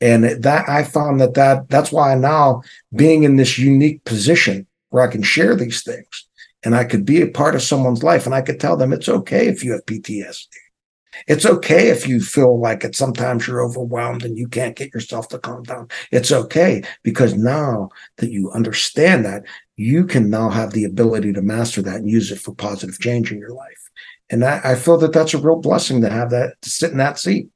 And 0.00 0.24
that 0.24 0.68
I 0.68 0.84
found 0.84 1.20
that 1.20 1.34
that 1.34 1.68
that's 1.68 1.90
why 1.90 2.14
now 2.14 2.62
being 2.94 3.24
in 3.24 3.36
this 3.36 3.58
unique 3.58 4.04
position 4.04 4.66
where 4.90 5.02
I 5.02 5.10
can 5.10 5.22
share 5.22 5.56
these 5.56 5.82
things 5.82 6.28
and 6.62 6.74
I 6.74 6.84
could 6.84 7.04
be 7.04 7.20
a 7.20 7.28
part 7.28 7.54
of 7.54 7.62
someone's 7.62 8.02
life 8.02 8.24
and 8.24 8.34
I 8.34 8.42
could 8.42 8.60
tell 8.60 8.76
them 8.76 8.92
it's 8.92 9.08
okay 9.08 9.48
if 9.48 9.64
you 9.64 9.72
have 9.72 9.84
PTSD. 9.86 10.46
It's 11.26 11.46
okay 11.46 11.88
if 11.88 12.06
you 12.06 12.20
feel 12.20 12.60
like 12.60 12.84
it 12.84 12.94
sometimes 12.94 13.46
you're 13.46 13.64
overwhelmed 13.64 14.24
and 14.24 14.36
you 14.36 14.48
can't 14.48 14.76
get 14.76 14.92
yourself 14.92 15.28
to 15.28 15.38
calm 15.38 15.62
down. 15.62 15.88
It's 16.12 16.32
okay 16.32 16.82
because 17.02 17.34
now 17.34 17.90
that 18.16 18.30
you 18.30 18.50
understand 18.52 19.24
that, 19.24 19.44
you 19.76 20.04
can 20.04 20.28
now 20.28 20.50
have 20.50 20.72
the 20.72 20.84
ability 20.84 21.32
to 21.32 21.42
master 21.42 21.80
that 21.82 21.96
and 21.96 22.10
use 22.10 22.32
it 22.32 22.40
for 22.40 22.54
positive 22.54 22.98
change 22.98 23.32
in 23.32 23.38
your 23.38 23.54
life. 23.54 23.90
And 24.30 24.44
I, 24.44 24.60
I 24.64 24.74
feel 24.74 24.98
that 24.98 25.12
that's 25.12 25.34
a 25.34 25.38
real 25.38 25.56
blessing 25.56 26.00
to 26.02 26.10
have 26.10 26.30
that, 26.30 26.60
to 26.62 26.70
sit 26.70 26.90
in 26.90 26.98
that 26.98 27.18
seat. 27.18 27.48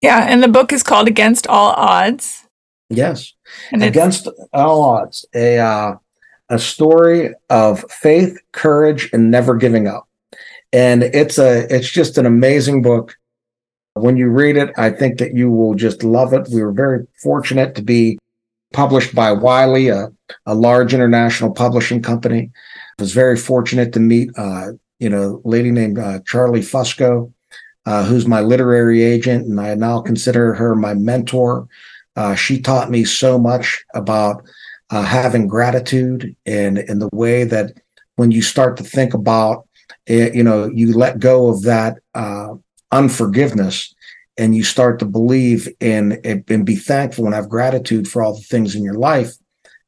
Yeah. 0.00 0.26
And 0.28 0.42
the 0.42 0.48
book 0.48 0.72
is 0.72 0.82
called 0.82 1.08
Against 1.08 1.46
All 1.46 1.72
Odds. 1.72 2.46
Yes. 2.88 3.34
And 3.72 3.82
Against 3.82 4.28
All 4.52 4.82
Odds, 4.82 5.26
a, 5.34 5.58
uh, 5.58 5.96
a 6.48 6.58
story 6.58 7.34
of 7.50 7.84
faith, 7.90 8.38
courage, 8.52 9.10
and 9.12 9.30
never 9.30 9.54
giving 9.54 9.86
up 9.86 10.08
and 10.72 11.02
it's 11.02 11.38
a 11.38 11.72
it's 11.74 11.90
just 11.90 12.18
an 12.18 12.26
amazing 12.26 12.82
book. 12.82 13.16
When 13.94 14.16
you 14.16 14.28
read 14.28 14.56
it 14.56 14.70
i 14.78 14.88
think 14.88 15.18
that 15.18 15.34
you 15.34 15.50
will 15.50 15.74
just 15.74 16.02
love 16.02 16.32
it. 16.32 16.48
We 16.52 16.62
were 16.62 16.72
very 16.72 17.06
fortunate 17.22 17.74
to 17.74 17.82
be 17.82 18.18
published 18.72 19.14
by 19.14 19.32
wiley 19.32 19.88
a, 19.88 20.12
a 20.46 20.54
large 20.54 20.94
international 20.94 21.52
publishing 21.52 22.02
company. 22.02 22.50
I 22.98 23.02
was 23.02 23.12
very 23.12 23.36
fortunate 23.36 23.92
to 23.94 24.00
meet 24.00 24.30
uh, 24.36 24.72
you 25.00 25.10
know 25.10 25.42
a 25.44 25.48
lady 25.48 25.70
named 25.70 25.98
uh, 25.98 26.20
charlie 26.24 26.60
fusco 26.60 27.32
uh, 27.86 28.04
who's 28.04 28.26
my 28.26 28.40
literary 28.40 29.02
agent 29.02 29.46
and 29.46 29.60
i 29.60 29.74
now 29.74 30.00
consider 30.00 30.54
her 30.54 30.74
my 30.74 30.94
mentor. 30.94 31.66
Uh, 32.16 32.34
she 32.34 32.60
taught 32.60 32.90
me 32.90 33.04
so 33.04 33.38
much 33.38 33.84
about 33.94 34.44
uh, 34.90 35.02
having 35.02 35.46
gratitude 35.46 36.36
and 36.44 36.78
in 36.78 36.98
the 36.98 37.08
way 37.12 37.44
that 37.44 37.72
when 38.16 38.30
you 38.30 38.42
start 38.42 38.76
to 38.76 38.84
think 38.84 39.14
about 39.14 39.66
it, 40.06 40.34
you 40.34 40.42
know, 40.42 40.70
you 40.72 40.92
let 40.92 41.18
go 41.18 41.48
of 41.48 41.62
that 41.62 41.98
uh, 42.14 42.54
unforgiveness 42.92 43.94
and 44.38 44.54
you 44.54 44.64
start 44.64 44.98
to 44.98 45.04
believe 45.04 45.68
in 45.80 46.20
and 46.24 46.64
be 46.64 46.76
thankful 46.76 47.26
and 47.26 47.34
have 47.34 47.48
gratitude 47.48 48.08
for 48.08 48.22
all 48.22 48.34
the 48.34 48.42
things 48.42 48.74
in 48.74 48.82
your 48.82 48.94
life, 48.94 49.32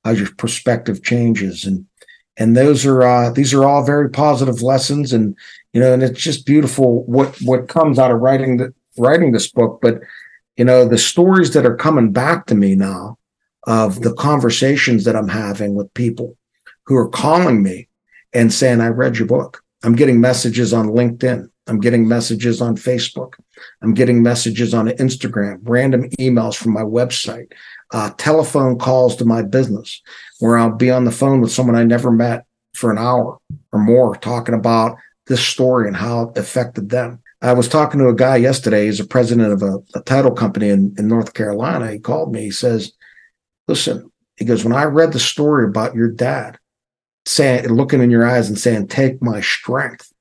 how 0.05 0.11
your 0.11 0.29
perspective 0.37 1.03
changes. 1.03 1.65
And 1.65 1.87
and 2.37 2.57
those 2.57 2.87
are 2.87 3.03
uh, 3.03 3.31
these 3.31 3.53
are 3.53 3.65
all 3.65 3.85
very 3.85 4.11
positive 4.11 4.63
lessons 4.63 5.13
and 5.13 5.37
you 5.75 5.81
know 5.81 5.93
and 5.93 6.03
it's 6.03 6.21
just 6.21 6.47
beautiful 6.47 7.05
what 7.05 7.37
what 7.43 7.69
comes 7.69 7.99
out 7.99 8.11
of 8.11 8.21
writing 8.21 8.57
the, 8.57 8.75
writing 8.99 9.33
this 9.33 9.51
book, 9.51 9.81
but 9.83 10.01
you 10.57 10.65
know, 10.65 10.87
the 10.87 10.99
stories 10.99 11.55
that 11.55 11.67
are 11.67 11.77
coming 11.77 12.13
back 12.13 12.47
to 12.47 12.55
me 12.55 12.75
now 12.75 13.19
of 13.67 14.03
the 14.03 14.15
conversations 14.15 15.05
that 15.05 15.17
I'm 15.17 15.29
having 15.29 15.75
with 15.75 15.93
people 15.95 16.37
who 16.87 16.97
are 16.97 17.09
calling 17.09 17.63
me 17.63 17.89
and 18.33 18.53
saying, 18.53 18.81
I 18.81 18.89
read 18.89 19.19
your 19.19 19.29
book. 19.29 19.62
I'm 19.83 19.95
getting 19.95 20.21
messages 20.21 20.73
on 20.73 20.89
LinkedIn. 20.89 21.49
I'm 21.67 21.81
getting 21.81 22.09
messages 22.09 22.61
on 22.61 22.77
Facebook. 22.77 23.35
I'm 23.83 23.95
getting 23.95 24.23
messages 24.23 24.75
on 24.75 24.89
Instagram, 24.89 25.61
random 25.63 26.09
emails 26.19 26.57
from 26.57 26.73
my 26.73 26.83
website, 26.83 27.53
uh, 27.93 28.11
telephone 28.19 28.79
calls 28.79 29.17
to 29.17 29.25
my 29.25 29.43
business 29.43 30.01
where 30.41 30.59
I'll 30.59 30.75
be 30.75 30.91
on 30.91 31.05
the 31.05 31.13
phone 31.13 31.41
with 31.41 31.53
someone 31.53 31.77
I 31.77 31.85
never 31.85 32.11
met 32.11 32.47
for 32.75 32.91
an 32.91 32.99
hour 32.99 33.39
or 33.73 33.79
more 33.79 34.17
talking 34.17 34.55
about 34.55 34.97
this 35.27 35.47
story 35.47 35.87
and 35.87 35.97
how 35.97 36.31
it 36.31 36.39
affected 36.39 36.89
them. 36.89 37.21
I 37.43 37.53
was 37.53 37.69
talking 37.69 38.01
to 38.01 38.09
a 38.09 38.15
guy 38.15 38.37
yesterday. 38.37 38.87
He's 38.87 39.01
a 39.01 39.07
president 39.07 39.53
of 39.53 39.63
a, 39.63 39.79
a 39.99 40.03
title 40.03 40.31
company 40.31 40.69
in, 40.69 40.95
in 40.97 41.09
North 41.09 41.35
Carolina. 41.35 41.91
He 41.91 41.99
called 41.99 42.33
me. 42.33 42.43
He 42.43 42.51
says, 42.51 42.93
Listen, 43.69 44.11
he 44.37 44.45
goes, 44.45 44.65
When 44.65 44.75
I 44.75 44.85
read 44.85 45.13
the 45.13 45.21
story 45.21 45.67
about 45.67 45.95
your 45.95 46.09
dad, 46.09 46.59
saying, 47.27 47.69
looking 47.69 48.03
in 48.03 48.11
your 48.11 48.27
eyes 48.27 48.49
and 48.49 48.59
saying, 48.59 48.89
Take 48.89 49.23
my 49.23 49.41
strength, 49.41 50.13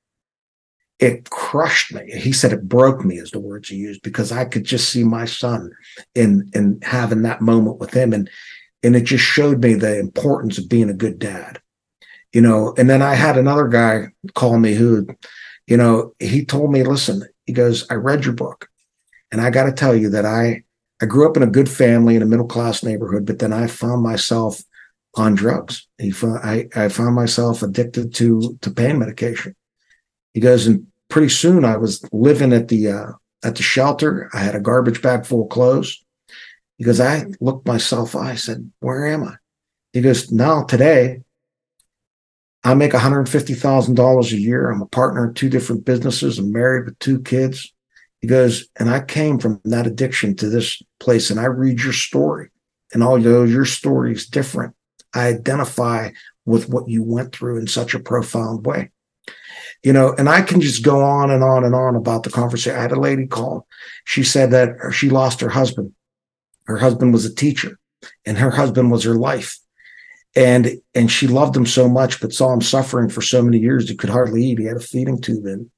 it 0.98 1.30
crushed 1.30 1.92
me. 1.92 2.10
He 2.12 2.32
said 2.32 2.52
it 2.52 2.68
broke 2.68 3.04
me, 3.04 3.16
is 3.16 3.30
the 3.30 3.40
words 3.40 3.68
he 3.68 3.76
used, 3.76 4.02
because 4.02 4.32
I 4.32 4.44
could 4.44 4.64
just 4.64 4.88
see 4.88 5.04
my 5.04 5.24
son 5.24 5.70
in, 6.14 6.50
in 6.54 6.80
having 6.82 7.22
that 7.22 7.40
moment 7.40 7.78
with 7.78 7.92
him. 7.92 8.12
And, 8.12 8.30
and 8.82 8.96
it 8.96 9.04
just 9.04 9.24
showed 9.24 9.62
me 9.62 9.74
the 9.74 9.98
importance 9.98 10.58
of 10.58 10.68
being 10.68 10.90
a 10.90 10.94
good 10.94 11.18
dad 11.18 11.60
you 12.32 12.40
know 12.40 12.74
and 12.78 12.88
then 12.88 13.02
i 13.02 13.14
had 13.14 13.36
another 13.36 13.68
guy 13.68 14.06
call 14.34 14.58
me 14.58 14.72
who 14.72 15.06
you 15.66 15.76
know, 15.76 16.14
he 16.18 16.44
told 16.44 16.72
me, 16.72 16.82
listen, 16.82 17.22
he 17.46 17.52
goes, 17.52 17.86
I 17.90 17.94
read 17.94 18.24
your 18.24 18.34
book. 18.34 18.68
And 19.30 19.40
I 19.40 19.50
got 19.50 19.64
to 19.64 19.72
tell 19.72 19.94
you 19.94 20.10
that 20.10 20.26
I, 20.26 20.64
I 21.00 21.06
grew 21.06 21.28
up 21.28 21.36
in 21.36 21.42
a 21.42 21.46
good 21.46 21.70
family 21.70 22.16
in 22.16 22.22
a 22.22 22.26
middle 22.26 22.46
class 22.46 22.82
neighborhood, 22.82 23.26
but 23.26 23.38
then 23.38 23.52
I 23.52 23.66
found 23.66 24.02
myself 24.02 24.62
on 25.14 25.34
drugs. 25.34 25.86
He 25.98 26.10
found, 26.10 26.40
I, 26.42 26.68
I 26.74 26.88
found 26.88 27.14
myself 27.14 27.62
addicted 27.62 28.14
to, 28.14 28.58
to 28.60 28.70
pain 28.70 28.98
medication. 28.98 29.54
He 30.34 30.40
goes, 30.40 30.66
and 30.66 30.86
pretty 31.08 31.28
soon 31.28 31.64
I 31.64 31.76
was 31.76 32.04
living 32.12 32.52
at 32.52 32.68
the, 32.68 32.88
uh, 32.88 33.12
at 33.42 33.56
the 33.56 33.62
shelter. 33.62 34.30
I 34.32 34.38
had 34.38 34.54
a 34.54 34.60
garbage 34.60 35.02
bag 35.02 35.26
full 35.26 35.44
of 35.44 35.50
clothes. 35.50 36.02
He 36.78 36.84
goes, 36.84 37.00
I 37.00 37.26
looked 37.40 37.66
myself, 37.66 38.16
I 38.16 38.34
said, 38.34 38.70
where 38.80 39.06
am 39.06 39.24
I? 39.24 39.34
He 39.92 40.00
goes, 40.00 40.32
now 40.32 40.64
today 40.64 41.20
I 42.64 42.74
make 42.74 42.92
$150,000 42.92 44.32
a 44.32 44.36
year. 44.36 44.70
I'm 44.70 44.82
a 44.82 44.86
partner 44.86 45.28
in 45.28 45.34
two 45.34 45.50
different 45.50 45.84
businesses. 45.84 46.38
I'm 46.38 46.52
married 46.52 46.86
with 46.86 46.98
two 46.98 47.20
kids. 47.20 47.72
He 48.20 48.28
goes, 48.28 48.68
and 48.78 48.88
I 48.88 49.00
came 49.00 49.38
from 49.38 49.60
that 49.64 49.86
addiction 49.86 50.36
to 50.36 50.48
this 50.48 50.80
place 50.98 51.30
and 51.30 51.38
I 51.38 51.44
read 51.44 51.82
your 51.82 51.92
story 51.92 52.52
and 52.92 53.02
although 53.02 53.44
your 53.44 53.64
story 53.64 54.12
is 54.12 54.26
different, 54.26 54.74
I 55.14 55.28
identify 55.28 56.10
with 56.44 56.68
what 56.68 56.88
you 56.88 57.02
went 57.02 57.34
through 57.34 57.58
in 57.58 57.66
such 57.66 57.94
a 57.94 58.00
profound 58.00 58.66
way. 58.66 58.90
You 59.82 59.92
know, 59.92 60.14
and 60.16 60.28
I 60.28 60.42
can 60.42 60.60
just 60.60 60.84
go 60.84 61.02
on 61.02 61.30
and 61.30 61.42
on 61.42 61.64
and 61.64 61.74
on 61.74 61.96
about 61.96 62.22
the 62.22 62.30
conversation. 62.30 62.78
I 62.78 62.82
had 62.82 62.92
a 62.92 63.00
lady 63.00 63.26
call. 63.26 63.66
She 64.04 64.22
said 64.22 64.50
that 64.52 64.76
she 64.92 65.10
lost 65.10 65.40
her 65.40 65.48
husband. 65.48 65.92
Her 66.66 66.76
husband 66.76 67.12
was 67.12 67.24
a 67.24 67.34
teacher 67.34 67.78
and 68.24 68.38
her 68.38 68.50
husband 68.50 68.92
was 68.92 69.02
her 69.04 69.14
life 69.14 69.58
and 70.34 70.80
and 70.94 71.10
she 71.10 71.26
loved 71.26 71.56
him 71.56 71.66
so 71.66 71.88
much, 71.88 72.20
but 72.20 72.32
saw 72.32 72.52
him 72.52 72.60
suffering 72.60 73.08
for 73.08 73.20
so 73.20 73.42
many 73.42 73.58
years 73.58 73.88
he 73.88 73.96
could 73.96 74.10
hardly 74.10 74.44
eat. 74.44 74.58
He 74.58 74.64
had 74.64 74.76
a 74.76 74.80
feeding 74.80 75.20
tube 75.20 75.46
in. 75.46 75.70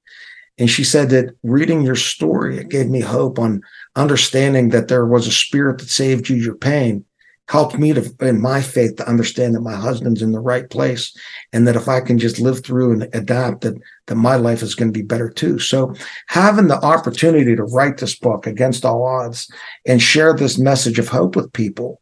And 0.57 0.71
she 0.71 0.85
said 0.85 1.11
that 1.11 1.35
reading 1.43 1.83
your 1.83 1.97
story, 1.97 2.59
it 2.59 2.69
gave 2.69 2.89
me 2.89 3.01
hope 3.01 3.41
on 3.41 3.63
understanding 3.97 4.69
that 4.69 4.87
there 4.87 5.05
was 5.05 5.27
a 5.27 5.33
spirit 5.33 5.79
that 5.79 5.89
saved 5.89 6.29
you 6.29 6.37
your 6.37 6.55
pain, 6.55 7.05
helped 7.49 7.79
me 7.79 7.93
to 7.93 8.11
in 8.21 8.41
my 8.41 8.63
faith 8.63 8.97
to 8.97 9.09
understand 9.09 9.55
that 9.55 9.61
my 9.61 9.75
husband's 9.75 10.23
in 10.23 10.33
the 10.33 10.41
right 10.41 10.69
place. 10.71 11.15
And 11.53 11.67
that 11.69 11.77
if 11.77 11.89
I 11.89 12.01
can 12.01 12.19
just 12.19 12.41
live 12.41 12.65
through 12.65 12.93
and 12.93 13.03
adapt, 13.15 13.63
that 13.63 13.75
that 14.07 14.17
my 14.17 14.37
life 14.37 14.63
is 14.63 14.75
going 14.75 14.93
to 14.93 14.99
be 14.99 15.05
better 15.05 15.29
too. 15.29 15.59
So 15.59 15.95
having 16.29 16.69
the 16.69 16.83
opportunity 16.85 17.55
to 17.57 17.65
write 17.65 17.99
this 17.99 18.19
book 18.19 18.47
against 18.47 18.85
all 18.85 19.05
odds 19.05 19.51
and 19.87 20.01
share 20.01 20.35
this 20.35 20.59
message 20.59 20.99
of 20.99 21.09
hope 21.09 21.37
with 21.37 21.53
people 21.53 22.01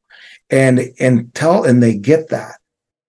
and 0.53 0.93
and 1.01 1.35
tell 1.35 1.65
and 1.65 1.83
they 1.83 1.97
get 1.97 2.29
that 2.29 2.61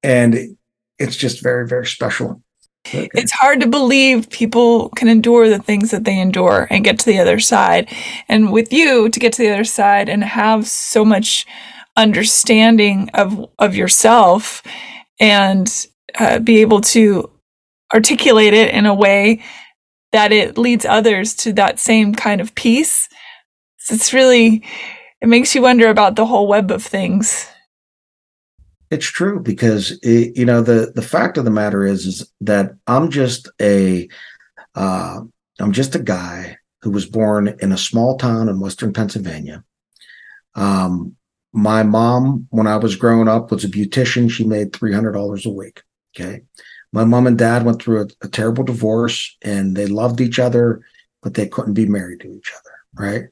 and 0.02 0.58
it's 0.98 1.16
just 1.16 1.44
very 1.44 1.68
very 1.68 1.86
special 1.86 2.42
okay. 2.88 3.10
it's 3.14 3.32
hard 3.32 3.60
to 3.60 3.68
believe 3.68 4.30
people 4.30 4.90
can 4.90 5.08
endure 5.08 5.50
the 5.50 5.60
things 5.60 5.92
that 5.92 6.06
they 6.06 6.20
endure 6.20 6.68
and 6.72 6.86
get 6.86 6.98
to 6.98 7.06
the 7.06 7.20
other 7.20 7.40
side 7.40 7.88
and 8.30 8.52
with 8.52 8.72
you 8.72 9.10
to 9.10 9.20
get 9.20 9.34
to 9.34 9.42
the 9.42 9.52
other 9.52 9.66
side 9.66 10.10
and 10.10 10.24
have 10.24 10.66
so 10.66 11.04
much 11.04 11.46
understanding 11.96 13.10
of 13.14 13.50
of 13.60 13.76
yourself 13.76 14.64
and 15.20 15.88
uh, 16.20 16.40
be 16.40 16.62
able 16.62 16.82
to 16.82 17.30
articulate 17.94 18.54
it 18.54 18.74
in 18.74 18.86
a 18.86 18.94
way 18.94 19.42
that 20.12 20.32
it 20.32 20.58
leads 20.58 20.86
others 20.86 21.36
to 21.36 21.54
that 21.54 21.80
same 21.80 22.14
kind 22.14 22.42
of 22.42 22.54
peace 22.56 23.10
it's 23.90 24.14
really 24.14 24.64
it 25.22 25.28
makes 25.28 25.56
you 25.56 25.62
wonder 25.62 25.90
about 25.90 26.16
the 26.16 26.26
whole 26.26 26.48
web 26.48 26.72
of 26.72 26.84
things. 26.84 27.48
It's 28.92 29.06
true 29.06 29.40
because 29.40 29.92
it, 30.04 30.38
you 30.38 30.46
know 30.46 30.62
the 30.62 30.92
the 30.94 31.02
fact 31.02 31.38
of 31.38 31.46
the 31.46 31.52
matter 31.52 31.84
is 31.84 32.06
is 32.06 32.32
that 32.42 32.74
I'm 32.88 33.10
just 33.10 33.50
a 33.62 34.08
uh, 34.76 35.22
I'm 35.60 35.72
just 35.72 35.96
a 35.96 36.00
guy 36.00 36.58
who 36.82 36.92
was 36.92 37.06
born 37.06 37.56
in 37.60 37.72
a 37.72 37.78
small 37.78 38.18
town 38.18 38.50
in 38.50 38.60
western 38.60 38.94
Pennsylvania. 38.94 39.64
Um, 40.56 41.16
my 41.54 41.84
mom, 41.84 42.48
when 42.50 42.68
I 42.68 42.78
was 42.78 42.96
growing 42.96 43.28
up, 43.28 43.52
was 43.52 43.64
a 43.64 43.70
beautician. 43.70 44.30
She 44.30 44.44
made 44.44 44.74
three 44.74 44.94
hundred 44.94 45.14
dollars 45.14 45.46
a 45.46 45.52
week. 45.52 45.82
Okay, 46.16 46.42
my 46.92 47.06
mom 47.06 47.28
and 47.28 47.38
dad 47.38 47.64
went 47.64 47.82
through 47.82 48.02
a, 48.02 48.08
a 48.26 48.28
terrible 48.28 48.64
divorce, 48.64 49.38
and 49.42 49.76
they 49.76 49.86
loved 49.86 50.20
each 50.20 50.40
other, 50.40 50.82
but 51.22 51.36
they 51.36 51.48
couldn't 51.48 51.74
be 51.74 51.86
married 51.86 52.22
to 52.22 52.34
each 52.34 52.52
other. 52.52 52.72
Right 52.96 53.30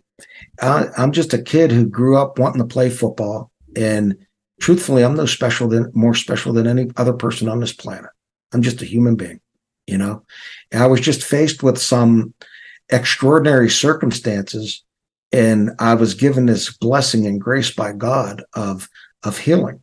I, 0.61 0.87
I'm 0.97 1.11
just 1.11 1.33
a 1.33 1.41
kid 1.41 1.71
who 1.71 1.85
grew 1.85 2.17
up 2.17 2.39
wanting 2.39 2.61
to 2.61 2.67
play 2.67 2.89
football, 2.89 3.51
and 3.75 4.17
truthfully, 4.59 5.03
I'm 5.03 5.15
no 5.15 5.25
special 5.25 5.67
than 5.67 5.91
more 5.93 6.13
special 6.13 6.53
than 6.53 6.67
any 6.67 6.89
other 6.97 7.13
person 7.13 7.47
on 7.49 7.59
this 7.59 7.73
planet. 7.73 8.11
I'm 8.53 8.61
just 8.61 8.81
a 8.81 8.85
human 8.85 9.15
being, 9.15 9.39
you 9.87 9.97
know. 9.97 10.23
And 10.71 10.83
I 10.83 10.87
was 10.87 11.01
just 11.01 11.23
faced 11.23 11.63
with 11.63 11.77
some 11.77 12.33
extraordinary 12.89 13.69
circumstances, 13.69 14.83
and 15.31 15.71
I 15.79 15.95
was 15.95 16.13
given 16.13 16.45
this 16.45 16.75
blessing 16.75 17.25
and 17.25 17.39
grace 17.39 17.73
by 17.73 17.93
God 17.93 18.43
of 18.53 18.89
of 19.23 19.37
healing, 19.37 19.81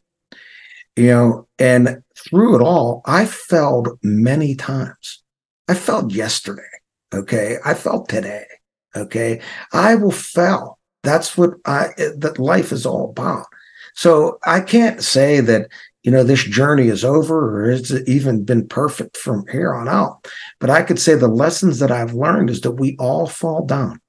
you 0.96 1.06
know. 1.06 1.48
And 1.58 2.02
through 2.16 2.56
it 2.56 2.62
all, 2.62 3.02
I 3.06 3.26
felt 3.26 3.98
many 4.02 4.54
times. 4.54 5.22
I 5.68 5.74
felt 5.74 6.12
yesterday. 6.12 6.62
Okay, 7.14 7.56
I 7.64 7.74
felt 7.74 8.08
today. 8.08 8.44
Okay. 8.96 9.40
I 9.72 9.94
will 9.94 10.12
fail. 10.12 10.78
That's 11.02 11.36
what 11.36 11.54
I, 11.64 11.88
that 12.16 12.38
life 12.38 12.72
is 12.72 12.84
all 12.84 13.10
about. 13.10 13.46
So 13.94 14.38
I 14.46 14.60
can't 14.60 15.02
say 15.02 15.40
that, 15.40 15.68
you 16.02 16.10
know, 16.10 16.24
this 16.24 16.44
journey 16.44 16.88
is 16.88 17.04
over 17.04 17.60
or 17.60 17.70
it's 17.70 17.92
even 18.06 18.44
been 18.44 18.66
perfect 18.66 19.16
from 19.16 19.46
here 19.50 19.74
on 19.74 19.88
out. 19.88 20.28
But 20.60 20.70
I 20.70 20.82
could 20.82 20.98
say 20.98 21.14
the 21.14 21.28
lessons 21.28 21.78
that 21.78 21.90
I've 21.90 22.14
learned 22.14 22.50
is 22.50 22.60
that 22.62 22.72
we 22.72 22.96
all 22.98 23.26
fall 23.26 23.64
down. 23.64 24.00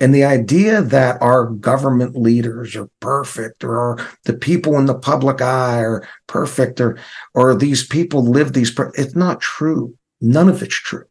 And 0.00 0.14
the 0.14 0.24
idea 0.24 0.80
that 0.80 1.20
our 1.20 1.46
government 1.46 2.16
leaders 2.16 2.76
are 2.76 2.88
perfect 3.00 3.64
or 3.64 3.98
the 4.24 4.32
people 4.32 4.78
in 4.78 4.86
the 4.86 4.98
public 4.98 5.40
eye 5.40 5.80
are 5.80 6.06
perfect 6.28 6.80
or, 6.80 6.98
or 7.34 7.54
these 7.54 7.86
people 7.86 8.24
live 8.24 8.52
these, 8.52 8.72
it's 8.94 9.16
not 9.16 9.40
true. 9.40 9.96
None 10.20 10.48
of 10.48 10.62
it's 10.62 10.74
true. 10.74 11.04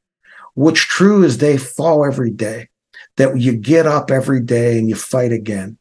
What's 0.54 0.80
true 0.80 1.24
is 1.24 1.38
they 1.38 1.58
fall 1.58 2.06
every 2.06 2.32
day 2.32 2.70
that 3.18 3.40
you 3.40 3.54
get 3.54 3.86
up 3.86 4.10
every 4.10 4.40
day 4.40 4.80
and 4.80 4.88
you 4.88 4.96
fight 4.96 5.32
again. 5.32 5.78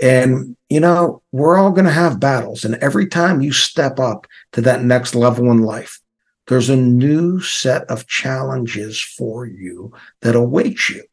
And, 0.00 0.56
you 0.68 0.80
know, 0.80 1.22
we're 1.32 1.56
all 1.56 1.70
going 1.70 1.86
to 1.86 1.92
have 1.92 2.20
battles. 2.20 2.64
And 2.64 2.74
every 2.76 3.06
time 3.06 3.40
you 3.40 3.52
step 3.52 3.98
up 3.98 4.26
to 4.52 4.60
that 4.60 4.84
next 4.84 5.14
level 5.14 5.50
in 5.50 5.62
life, 5.62 6.00
there's 6.48 6.68
a 6.68 6.76
new 6.76 7.40
set 7.40 7.84
of 7.84 8.08
challenges 8.08 9.00
for 9.00 9.46
you 9.46 9.92
that 10.22 10.34
await 10.34 10.88
you. 10.88 11.04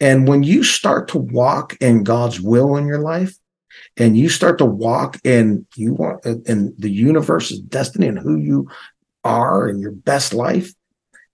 And 0.00 0.28
when 0.28 0.42
you 0.42 0.62
start 0.62 1.08
to 1.08 1.18
walk 1.18 1.76
in 1.80 2.04
God's 2.04 2.40
will 2.40 2.76
in 2.76 2.86
your 2.86 3.00
life, 3.00 3.34
and 3.96 4.16
you 4.16 4.28
start 4.28 4.58
to 4.58 4.64
walk 4.64 5.18
in 5.24 5.66
you 5.74 5.94
want 5.94 6.24
in 6.24 6.74
the 6.78 6.90
universe's 6.90 7.60
destiny 7.60 8.06
and 8.06 8.18
who 8.18 8.36
you 8.36 8.68
are 9.24 9.66
and 9.66 9.80
your 9.80 9.92
best 9.92 10.32
life, 10.34 10.72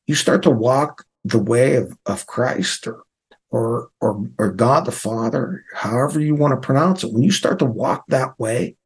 you 0.06 0.14
start 0.14 0.42
to 0.44 0.50
walk 0.50 1.04
the 1.24 1.38
way 1.38 1.76
of, 1.76 1.96
of 2.06 2.26
Christ 2.26 2.86
or 2.86 3.04
or 3.50 3.90
or 4.00 4.28
or 4.38 4.50
God 4.50 4.86
the 4.86 4.92
Father, 4.92 5.64
however 5.74 6.20
you 6.20 6.34
want 6.34 6.52
to 6.52 6.66
pronounce 6.66 7.04
it, 7.04 7.12
when 7.12 7.22
you 7.22 7.30
start 7.30 7.58
to 7.60 7.64
walk 7.64 8.04
that 8.08 8.38
way, 8.38 8.76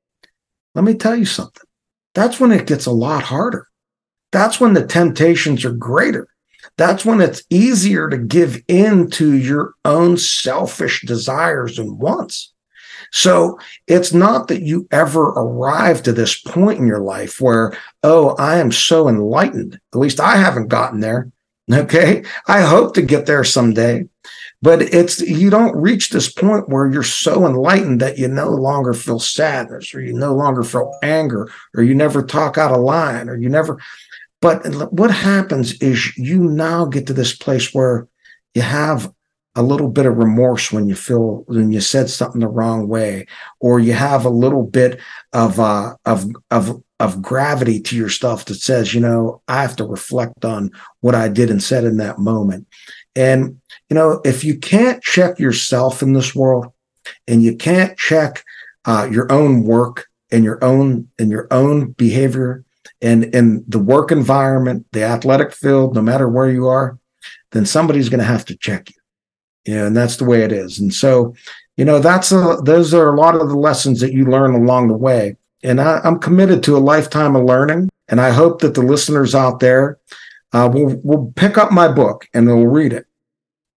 let 0.74 0.85
me 0.85 0.95
tell 0.95 1.16
you 1.16 1.24
something. 1.24 1.64
That's 2.14 2.41
when 2.41 2.53
it 2.53 2.66
gets 2.66 2.87
a 2.87 2.91
lot 2.91 3.22
harder. 3.22 3.68
That's 4.33 4.61
when 4.61 4.74
the 4.74 4.87
temptations 4.87 5.64
are 5.64 5.72
greater. 5.72 6.29
That's 6.77 7.05
when 7.05 7.20
it's 7.20 7.43
easier 7.51 8.09
to 8.11 8.18
give 8.18 8.62
in 8.68 9.11
to 9.11 9.33
your 9.33 9.74
own 9.85 10.16
selfish 10.16 11.03
desires 11.07 11.79
and 11.79 11.99
wants. 11.99 12.53
So 13.12 13.59
it's 13.87 14.12
not 14.12 14.49
that 14.49 14.62
you 14.62 14.87
ever 14.91 15.29
arrive 15.29 16.03
to 16.03 16.12
this 16.12 16.39
point 16.39 16.79
in 16.79 16.87
your 16.87 17.01
life 17.01 17.41
where, 17.41 17.77
oh, 18.03 18.35
I 18.37 18.59
am 18.59 18.72
so 18.72 19.09
enlightened. 19.09 19.79
At 19.95 19.99
least 19.99 20.20
I 20.20 20.37
haven't 20.37 20.68
gotten 20.68 21.01
there. 21.01 21.31
Okay. 21.72 22.24
I 22.47 22.61
hope 22.61 22.95
to 22.95 23.03
get 23.03 23.27
there 23.27 23.45
someday. 23.45 24.09
But 24.62 24.83
it's, 24.83 25.20
you 25.20 25.51
don't 25.51 25.77
reach 25.77 26.11
this 26.11 26.33
point 26.33 26.68
where 26.68 26.91
you're 26.91 27.03
so 27.03 27.47
enlightened 27.47 28.01
that 28.01 28.18
you 28.18 28.29
no 28.29 28.51
longer 28.51 28.95
feel 28.95 29.18
sadness 29.18 29.95
or 29.95 30.01
you 30.01 30.12
no 30.12 30.35
longer 30.35 30.62
feel 30.62 30.97
anger 31.03 31.49
or 31.77 31.83
you 31.83 31.95
never 31.95 32.22
talk 32.22 32.57
out 32.57 32.72
of 32.72 32.81
line 32.81 33.29
or 33.29 33.37
you 33.37 33.49
never, 33.49 33.79
but 34.41 34.93
what 34.93 35.11
happens 35.11 35.80
is 35.80 36.16
you 36.16 36.41
now 36.41 36.84
get 36.84 37.07
to 37.07 37.12
this 37.12 37.34
place 37.34 37.74
where 37.74 38.07
you 38.55 38.62
have 38.62 39.12
a 39.55 39.62
little 39.62 39.89
bit 39.89 40.05
of 40.05 40.18
remorse 40.18 40.70
when 40.70 40.87
you 40.87 40.95
feel 40.95 41.43
when 41.47 41.72
you 41.72 41.80
said 41.80 42.11
something 42.11 42.41
the 42.43 42.49
wrong 42.49 42.89
way, 42.89 43.26
or 43.59 43.80
you 43.80 43.95
have 43.95 44.24
a 44.24 44.30
little 44.30 44.62
bit 44.62 45.01
of 45.32 45.59
uh, 45.59 45.95
of 46.05 46.26
of 46.51 46.82
of 47.01 47.22
gravity 47.22 47.80
to 47.80 47.97
your 47.97 48.09
stuff 48.11 48.45
that 48.47 48.55
says, 48.57 48.95
you 48.95 49.01
know, 49.01 49.43
I 49.49 49.62
have 49.62 49.76
to 49.76 49.84
reflect 49.84 50.45
on 50.45 50.70
what 51.01 51.14
I 51.14 51.28
did 51.28 51.51
and 51.51 51.62
said 51.62 51.84
in 51.84 51.97
that 51.99 52.18
moment. 52.18 52.66
And 53.14 53.61
you 53.89 53.95
know, 53.95 54.20
if 54.24 54.45
you 54.45 54.59
can't 54.59 55.03
check 55.03 55.39
yourself 55.39 56.03
in 56.03 56.12
this 56.12 56.34
world, 56.34 56.66
and 57.26 57.43
you 57.43 57.57
can't 57.57 57.97
check 57.97 58.45
uh, 58.84 59.09
your 59.11 59.30
own 59.32 59.64
work 59.64 60.07
and 60.30 60.45
your 60.45 60.62
own 60.62 61.09
and 61.18 61.30
your 61.30 61.49
own 61.51 61.93
behavior 61.93 62.64
and 63.03 63.24
in 63.34 63.64
the 63.68 63.78
work 63.78 64.11
environment, 64.11 64.86
the 64.92 65.03
athletic 65.03 65.53
field, 65.53 65.94
no 65.94 66.03
matter 66.03 66.28
where 66.28 66.51
you 66.51 66.66
are, 66.66 66.99
then 67.53 67.66
somebody's 67.66 68.09
going 68.09 68.20
to 68.20 68.26
have 68.26 68.44
to 68.47 68.57
check 68.57 68.90
you. 68.90 68.97
Yeah, 69.74 69.86
and 69.86 69.97
that's 69.97 70.16
the 70.16 70.24
way 70.24 70.42
it 70.42 70.53
is. 70.53 70.78
And 70.78 70.94
so, 70.94 71.34
you 71.76 71.84
know, 71.84 71.99
that's 71.99 72.32
a, 72.32 72.59
those 72.62 72.94
are 72.94 73.12
a 73.12 73.20
lot 73.20 73.34
of 73.34 73.49
the 73.49 73.57
lessons 73.57 74.01
that 74.01 74.12
you 74.12 74.24
learn 74.24 74.55
along 74.55 74.88
the 74.88 74.94
way. 74.94 75.36
And 75.62 75.80
I, 75.80 76.01
am 76.05 76.20
committed 76.20 76.62
to 76.64 76.76
a 76.76 76.78
lifetime 76.78 77.34
of 77.34 77.44
learning. 77.44 77.90
And 78.09 78.20
I 78.20 78.30
hope 78.30 78.61
that 78.61 78.74
the 78.74 78.82
listeners 78.82 79.34
out 79.34 79.59
there 79.59 79.99
uh, 80.53 80.70
will 80.72 80.97
will 81.03 81.32
pick 81.34 81.59
up 81.59 81.72
my 81.72 81.88
book 81.88 82.28
and 82.32 82.47
they'll 82.47 82.66
read 82.66 82.92
it 82.92 83.07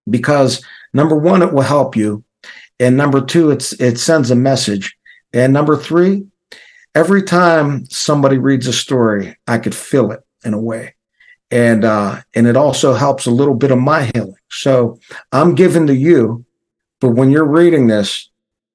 because 0.09 0.63
number 0.93 1.15
one, 1.15 1.41
it 1.41 1.53
will 1.53 1.61
help 1.61 1.95
you, 1.95 2.23
and 2.79 2.95
number 2.95 3.21
two, 3.21 3.51
it's 3.51 3.73
it 3.73 3.97
sends 3.97 4.31
a 4.31 4.35
message, 4.35 4.95
and 5.33 5.51
number 5.51 5.75
three, 5.75 6.25
every 6.99 7.23
time 7.23 7.85
somebody 7.85 8.37
reads 8.37 8.67
a 8.67 8.73
story, 8.73 9.37
I 9.47 9.57
could 9.57 9.75
feel 9.75 10.11
it 10.11 10.21
in 10.43 10.53
a 10.53 10.59
way 10.59 10.95
and 11.51 11.83
uh, 11.83 12.21
and 12.35 12.47
it 12.47 12.55
also 12.55 12.93
helps 12.93 13.25
a 13.25 13.31
little 13.31 13.55
bit 13.55 13.71
of 13.71 13.79
my 13.79 14.11
healing. 14.13 14.35
So 14.49 14.99
I'm 15.31 15.55
giving 15.55 15.87
to 15.87 15.95
you, 15.95 16.45
but 16.99 17.09
when 17.09 17.31
you're 17.31 17.47
reading 17.47 17.87
this, 17.87 18.29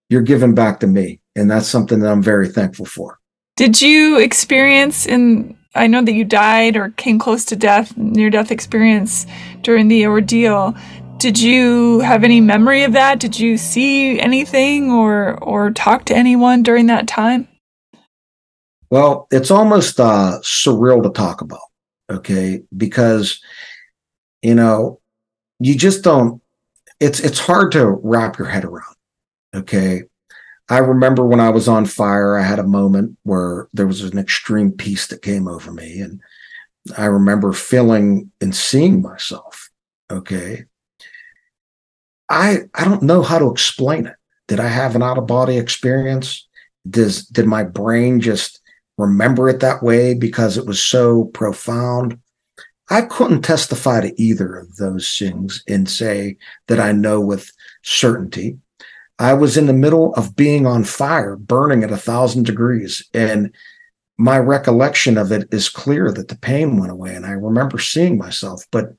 you're 0.09 0.23
giving 0.23 0.55
back 0.55 0.81
to 0.81 0.87
me, 0.87 1.21
and 1.37 1.51
that's 1.51 1.69
something 1.69 2.01
that 2.01 2.11
I'm 2.11 2.23
very 2.23 2.49
thankful 2.49 2.87
for. 2.87 3.19
Did 3.57 3.81
you 3.81 4.19
experience 4.19 5.07
in? 5.07 5.57
I 5.77 5.87
know 5.89 6.03
that 6.03 6.13
you 6.13 6.25
died 6.25 6.77
or 6.77 6.91
came 6.91 7.19
close 7.19 7.45
to 7.47 7.57
death, 7.57 7.97
near 7.97 8.31
death 8.31 8.53
experience 8.53 9.27
during 9.63 9.89
the 9.89 10.07
ordeal. 10.07 10.77
Did 11.17 11.41
you 11.41 12.01
have 12.01 12.23
any 12.23 12.41
memory 12.41 12.83
of 12.85 12.93
that? 12.93 13.19
Did 13.19 13.39
you 13.39 13.57
see 13.57 14.21
anything 14.21 14.91
or 14.91 15.39
or 15.43 15.71
talk 15.71 16.05
to 16.07 16.17
anyone 16.17 16.63
during 16.63 16.87
that 16.87 17.07
time? 17.07 17.49
Well, 18.91 19.27
it's 19.31 19.51
almost 19.51 19.99
uh, 19.99 20.39
surreal 20.43 21.03
to 21.03 21.11
talk 21.11 21.41
about 21.41 21.61
okay? 22.11 22.63
Because 22.77 23.41
you 24.43 24.55
know 24.55 25.01
you 25.59 25.75
just 25.75 26.05
don't 26.05 26.41
it's 27.01 27.21
it's 27.21 27.39
hard 27.39 27.73
to 27.73 27.87
wrap 28.03 28.39
your 28.39 28.49
head 28.49 28.65
around 28.65 28.95
okay? 29.55 30.03
I 30.69 30.79
remember 30.79 31.27
when 31.27 31.41
i 31.41 31.51
was 31.51 31.69
on 31.69 31.85
fire 31.87 32.37
i 32.39 32.43
had 32.43 32.59
a 32.59 32.65
moment 32.65 33.17
where 33.25 33.69
there 33.75 33.87
was 33.87 34.03
an 34.03 34.19
extreme 34.19 34.73
peace 34.73 35.07
that 35.09 35.23
came 35.23 35.47
over 35.49 35.71
me 35.73 36.01
and 36.01 36.21
i 36.97 37.05
remember 37.07 37.53
feeling 37.53 38.31
and 38.41 38.55
seeing 38.55 39.03
myself 39.03 39.71
okay? 40.11 40.65
I 42.31 42.63
i 42.75 42.85
don't 42.85 43.03
know 43.03 43.23
how 43.23 43.39
to 43.39 43.51
explain 43.51 44.07
it. 44.07 44.17
Did 44.49 44.61
i 44.61 44.69
have 44.69 44.97
an 44.97 45.03
out 45.03 45.19
of 45.19 45.27
body 45.27 45.59
experience? 45.59 46.47
Does 46.89 47.27
did 47.27 47.47
my 47.47 47.65
brain 47.65 48.21
just 48.21 48.61
remember 48.99 49.49
it 49.49 49.61
that 49.61 49.83
way 49.83 50.15
because 50.15 50.57
it 50.57 50.67
was 50.67 50.83
so 50.83 51.25
profound. 51.27 52.19
I 52.91 53.03
couldn't 53.03 53.43
testify 53.43 54.01
to 54.01 54.23
either 54.23 54.57
of 54.57 54.77
those 54.77 55.17
things 55.19 55.63
and 55.67 55.89
say 55.89 56.37
that 56.69 56.81
I 56.81 56.93
know 56.93 57.21
with 57.21 57.51
certainty. 57.83 58.59
I 59.19 59.33
was 59.35 59.57
in 59.57 59.67
the 59.67 59.73
middle 59.73 60.13
of 60.15 60.37
being 60.37 60.67
on 60.67 60.85
fire, 60.85 61.37
burning 61.37 61.83
at 61.83 61.93
a 61.93 61.97
thousand 61.97 62.47
degrees. 62.47 63.03
And 63.15 63.55
my 64.19 64.39
recollection 64.39 65.17
of 65.17 65.33
it 65.33 65.49
is 65.53 65.69
clear 65.69 66.13
that 66.13 66.29
the 66.29 66.37
pain 66.37 66.77
went 66.77 66.93
away. 66.93 67.15
And 67.15 67.25
I 67.25 67.31
remember 67.31 67.79
seeing 67.79 68.19
myself, 68.19 68.65
but 68.71 68.95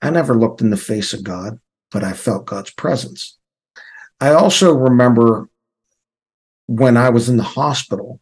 I 0.00 0.10
never 0.10 0.34
looked 0.34 0.60
in 0.60 0.70
the 0.70 0.76
face 0.76 1.12
of 1.12 1.22
God, 1.22 1.58
but 1.90 2.02
I 2.02 2.12
felt 2.12 2.46
God's 2.46 2.72
presence. 2.72 3.36
I 4.20 4.30
also 4.30 4.72
remember 4.72 5.48
when 6.66 6.96
I 6.96 7.10
was 7.10 7.28
in 7.28 7.36
the 7.36 7.42
hospital 7.42 8.20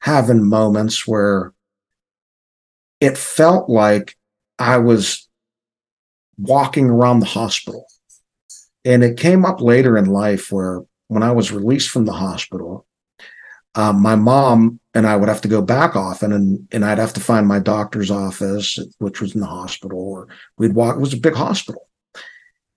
having 0.00 0.44
moments 0.44 1.06
where 1.06 1.52
it 3.00 3.16
felt 3.16 3.68
like 3.68 4.16
I 4.58 4.78
was 4.78 5.28
walking 6.38 6.88
around 6.90 7.20
the 7.20 7.26
hospital. 7.26 7.86
And 8.84 9.04
it 9.04 9.18
came 9.18 9.44
up 9.44 9.60
later 9.60 9.96
in 9.96 10.06
life 10.06 10.50
where 10.50 10.82
when 11.08 11.22
I 11.22 11.32
was 11.32 11.52
released 11.52 11.90
from 11.90 12.06
the 12.06 12.12
hospital, 12.12 12.86
um, 13.74 14.00
my 14.00 14.16
mom 14.16 14.80
and 14.94 15.06
I 15.06 15.16
would 15.16 15.28
have 15.28 15.42
to 15.42 15.48
go 15.48 15.62
back 15.62 15.94
often 15.94 16.32
and, 16.32 16.66
and 16.72 16.84
I'd 16.84 16.98
have 16.98 17.12
to 17.14 17.20
find 17.20 17.46
my 17.46 17.58
doctor's 17.58 18.10
office, 18.10 18.78
which 18.98 19.20
was 19.20 19.34
in 19.34 19.40
the 19.40 19.46
hospital, 19.46 19.98
or 19.98 20.28
we'd 20.56 20.74
walk, 20.74 20.96
it 20.96 21.00
was 21.00 21.12
a 21.12 21.18
big 21.18 21.34
hospital. 21.34 21.88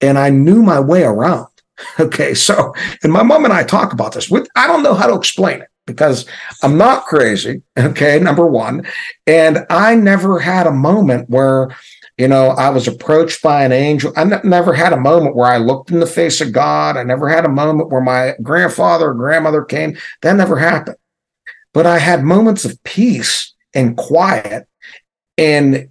And 0.02 0.20
I 0.20 0.30
knew 0.30 0.62
my 0.62 0.80
way 0.80 1.04
around. 1.04 1.48
Okay. 2.00 2.36
So, 2.36 2.72
and 3.02 3.12
my 3.12 3.24
mom 3.24 3.46
and 3.46 3.54
I 3.54 3.64
talk 3.64 3.94
about 3.94 4.14
this 4.14 4.30
with, 4.30 4.48
I 4.56 4.68
don't 4.68 4.84
know 4.84 4.94
how 4.94 5.08
to 5.08 5.16
explain 5.16 5.60
it 5.60 5.68
because 5.86 6.26
I'm 6.62 6.78
not 6.78 7.06
crazy. 7.06 7.62
Okay. 7.78 8.20
Number 8.20 8.48
one. 8.48 8.86
And 9.28 9.66
I 9.70 9.96
never 9.96 10.40
had 10.40 10.68
a 10.68 10.72
moment 10.72 11.30
where, 11.30 11.76
you 12.18 12.28
know, 12.28 12.50
I 12.50 12.70
was 12.70 12.88
approached 12.88 13.42
by 13.42 13.64
an 13.66 13.72
angel. 13.72 14.14
I 14.16 14.24
never 14.44 14.74
had 14.74 14.94
a 14.94 15.00
moment 15.00 15.36
where 15.36 15.52
I 15.52 15.58
looked 15.58 15.92
in 15.92 16.00
the 16.00 16.06
face 16.06 16.40
of 16.40 16.54
God. 16.54 16.96
I 16.96 17.04
never 17.04 17.28
had 17.28 17.46
a 17.46 17.50
moment 17.50 17.90
where 17.90 18.02
my 18.02 18.36
grandfather 18.42 19.10
or 19.10 19.14
grandmother 19.16 19.64
came. 19.64 19.98
That 20.22 20.36
never 20.36 20.58
happened. 20.58 20.98
But 21.74 21.86
I 21.86 21.98
had 22.00 22.24
moments 22.24 22.64
of 22.64 22.82
peace 22.84 23.54
and 23.74 23.98
quiet 23.98 24.68
and 25.38 25.90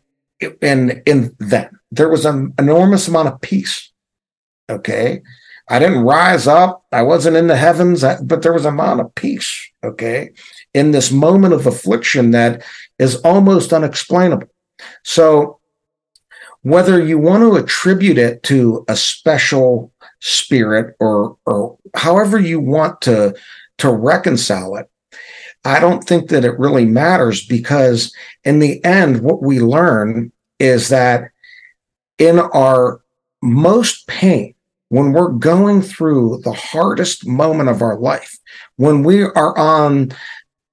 and 0.60 1.02
in 1.06 1.34
them 1.38 1.80
there 1.92 2.08
was 2.08 2.24
an 2.24 2.54
enormous 2.58 3.06
amount 3.06 3.28
of 3.28 3.40
peace. 3.40 3.92
Okay. 4.68 5.22
I 5.72 5.78
didn't 5.78 6.04
rise 6.04 6.46
up. 6.46 6.84
I 6.92 7.00
wasn't 7.00 7.38
in 7.38 7.46
the 7.46 7.56
heavens, 7.56 8.04
but 8.22 8.42
there 8.42 8.52
was 8.52 8.66
a 8.66 8.68
amount 8.68 9.00
of 9.00 9.14
peace, 9.14 9.70
okay, 9.82 10.32
in 10.74 10.90
this 10.90 11.10
moment 11.10 11.54
of 11.54 11.66
affliction 11.66 12.32
that 12.32 12.62
is 12.98 13.16
almost 13.22 13.72
unexplainable. 13.72 14.48
So, 15.02 15.60
whether 16.60 17.02
you 17.02 17.16
want 17.16 17.40
to 17.42 17.56
attribute 17.56 18.18
it 18.18 18.42
to 18.44 18.84
a 18.86 18.94
special 18.94 19.90
spirit 20.20 20.94
or 21.00 21.38
or 21.46 21.78
however 21.94 22.38
you 22.38 22.60
want 22.60 23.00
to 23.02 23.34
to 23.78 23.90
reconcile 23.90 24.76
it, 24.76 24.90
I 25.64 25.80
don't 25.80 26.04
think 26.04 26.28
that 26.28 26.44
it 26.44 26.58
really 26.58 26.84
matters 26.84 27.46
because 27.46 28.14
in 28.44 28.58
the 28.58 28.84
end, 28.84 29.22
what 29.22 29.42
we 29.42 29.58
learn 29.58 30.32
is 30.58 30.90
that 30.90 31.30
in 32.18 32.40
our 32.40 33.00
most 33.40 34.06
pain, 34.06 34.54
when 34.92 35.12
we're 35.12 35.32
going 35.32 35.80
through 35.80 36.38
the 36.44 36.52
hardest 36.52 37.26
moment 37.26 37.70
of 37.70 37.80
our 37.80 37.98
life, 37.98 38.38
when 38.76 39.02
we 39.02 39.22
are 39.22 39.56
on, 39.56 40.12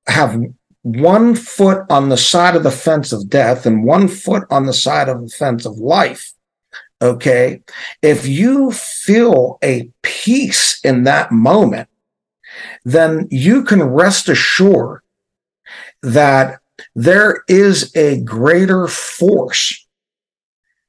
have 0.08 0.38
one 0.82 1.34
foot 1.34 1.86
on 1.90 2.10
the 2.10 2.18
side 2.18 2.54
of 2.54 2.64
the 2.64 2.70
fence 2.70 3.14
of 3.14 3.30
death 3.30 3.66
and 3.66 3.86
one 3.86 4.10
foot 4.10 4.44
on 4.50 4.66
the 4.66 4.74
side 4.74 5.08
of 5.08 5.22
the 5.22 5.30
fence 5.30 5.66
of 5.66 5.78
life, 5.78 6.34
okay, 7.02 7.62
if 8.02 8.28
you 8.28 8.74
feel 8.74 9.58
a 9.64 9.90
peace 10.02 10.82
in 10.84 11.06
that 11.06 11.32
moment, 11.32 11.88
then 12.84 13.26
you 13.32 13.64
can 13.64 13.82
rest 13.82 14.28
assured 14.28 15.00
that 16.02 16.60
there 16.94 17.46
is 17.48 17.96
a 17.96 18.20
greater 18.20 18.86
force 18.86 19.88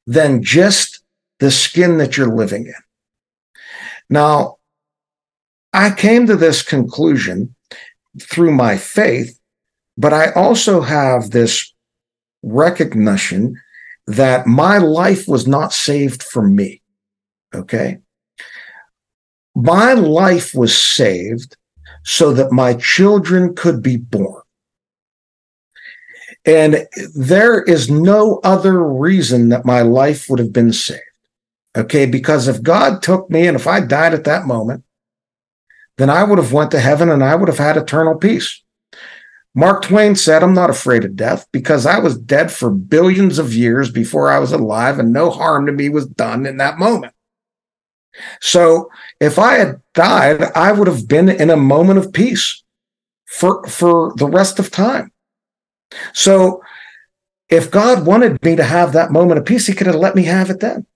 than 0.04 0.42
just 0.42 1.04
the 1.38 1.52
skin 1.52 1.98
that 1.98 2.16
you're 2.16 2.34
living 2.34 2.66
in. 2.66 2.74
Now, 4.10 4.56
I 5.72 5.90
came 5.92 6.26
to 6.26 6.36
this 6.36 6.62
conclusion 6.62 7.54
through 8.20 8.52
my 8.52 8.76
faith, 8.76 9.38
but 9.96 10.12
I 10.12 10.32
also 10.32 10.80
have 10.80 11.30
this 11.30 11.72
recognition 12.42 13.54
that 14.08 14.46
my 14.46 14.78
life 14.78 15.28
was 15.28 15.46
not 15.46 15.72
saved 15.72 16.22
for 16.24 16.42
me. 16.42 16.82
Okay. 17.54 17.98
My 19.54 19.92
life 19.92 20.54
was 20.54 20.76
saved 20.76 21.56
so 22.04 22.32
that 22.32 22.50
my 22.50 22.74
children 22.74 23.54
could 23.54 23.82
be 23.82 23.96
born. 23.96 24.42
And 26.44 26.88
there 27.14 27.62
is 27.62 27.90
no 27.90 28.40
other 28.42 28.82
reason 28.82 29.50
that 29.50 29.66
my 29.66 29.82
life 29.82 30.26
would 30.28 30.38
have 30.38 30.52
been 30.52 30.72
saved. 30.72 31.02
Okay. 31.76 32.06
Because 32.06 32.48
if 32.48 32.62
God 32.62 33.02
took 33.02 33.30
me 33.30 33.46
and 33.46 33.56
if 33.56 33.66
I 33.66 33.80
died 33.80 34.14
at 34.14 34.24
that 34.24 34.46
moment, 34.46 34.84
then 35.98 36.10
I 36.10 36.24
would 36.24 36.38
have 36.38 36.52
went 36.52 36.70
to 36.72 36.80
heaven 36.80 37.10
and 37.10 37.22
I 37.22 37.34
would 37.34 37.48
have 37.48 37.58
had 37.58 37.76
eternal 37.76 38.16
peace. 38.16 38.62
Mark 39.54 39.82
Twain 39.82 40.14
said, 40.14 40.42
I'm 40.42 40.54
not 40.54 40.70
afraid 40.70 41.04
of 41.04 41.16
death 41.16 41.46
because 41.52 41.84
I 41.84 41.98
was 41.98 42.16
dead 42.16 42.52
for 42.52 42.70
billions 42.70 43.38
of 43.38 43.52
years 43.52 43.90
before 43.90 44.30
I 44.30 44.38
was 44.38 44.52
alive 44.52 44.98
and 44.98 45.12
no 45.12 45.28
harm 45.30 45.66
to 45.66 45.72
me 45.72 45.88
was 45.88 46.06
done 46.06 46.46
in 46.46 46.56
that 46.58 46.78
moment. 46.78 47.12
So 48.40 48.90
if 49.20 49.38
I 49.38 49.54
had 49.54 49.80
died, 49.94 50.42
I 50.54 50.72
would 50.72 50.86
have 50.86 51.08
been 51.08 51.28
in 51.28 51.50
a 51.50 51.56
moment 51.56 51.98
of 51.98 52.12
peace 52.12 52.62
for, 53.26 53.66
for 53.66 54.12
the 54.16 54.26
rest 54.26 54.58
of 54.58 54.70
time. 54.70 55.12
So 56.12 56.62
if 57.48 57.70
God 57.70 58.06
wanted 58.06 58.42
me 58.44 58.56
to 58.56 58.64
have 58.64 58.92
that 58.92 59.10
moment 59.10 59.38
of 59.38 59.46
peace, 59.46 59.66
he 59.66 59.74
could 59.74 59.88
have 59.88 59.96
let 59.96 60.14
me 60.14 60.24
have 60.24 60.50
it 60.50 60.60
then. 60.60 60.86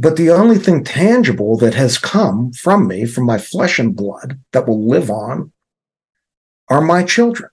But 0.00 0.16
the 0.16 0.30
only 0.30 0.56
thing 0.56 0.82
tangible 0.82 1.58
that 1.58 1.74
has 1.74 1.98
come 1.98 2.52
from 2.52 2.88
me, 2.88 3.04
from 3.04 3.26
my 3.26 3.36
flesh 3.36 3.78
and 3.78 3.94
blood 3.94 4.40
that 4.52 4.66
will 4.66 4.88
live 4.88 5.10
on, 5.10 5.52
are 6.70 6.80
my 6.80 7.04
children. 7.04 7.50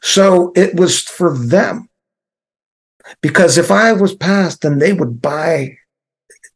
So 0.00 0.52
it 0.54 0.76
was 0.76 1.02
for 1.02 1.36
them. 1.36 1.88
Because 3.22 3.58
if 3.58 3.72
I 3.72 3.92
was 3.92 4.14
passed, 4.14 4.62
then 4.62 4.78
they 4.78 4.92
would 4.92 5.20
by 5.20 5.78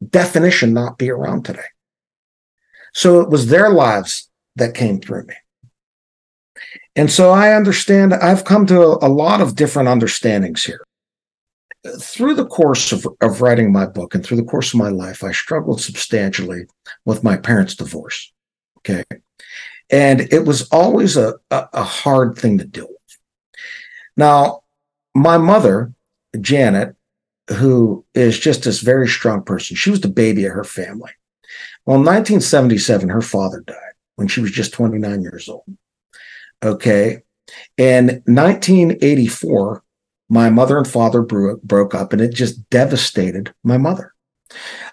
definition 0.09 0.73
not 0.73 0.99
be 0.99 1.11
around 1.11 1.45
today. 1.45 1.71
So 2.95 3.21
it 3.21 3.29
was 3.29 3.49
their 3.49 3.71
lives 3.71 4.31
that 4.55 4.75
came 4.75 5.01
through 5.01 5.25
me. 5.25 5.35
And 6.95 7.11
so 7.11 7.33
I 7.33 7.55
understand, 7.55 8.15
I've 8.15 8.45
come 8.45 8.67
to 8.67 8.81
a, 8.83 9.09
a 9.09 9.11
lot 9.11 9.41
of 9.41 9.57
different 9.57 9.89
understandings 9.89 10.65
here. 10.65 10.87
Through 12.01 12.35
the 12.35 12.47
course 12.47 12.93
of, 12.93 13.07
of 13.21 13.41
writing 13.41 13.73
my 13.73 13.87
book 13.87 14.15
and 14.15 14.25
through 14.25 14.37
the 14.37 14.45
course 14.45 14.75
of 14.75 14.79
my 14.79 14.91
life, 14.91 15.25
I 15.25 15.33
struggled 15.33 15.81
substantially 15.81 16.65
with 17.05 17.25
my 17.25 17.37
parents' 17.37 17.75
divorce. 17.75 18.33
Okay. 18.79 19.05
And 19.91 20.21
it 20.33 20.45
was 20.45 20.69
always 20.69 21.17
a, 21.17 21.35
a, 21.51 21.69
a 21.73 21.83
hard 21.83 22.37
thing 22.37 22.59
to 22.59 22.65
deal 22.65 22.87
with. 22.89 23.19
Now, 24.17 24.63
my 25.15 25.39
mother, 25.39 25.93
Janet, 26.41 26.97
who 27.49 28.05
is 28.15 28.39
just 28.39 28.65
this 28.65 28.81
very 28.81 29.09
strong 29.09 29.43
person, 29.43 29.77
she 29.77 29.91
was 29.91 30.01
the 30.01 30.09
baby 30.09 30.45
of 30.45 30.53
her 30.53 30.65
family. 30.65 31.11
Well, 31.87 31.97
in 31.97 32.05
1977, 32.05 33.09
her 33.09 33.23
father 33.23 33.61
died 33.67 33.77
when 34.17 34.29
she 34.29 34.41
was 34.41 34.51
just 34.51 34.73
29 34.73 35.23
years 35.23 35.49
old. 35.49 35.65
Okay. 36.63 37.23
In 37.77 38.23
1984, 38.27 39.83
my 40.31 40.49
mother 40.49 40.79
and 40.79 40.89
father 40.89 41.23
broke 41.23 41.95
up 41.95 42.13
and 42.13 42.23
it 42.23 42.33
just 42.33 42.71
devastated 42.71 43.53
my 43.65 43.77
mother. 43.77 44.15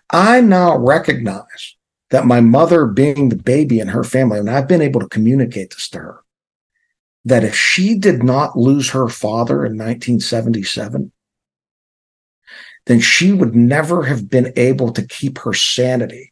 I 0.10 0.42
now 0.42 0.78
recognize 0.78 1.76
that 2.10 2.26
my 2.26 2.42
mother 2.42 2.86
being 2.86 3.30
the 3.30 3.36
baby 3.36 3.80
in 3.80 3.90
her 3.90 4.04
family, 4.04 4.40
and 4.40 4.50
I've 4.50 4.68
been 4.68 4.82
able 4.82 5.00
to 5.02 5.10
communicate 5.10 5.72
this 5.72 5.90
to 5.90 6.00
her, 6.00 6.24
that 7.26 7.44
if 7.44 7.56
she 7.56 7.96
did 7.96 8.24
not 8.24 8.58
lose 8.58 8.90
her 8.92 9.10
father 9.10 9.66
in 9.66 9.74
1977, 9.74 11.12
then 12.86 13.00
she 13.00 13.34
would 13.34 13.56
never 13.56 14.04
have 14.04 14.30
been 14.30 14.54
able 14.56 14.92
to 14.94 15.06
keep 15.06 15.40
her 15.40 15.54
sanity 15.54 16.32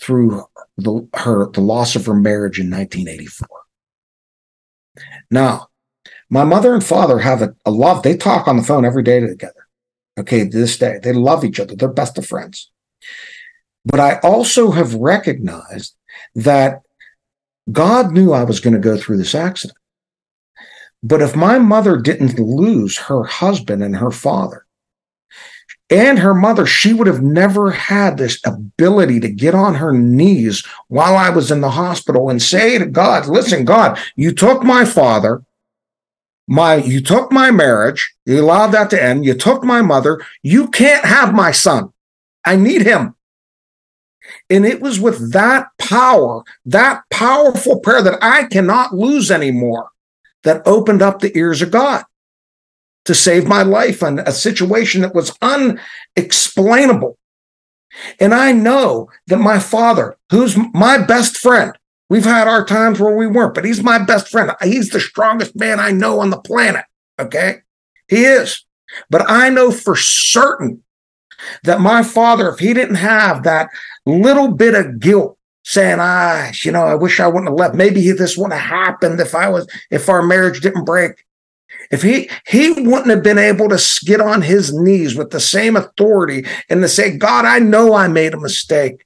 through 0.00 0.44
the, 0.76 1.08
her, 1.14 1.50
the 1.50 1.60
loss 1.60 1.96
of 1.96 2.06
her 2.06 2.14
marriage 2.14 2.60
in 2.60 2.70
1984. 2.70 3.48
Now, 5.30 5.69
my 6.30 6.44
mother 6.44 6.72
and 6.72 6.84
father 6.84 7.18
have 7.18 7.42
a, 7.42 7.54
a 7.66 7.70
love. 7.70 8.02
They 8.02 8.16
talk 8.16 8.48
on 8.48 8.56
the 8.56 8.62
phone 8.62 8.84
every 8.84 9.02
day 9.02 9.20
together. 9.20 9.66
Okay, 10.18 10.48
to 10.48 10.56
this 10.56 10.78
day, 10.78 10.98
they 11.02 11.12
love 11.12 11.44
each 11.44 11.60
other. 11.60 11.74
They're 11.74 11.88
best 11.88 12.18
of 12.18 12.26
friends. 12.26 12.70
But 13.84 14.00
I 14.00 14.18
also 14.20 14.70
have 14.70 14.94
recognized 14.94 15.94
that 16.34 16.82
God 17.70 18.12
knew 18.12 18.32
I 18.32 18.44
was 18.44 18.60
going 18.60 18.74
to 18.74 18.80
go 18.80 18.96
through 18.96 19.16
this 19.16 19.34
accident. 19.34 19.78
But 21.02 21.22
if 21.22 21.34
my 21.34 21.58
mother 21.58 21.96
didn't 21.96 22.38
lose 22.38 22.96
her 22.98 23.24
husband 23.24 23.82
and 23.82 23.96
her 23.96 24.10
father 24.10 24.66
and 25.88 26.18
her 26.18 26.34
mother, 26.34 26.66
she 26.66 26.92
would 26.92 27.06
have 27.06 27.22
never 27.22 27.70
had 27.70 28.18
this 28.18 28.38
ability 28.44 29.18
to 29.20 29.30
get 29.30 29.54
on 29.54 29.74
her 29.76 29.92
knees 29.92 30.64
while 30.88 31.16
I 31.16 31.30
was 31.30 31.50
in 31.50 31.62
the 31.62 31.70
hospital 31.70 32.28
and 32.28 32.42
say 32.42 32.78
to 32.78 32.86
God, 32.86 33.26
listen, 33.26 33.64
God, 33.64 33.98
you 34.14 34.32
took 34.32 34.62
my 34.62 34.84
father, 34.84 35.42
my 36.50 36.74
you 36.74 37.00
took 37.00 37.30
my 37.30 37.52
marriage, 37.52 38.12
you 38.26 38.40
allowed 38.40 38.72
that 38.72 38.90
to 38.90 39.00
end, 39.00 39.24
you 39.24 39.34
took 39.34 39.62
my 39.62 39.80
mother, 39.80 40.20
you 40.42 40.66
can't 40.66 41.04
have 41.04 41.32
my 41.32 41.52
son. 41.52 41.92
I 42.44 42.56
need 42.56 42.82
him. 42.82 43.14
And 44.50 44.66
it 44.66 44.80
was 44.80 44.98
with 44.98 45.32
that 45.32 45.68
power, 45.78 46.42
that 46.64 47.04
powerful 47.10 47.78
prayer 47.78 48.02
that 48.02 48.18
I 48.20 48.44
cannot 48.44 48.92
lose 48.92 49.30
anymore, 49.30 49.90
that 50.42 50.66
opened 50.66 51.02
up 51.02 51.20
the 51.20 51.36
ears 51.38 51.62
of 51.62 51.70
God 51.70 52.04
to 53.04 53.14
save 53.14 53.46
my 53.46 53.62
life 53.62 54.02
in 54.02 54.18
a 54.18 54.32
situation 54.32 55.02
that 55.02 55.14
was 55.14 55.36
unexplainable. 55.40 57.16
And 58.18 58.34
I 58.34 58.50
know 58.50 59.08
that 59.28 59.38
my 59.38 59.60
father, 59.60 60.16
who's 60.30 60.56
my 60.74 60.98
best 60.98 61.36
friend, 61.36 61.76
we've 62.10 62.24
had 62.24 62.46
our 62.46 62.66
times 62.66 63.00
where 63.00 63.16
we 63.16 63.26
weren't, 63.26 63.54
but 63.54 63.64
he's 63.64 63.82
my 63.82 63.98
best 63.98 64.28
friend. 64.28 64.52
He's 64.62 64.90
the 64.90 65.00
strongest 65.00 65.56
man 65.56 65.80
I 65.80 65.92
know 65.92 66.20
on 66.20 66.28
the 66.28 66.40
planet. 66.40 66.84
Okay. 67.18 67.60
He 68.08 68.24
is. 68.24 68.66
But 69.08 69.30
I 69.30 69.48
know 69.48 69.70
for 69.70 69.96
certain 69.96 70.82
that 71.62 71.80
my 71.80 72.02
father, 72.02 72.50
if 72.50 72.58
he 72.58 72.74
didn't 72.74 72.96
have 72.96 73.44
that 73.44 73.70
little 74.04 74.48
bit 74.48 74.74
of 74.74 75.00
guilt 75.00 75.38
saying, 75.64 75.98
ah, 76.00 76.50
you 76.62 76.72
know, 76.72 76.82
I 76.82 76.94
wish 76.94 77.20
I 77.20 77.26
wouldn't 77.26 77.48
have 77.48 77.58
left. 77.58 77.74
Maybe 77.74 78.10
this 78.10 78.36
wouldn't 78.36 78.60
have 78.60 78.68
happened 78.68 79.20
if 79.20 79.34
I 79.34 79.48
was, 79.48 79.66
if 79.90 80.08
our 80.08 80.22
marriage 80.22 80.60
didn't 80.60 80.84
break. 80.84 81.24
If 81.90 82.02
he, 82.02 82.30
he 82.46 82.70
wouldn't 82.70 83.08
have 83.08 83.22
been 83.22 83.38
able 83.38 83.68
to 83.68 84.00
get 84.04 84.20
on 84.20 84.42
his 84.42 84.72
knees 84.72 85.16
with 85.16 85.30
the 85.30 85.40
same 85.40 85.76
authority 85.76 86.44
and 86.68 86.82
to 86.82 86.88
say, 86.88 87.16
God, 87.16 87.44
I 87.44 87.58
know 87.58 87.94
I 87.94 88.08
made 88.08 88.34
a 88.34 88.40
mistake, 88.40 89.04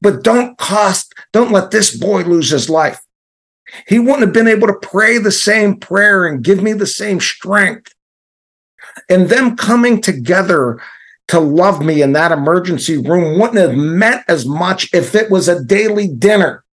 but 0.00 0.22
don't 0.22 0.58
cost, 0.58 1.14
don't 1.32 1.52
let 1.52 1.70
this 1.70 1.96
boy 1.96 2.22
lose 2.22 2.50
his 2.50 2.68
life. 2.68 3.00
He 3.86 3.98
wouldn't 3.98 4.22
have 4.22 4.32
been 4.32 4.48
able 4.48 4.66
to 4.66 4.78
pray 4.80 5.18
the 5.18 5.32
same 5.32 5.76
prayer 5.76 6.26
and 6.26 6.42
give 6.42 6.62
me 6.62 6.72
the 6.72 6.86
same 6.86 7.20
strength. 7.20 7.94
And 9.08 9.28
them 9.28 9.56
coming 9.56 10.00
together 10.00 10.80
to 11.28 11.38
love 11.38 11.84
me 11.84 12.00
in 12.00 12.12
that 12.12 12.32
emergency 12.32 12.96
room 12.96 13.38
wouldn't 13.38 13.58
have 13.58 13.74
meant 13.74 14.24
as 14.28 14.46
much 14.46 14.92
if 14.94 15.14
it 15.14 15.30
was 15.30 15.48
a 15.48 15.62
daily 15.62 16.08
dinner. 16.08 16.64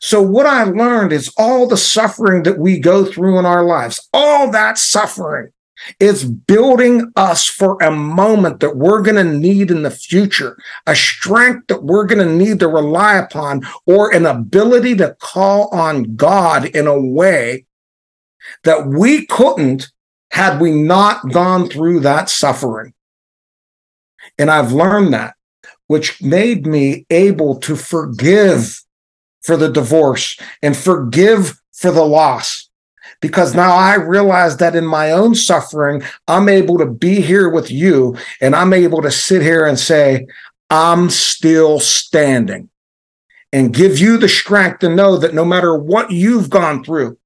So, 0.00 0.22
what 0.22 0.46
I 0.46 0.64
learned 0.64 1.12
is 1.12 1.32
all 1.36 1.66
the 1.66 1.76
suffering 1.76 2.44
that 2.44 2.58
we 2.58 2.78
go 2.78 3.04
through 3.04 3.38
in 3.38 3.46
our 3.46 3.64
lives, 3.64 4.08
all 4.12 4.50
that 4.50 4.78
suffering 4.78 5.50
is 6.00 6.24
building 6.24 7.12
us 7.16 7.46
for 7.46 7.76
a 7.82 7.90
moment 7.90 8.60
that 8.60 8.76
we're 8.76 9.02
going 9.02 9.16
to 9.16 9.38
need 9.38 9.70
in 9.70 9.82
the 9.82 9.90
future, 9.90 10.56
a 10.86 10.94
strength 10.94 11.66
that 11.68 11.82
we're 11.82 12.06
going 12.06 12.26
to 12.26 12.34
need 12.34 12.60
to 12.60 12.68
rely 12.68 13.16
upon, 13.16 13.62
or 13.86 14.12
an 14.14 14.26
ability 14.26 14.96
to 14.96 15.16
call 15.20 15.68
on 15.68 16.16
God 16.16 16.66
in 16.66 16.86
a 16.86 17.00
way 17.00 17.66
that 18.64 18.86
we 18.86 19.26
couldn't 19.26 19.90
had 20.30 20.60
we 20.60 20.72
not 20.72 21.30
gone 21.30 21.68
through 21.68 22.00
that 22.00 22.30
suffering. 22.30 22.94
And 24.38 24.50
I've 24.50 24.72
learned 24.72 25.12
that, 25.12 25.34
which 25.86 26.22
made 26.22 26.66
me 26.66 27.06
able 27.10 27.58
to 27.60 27.76
forgive 27.76 28.82
for 29.42 29.56
the 29.56 29.68
divorce 29.68 30.38
and 30.62 30.76
forgive 30.76 31.60
for 31.72 31.90
the 31.90 32.04
loss. 32.04 32.70
Because 33.22 33.54
now 33.54 33.74
I 33.74 33.94
realize 33.94 34.58
that 34.58 34.76
in 34.76 34.84
my 34.84 35.12
own 35.12 35.34
suffering, 35.34 36.02
I'm 36.28 36.48
able 36.48 36.76
to 36.78 36.86
be 36.86 37.22
here 37.22 37.48
with 37.48 37.70
you 37.70 38.16
and 38.42 38.54
I'm 38.54 38.74
able 38.74 39.00
to 39.00 39.10
sit 39.10 39.40
here 39.40 39.64
and 39.64 39.78
say, 39.78 40.26
I'm 40.68 41.08
still 41.08 41.80
standing 41.80 42.68
and 43.52 43.72
give 43.72 43.98
you 43.98 44.18
the 44.18 44.28
strength 44.28 44.80
to 44.80 44.94
know 44.94 45.16
that 45.16 45.34
no 45.34 45.44
matter 45.44 45.76
what 45.76 46.10
you've 46.10 46.50
gone 46.50 46.82
through, 46.82 47.16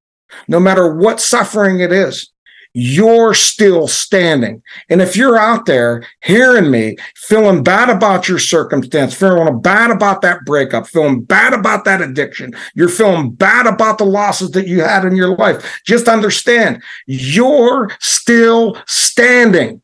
no 0.46 0.60
matter 0.60 0.94
what 0.94 1.20
suffering 1.20 1.80
it 1.80 1.92
is, 1.92 2.30
you're 2.78 3.32
still 3.32 3.88
standing. 3.88 4.62
And 4.90 5.00
if 5.00 5.16
you're 5.16 5.38
out 5.38 5.64
there 5.64 6.06
hearing 6.22 6.70
me, 6.70 6.98
feeling 7.14 7.62
bad 7.62 7.88
about 7.88 8.28
your 8.28 8.38
circumstance, 8.38 9.14
feeling 9.14 9.62
bad 9.62 9.90
about 9.90 10.20
that 10.20 10.44
breakup, 10.44 10.86
feeling 10.86 11.22
bad 11.22 11.54
about 11.54 11.86
that 11.86 12.02
addiction, 12.02 12.52
you're 12.74 12.90
feeling 12.90 13.30
bad 13.30 13.66
about 13.66 13.96
the 13.96 14.04
losses 14.04 14.50
that 14.50 14.66
you 14.66 14.82
had 14.82 15.06
in 15.06 15.16
your 15.16 15.34
life, 15.38 15.80
just 15.86 16.06
understand 16.06 16.82
you're 17.06 17.90
still 17.98 18.76
standing. 18.86 19.80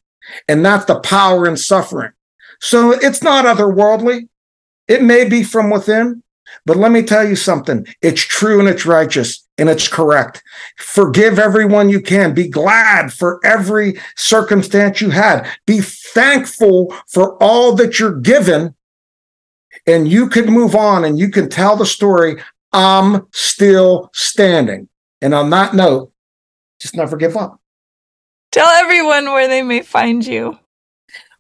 And 0.46 0.62
that's 0.62 0.84
the 0.84 1.00
power 1.00 1.48
in 1.48 1.56
suffering. 1.56 2.12
So 2.60 2.90
it's 2.90 3.22
not 3.22 3.46
otherworldly. 3.46 4.28
It 4.86 5.02
may 5.02 5.26
be 5.26 5.44
from 5.44 5.70
within, 5.70 6.22
but 6.64 6.76
let 6.76 6.92
me 6.92 7.02
tell 7.02 7.28
you 7.28 7.36
something. 7.36 7.86
It's 8.00 8.22
true 8.22 8.60
and 8.60 8.68
it's 8.68 8.86
righteous 8.86 9.46
and 9.58 9.68
it's 9.68 9.88
correct. 9.88 10.42
Forgive 10.76 11.38
everyone 11.38 11.88
you 11.88 12.00
can. 12.00 12.34
Be 12.34 12.48
glad 12.48 13.12
for 13.12 13.40
every 13.44 13.98
circumstance 14.16 15.00
you 15.00 15.10
had. 15.10 15.48
Be 15.66 15.80
thankful 15.80 16.94
for 17.08 17.42
all 17.42 17.74
that 17.76 17.98
you're 17.98 18.20
given. 18.20 18.74
And 19.86 20.06
you 20.08 20.28
can 20.28 20.46
move 20.46 20.74
on 20.74 21.04
and 21.04 21.18
you 21.18 21.28
can 21.30 21.48
tell 21.48 21.76
the 21.76 21.86
story. 21.86 22.36
I'm 22.72 23.26
still 23.32 24.10
standing. 24.14 24.88
And 25.20 25.34
on 25.34 25.50
that 25.50 25.74
note, 25.74 26.12
just 26.80 26.96
never 26.96 27.16
give 27.16 27.36
up. 27.36 27.60
Tell 28.50 28.68
everyone 28.68 29.26
where 29.26 29.48
they 29.48 29.62
may 29.62 29.82
find 29.82 30.26
you. 30.26 30.58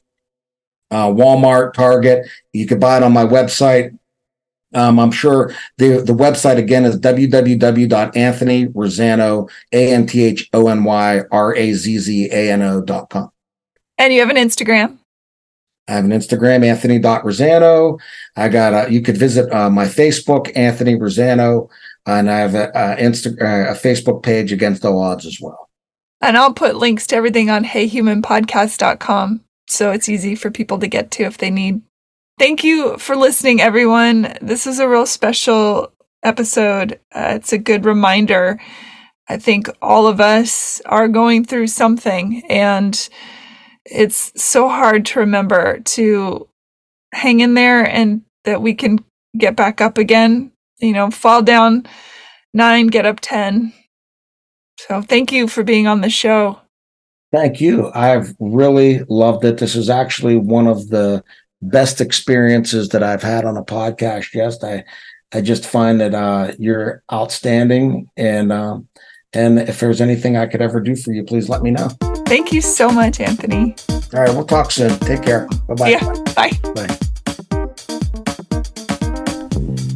uh, 0.91 1.09
Walmart, 1.09 1.75
Target. 1.75 2.27
You 2.55 2.67
can 2.67 2.81
buy 2.81 2.97
it 2.97 3.03
on 3.03 3.13
my 3.13 3.25
website, 3.25 3.97
um, 4.75 4.99
I'm 4.99 5.11
sure 5.11 5.53
the 5.79 6.03
the 6.03 6.15
website 6.15 6.57
again 6.57 6.85
is 6.85 6.99
www.anthonyrazzano 6.99 9.51
a 9.73 9.93
n 9.93 10.07
t 10.07 10.25
h 10.25 10.49
o 10.53 10.69
n 10.69 10.85
y 10.85 11.23
r 11.31 11.57
a 11.57 11.73
z 11.73 11.99
z 11.99 12.29
a 12.31 12.51
n 12.51 12.63
o 12.63 12.81
dot 12.81 13.11
com. 13.11 13.31
And 13.99 14.13
you 14.13 14.21
have 14.21 14.31
an 14.31 14.37
Instagram. 14.37 14.99
I 15.89 15.93
have 15.93 16.05
an 16.05 16.13
Instagram, 16.13 16.65
Anthony.Razzano. 16.65 17.99
I 18.37 18.49
got 18.49 18.73
a, 18.73 18.87
you 18.93 19.03
could 19.03 19.17
visit 19.17 19.53
uh, 19.53 19.69
my 19.69 19.85
Facebook, 19.85 20.57
Anthony 20.57 20.95
Razzano, 20.95 21.69
and 22.07 22.31
I 22.31 22.39
have 22.39 22.55
a, 22.55 22.69
a, 22.69 22.97
Insta, 22.97 23.33
uh, 23.41 23.73
a 23.73 23.75
Facebook 23.75 24.23
page 24.23 24.53
against 24.53 24.85
all 24.85 25.01
odds 25.01 25.27
as 25.27 25.41
well. 25.41 25.69
And 26.21 26.37
I'll 26.37 26.55
put 26.55 26.77
links 26.77 27.09
to 27.09 27.17
everything 27.17 27.51
on 27.51 27.65
heyhumanpodcast.com 27.65 29.41
so 29.73 29.91
it's 29.91 30.09
easy 30.09 30.35
for 30.35 30.51
people 30.51 30.79
to 30.79 30.87
get 30.87 31.11
to 31.13 31.25
if 31.25 31.39
they 31.39 31.51
need 31.51 31.81
Thank 32.39 32.65
you 32.65 32.97
for 32.99 33.15
listening, 33.15 33.61
everyone. 33.61 34.37
This 34.41 34.67
is 34.67 34.79
a 34.79 34.89
real 34.89 35.07
special 35.07 35.93
episode. 36.23 36.99
Uh, 37.15 37.35
it's 37.37 37.53
a 37.53 37.59
good 37.59 37.85
reminder. 37.85 38.59
I 39.29 39.37
think 39.37 39.69
all 39.81 40.07
of 40.07 40.21
us 40.21 40.81
are 40.87 41.09
going 41.09 41.45
through 41.45 41.69
something, 41.69 42.43
and 42.49 43.09
it's 43.85 44.33
so 44.43 44.69
hard 44.69 45.07
to 45.07 45.21
remember 45.21 45.81
to 45.81 46.49
hang 47.13 47.41
in 47.41 47.55
there 47.55 47.85
and 47.85 48.23
that 48.45 48.63
we 48.63 48.75
can 48.75 49.05
get 49.37 49.55
back 49.55 49.81
up 49.81 49.99
again. 49.99 50.53
You 50.79 50.93
know, 50.93 51.11
fall 51.11 51.43
down 51.43 51.87
nine, 52.55 52.89
get 52.89 53.07
up 53.07 53.21
10. 53.21 53.73
So 54.79 55.03
thank 55.03 55.31
you 55.33 55.47
for 55.47 55.63
being 55.63 55.87
on 55.87 56.01
the 56.01 56.11
show. 56.11 56.61
Thank 57.33 57.61
you. 57.61 57.91
I've 57.95 58.35
really 58.41 59.05
loved 59.09 59.45
it. 59.45 59.59
This 59.59 59.75
is 59.75 59.89
actually 59.89 60.37
one 60.37 60.67
of 60.67 60.89
the 60.89 61.25
best 61.63 62.01
experiences 62.01 62.91
that 62.91 63.03
I've 63.03 63.23
had 63.23 63.45
on 63.45 63.57
a 63.57 63.65
podcast. 63.65 64.35
Yes, 64.35 64.63
I 64.63 64.85
I 65.33 65.41
just 65.41 65.65
find 65.65 66.01
that 66.01 66.15
uh, 66.15 66.53
you're 66.59 67.03
outstanding, 67.11 68.11
and 68.17 68.53
um, 68.53 68.89
and 69.33 69.59
if 69.59 69.81
there's 69.81 70.01
anything 70.01 70.37
I 70.37 70.47
could 70.47 70.61
ever 70.61 70.81
do 70.81 70.95
for 70.95 71.13
you, 71.13 71.25
please 71.25 71.49
let 71.49 71.63
me 71.63 71.71
know. 71.71 71.89
Thank 72.27 72.53
you 72.53 72.61
so 72.61 72.91
much, 72.91 73.21
Anthony. 73.21 73.75
All 73.89 74.21
right, 74.21 74.35
we'll 74.35 74.45
talk 74.45 74.71
soon. 74.71 74.99
Take 75.01 75.23
care. 75.23 75.49
Bye-bye. 75.69 75.89
Yeah, 75.89 76.05
bye. 76.35 76.53
Bye. 76.75 76.99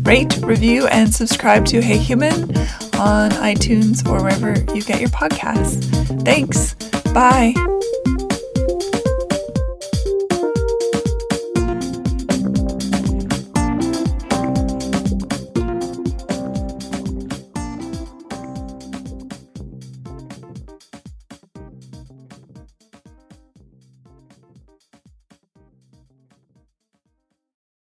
Rate, 0.02 0.38
review, 0.42 0.86
and 0.86 1.12
subscribe 1.12 1.66
to 1.66 1.82
Hey 1.82 1.98
Human 1.98 2.56
on 2.96 3.30
iTunes 3.32 4.06
or 4.08 4.22
wherever 4.22 4.52
you 4.74 4.82
get 4.82 5.00
your 5.00 5.10
podcasts. 5.10 5.84
Thanks. 6.24 6.74
Bye. 7.12 7.54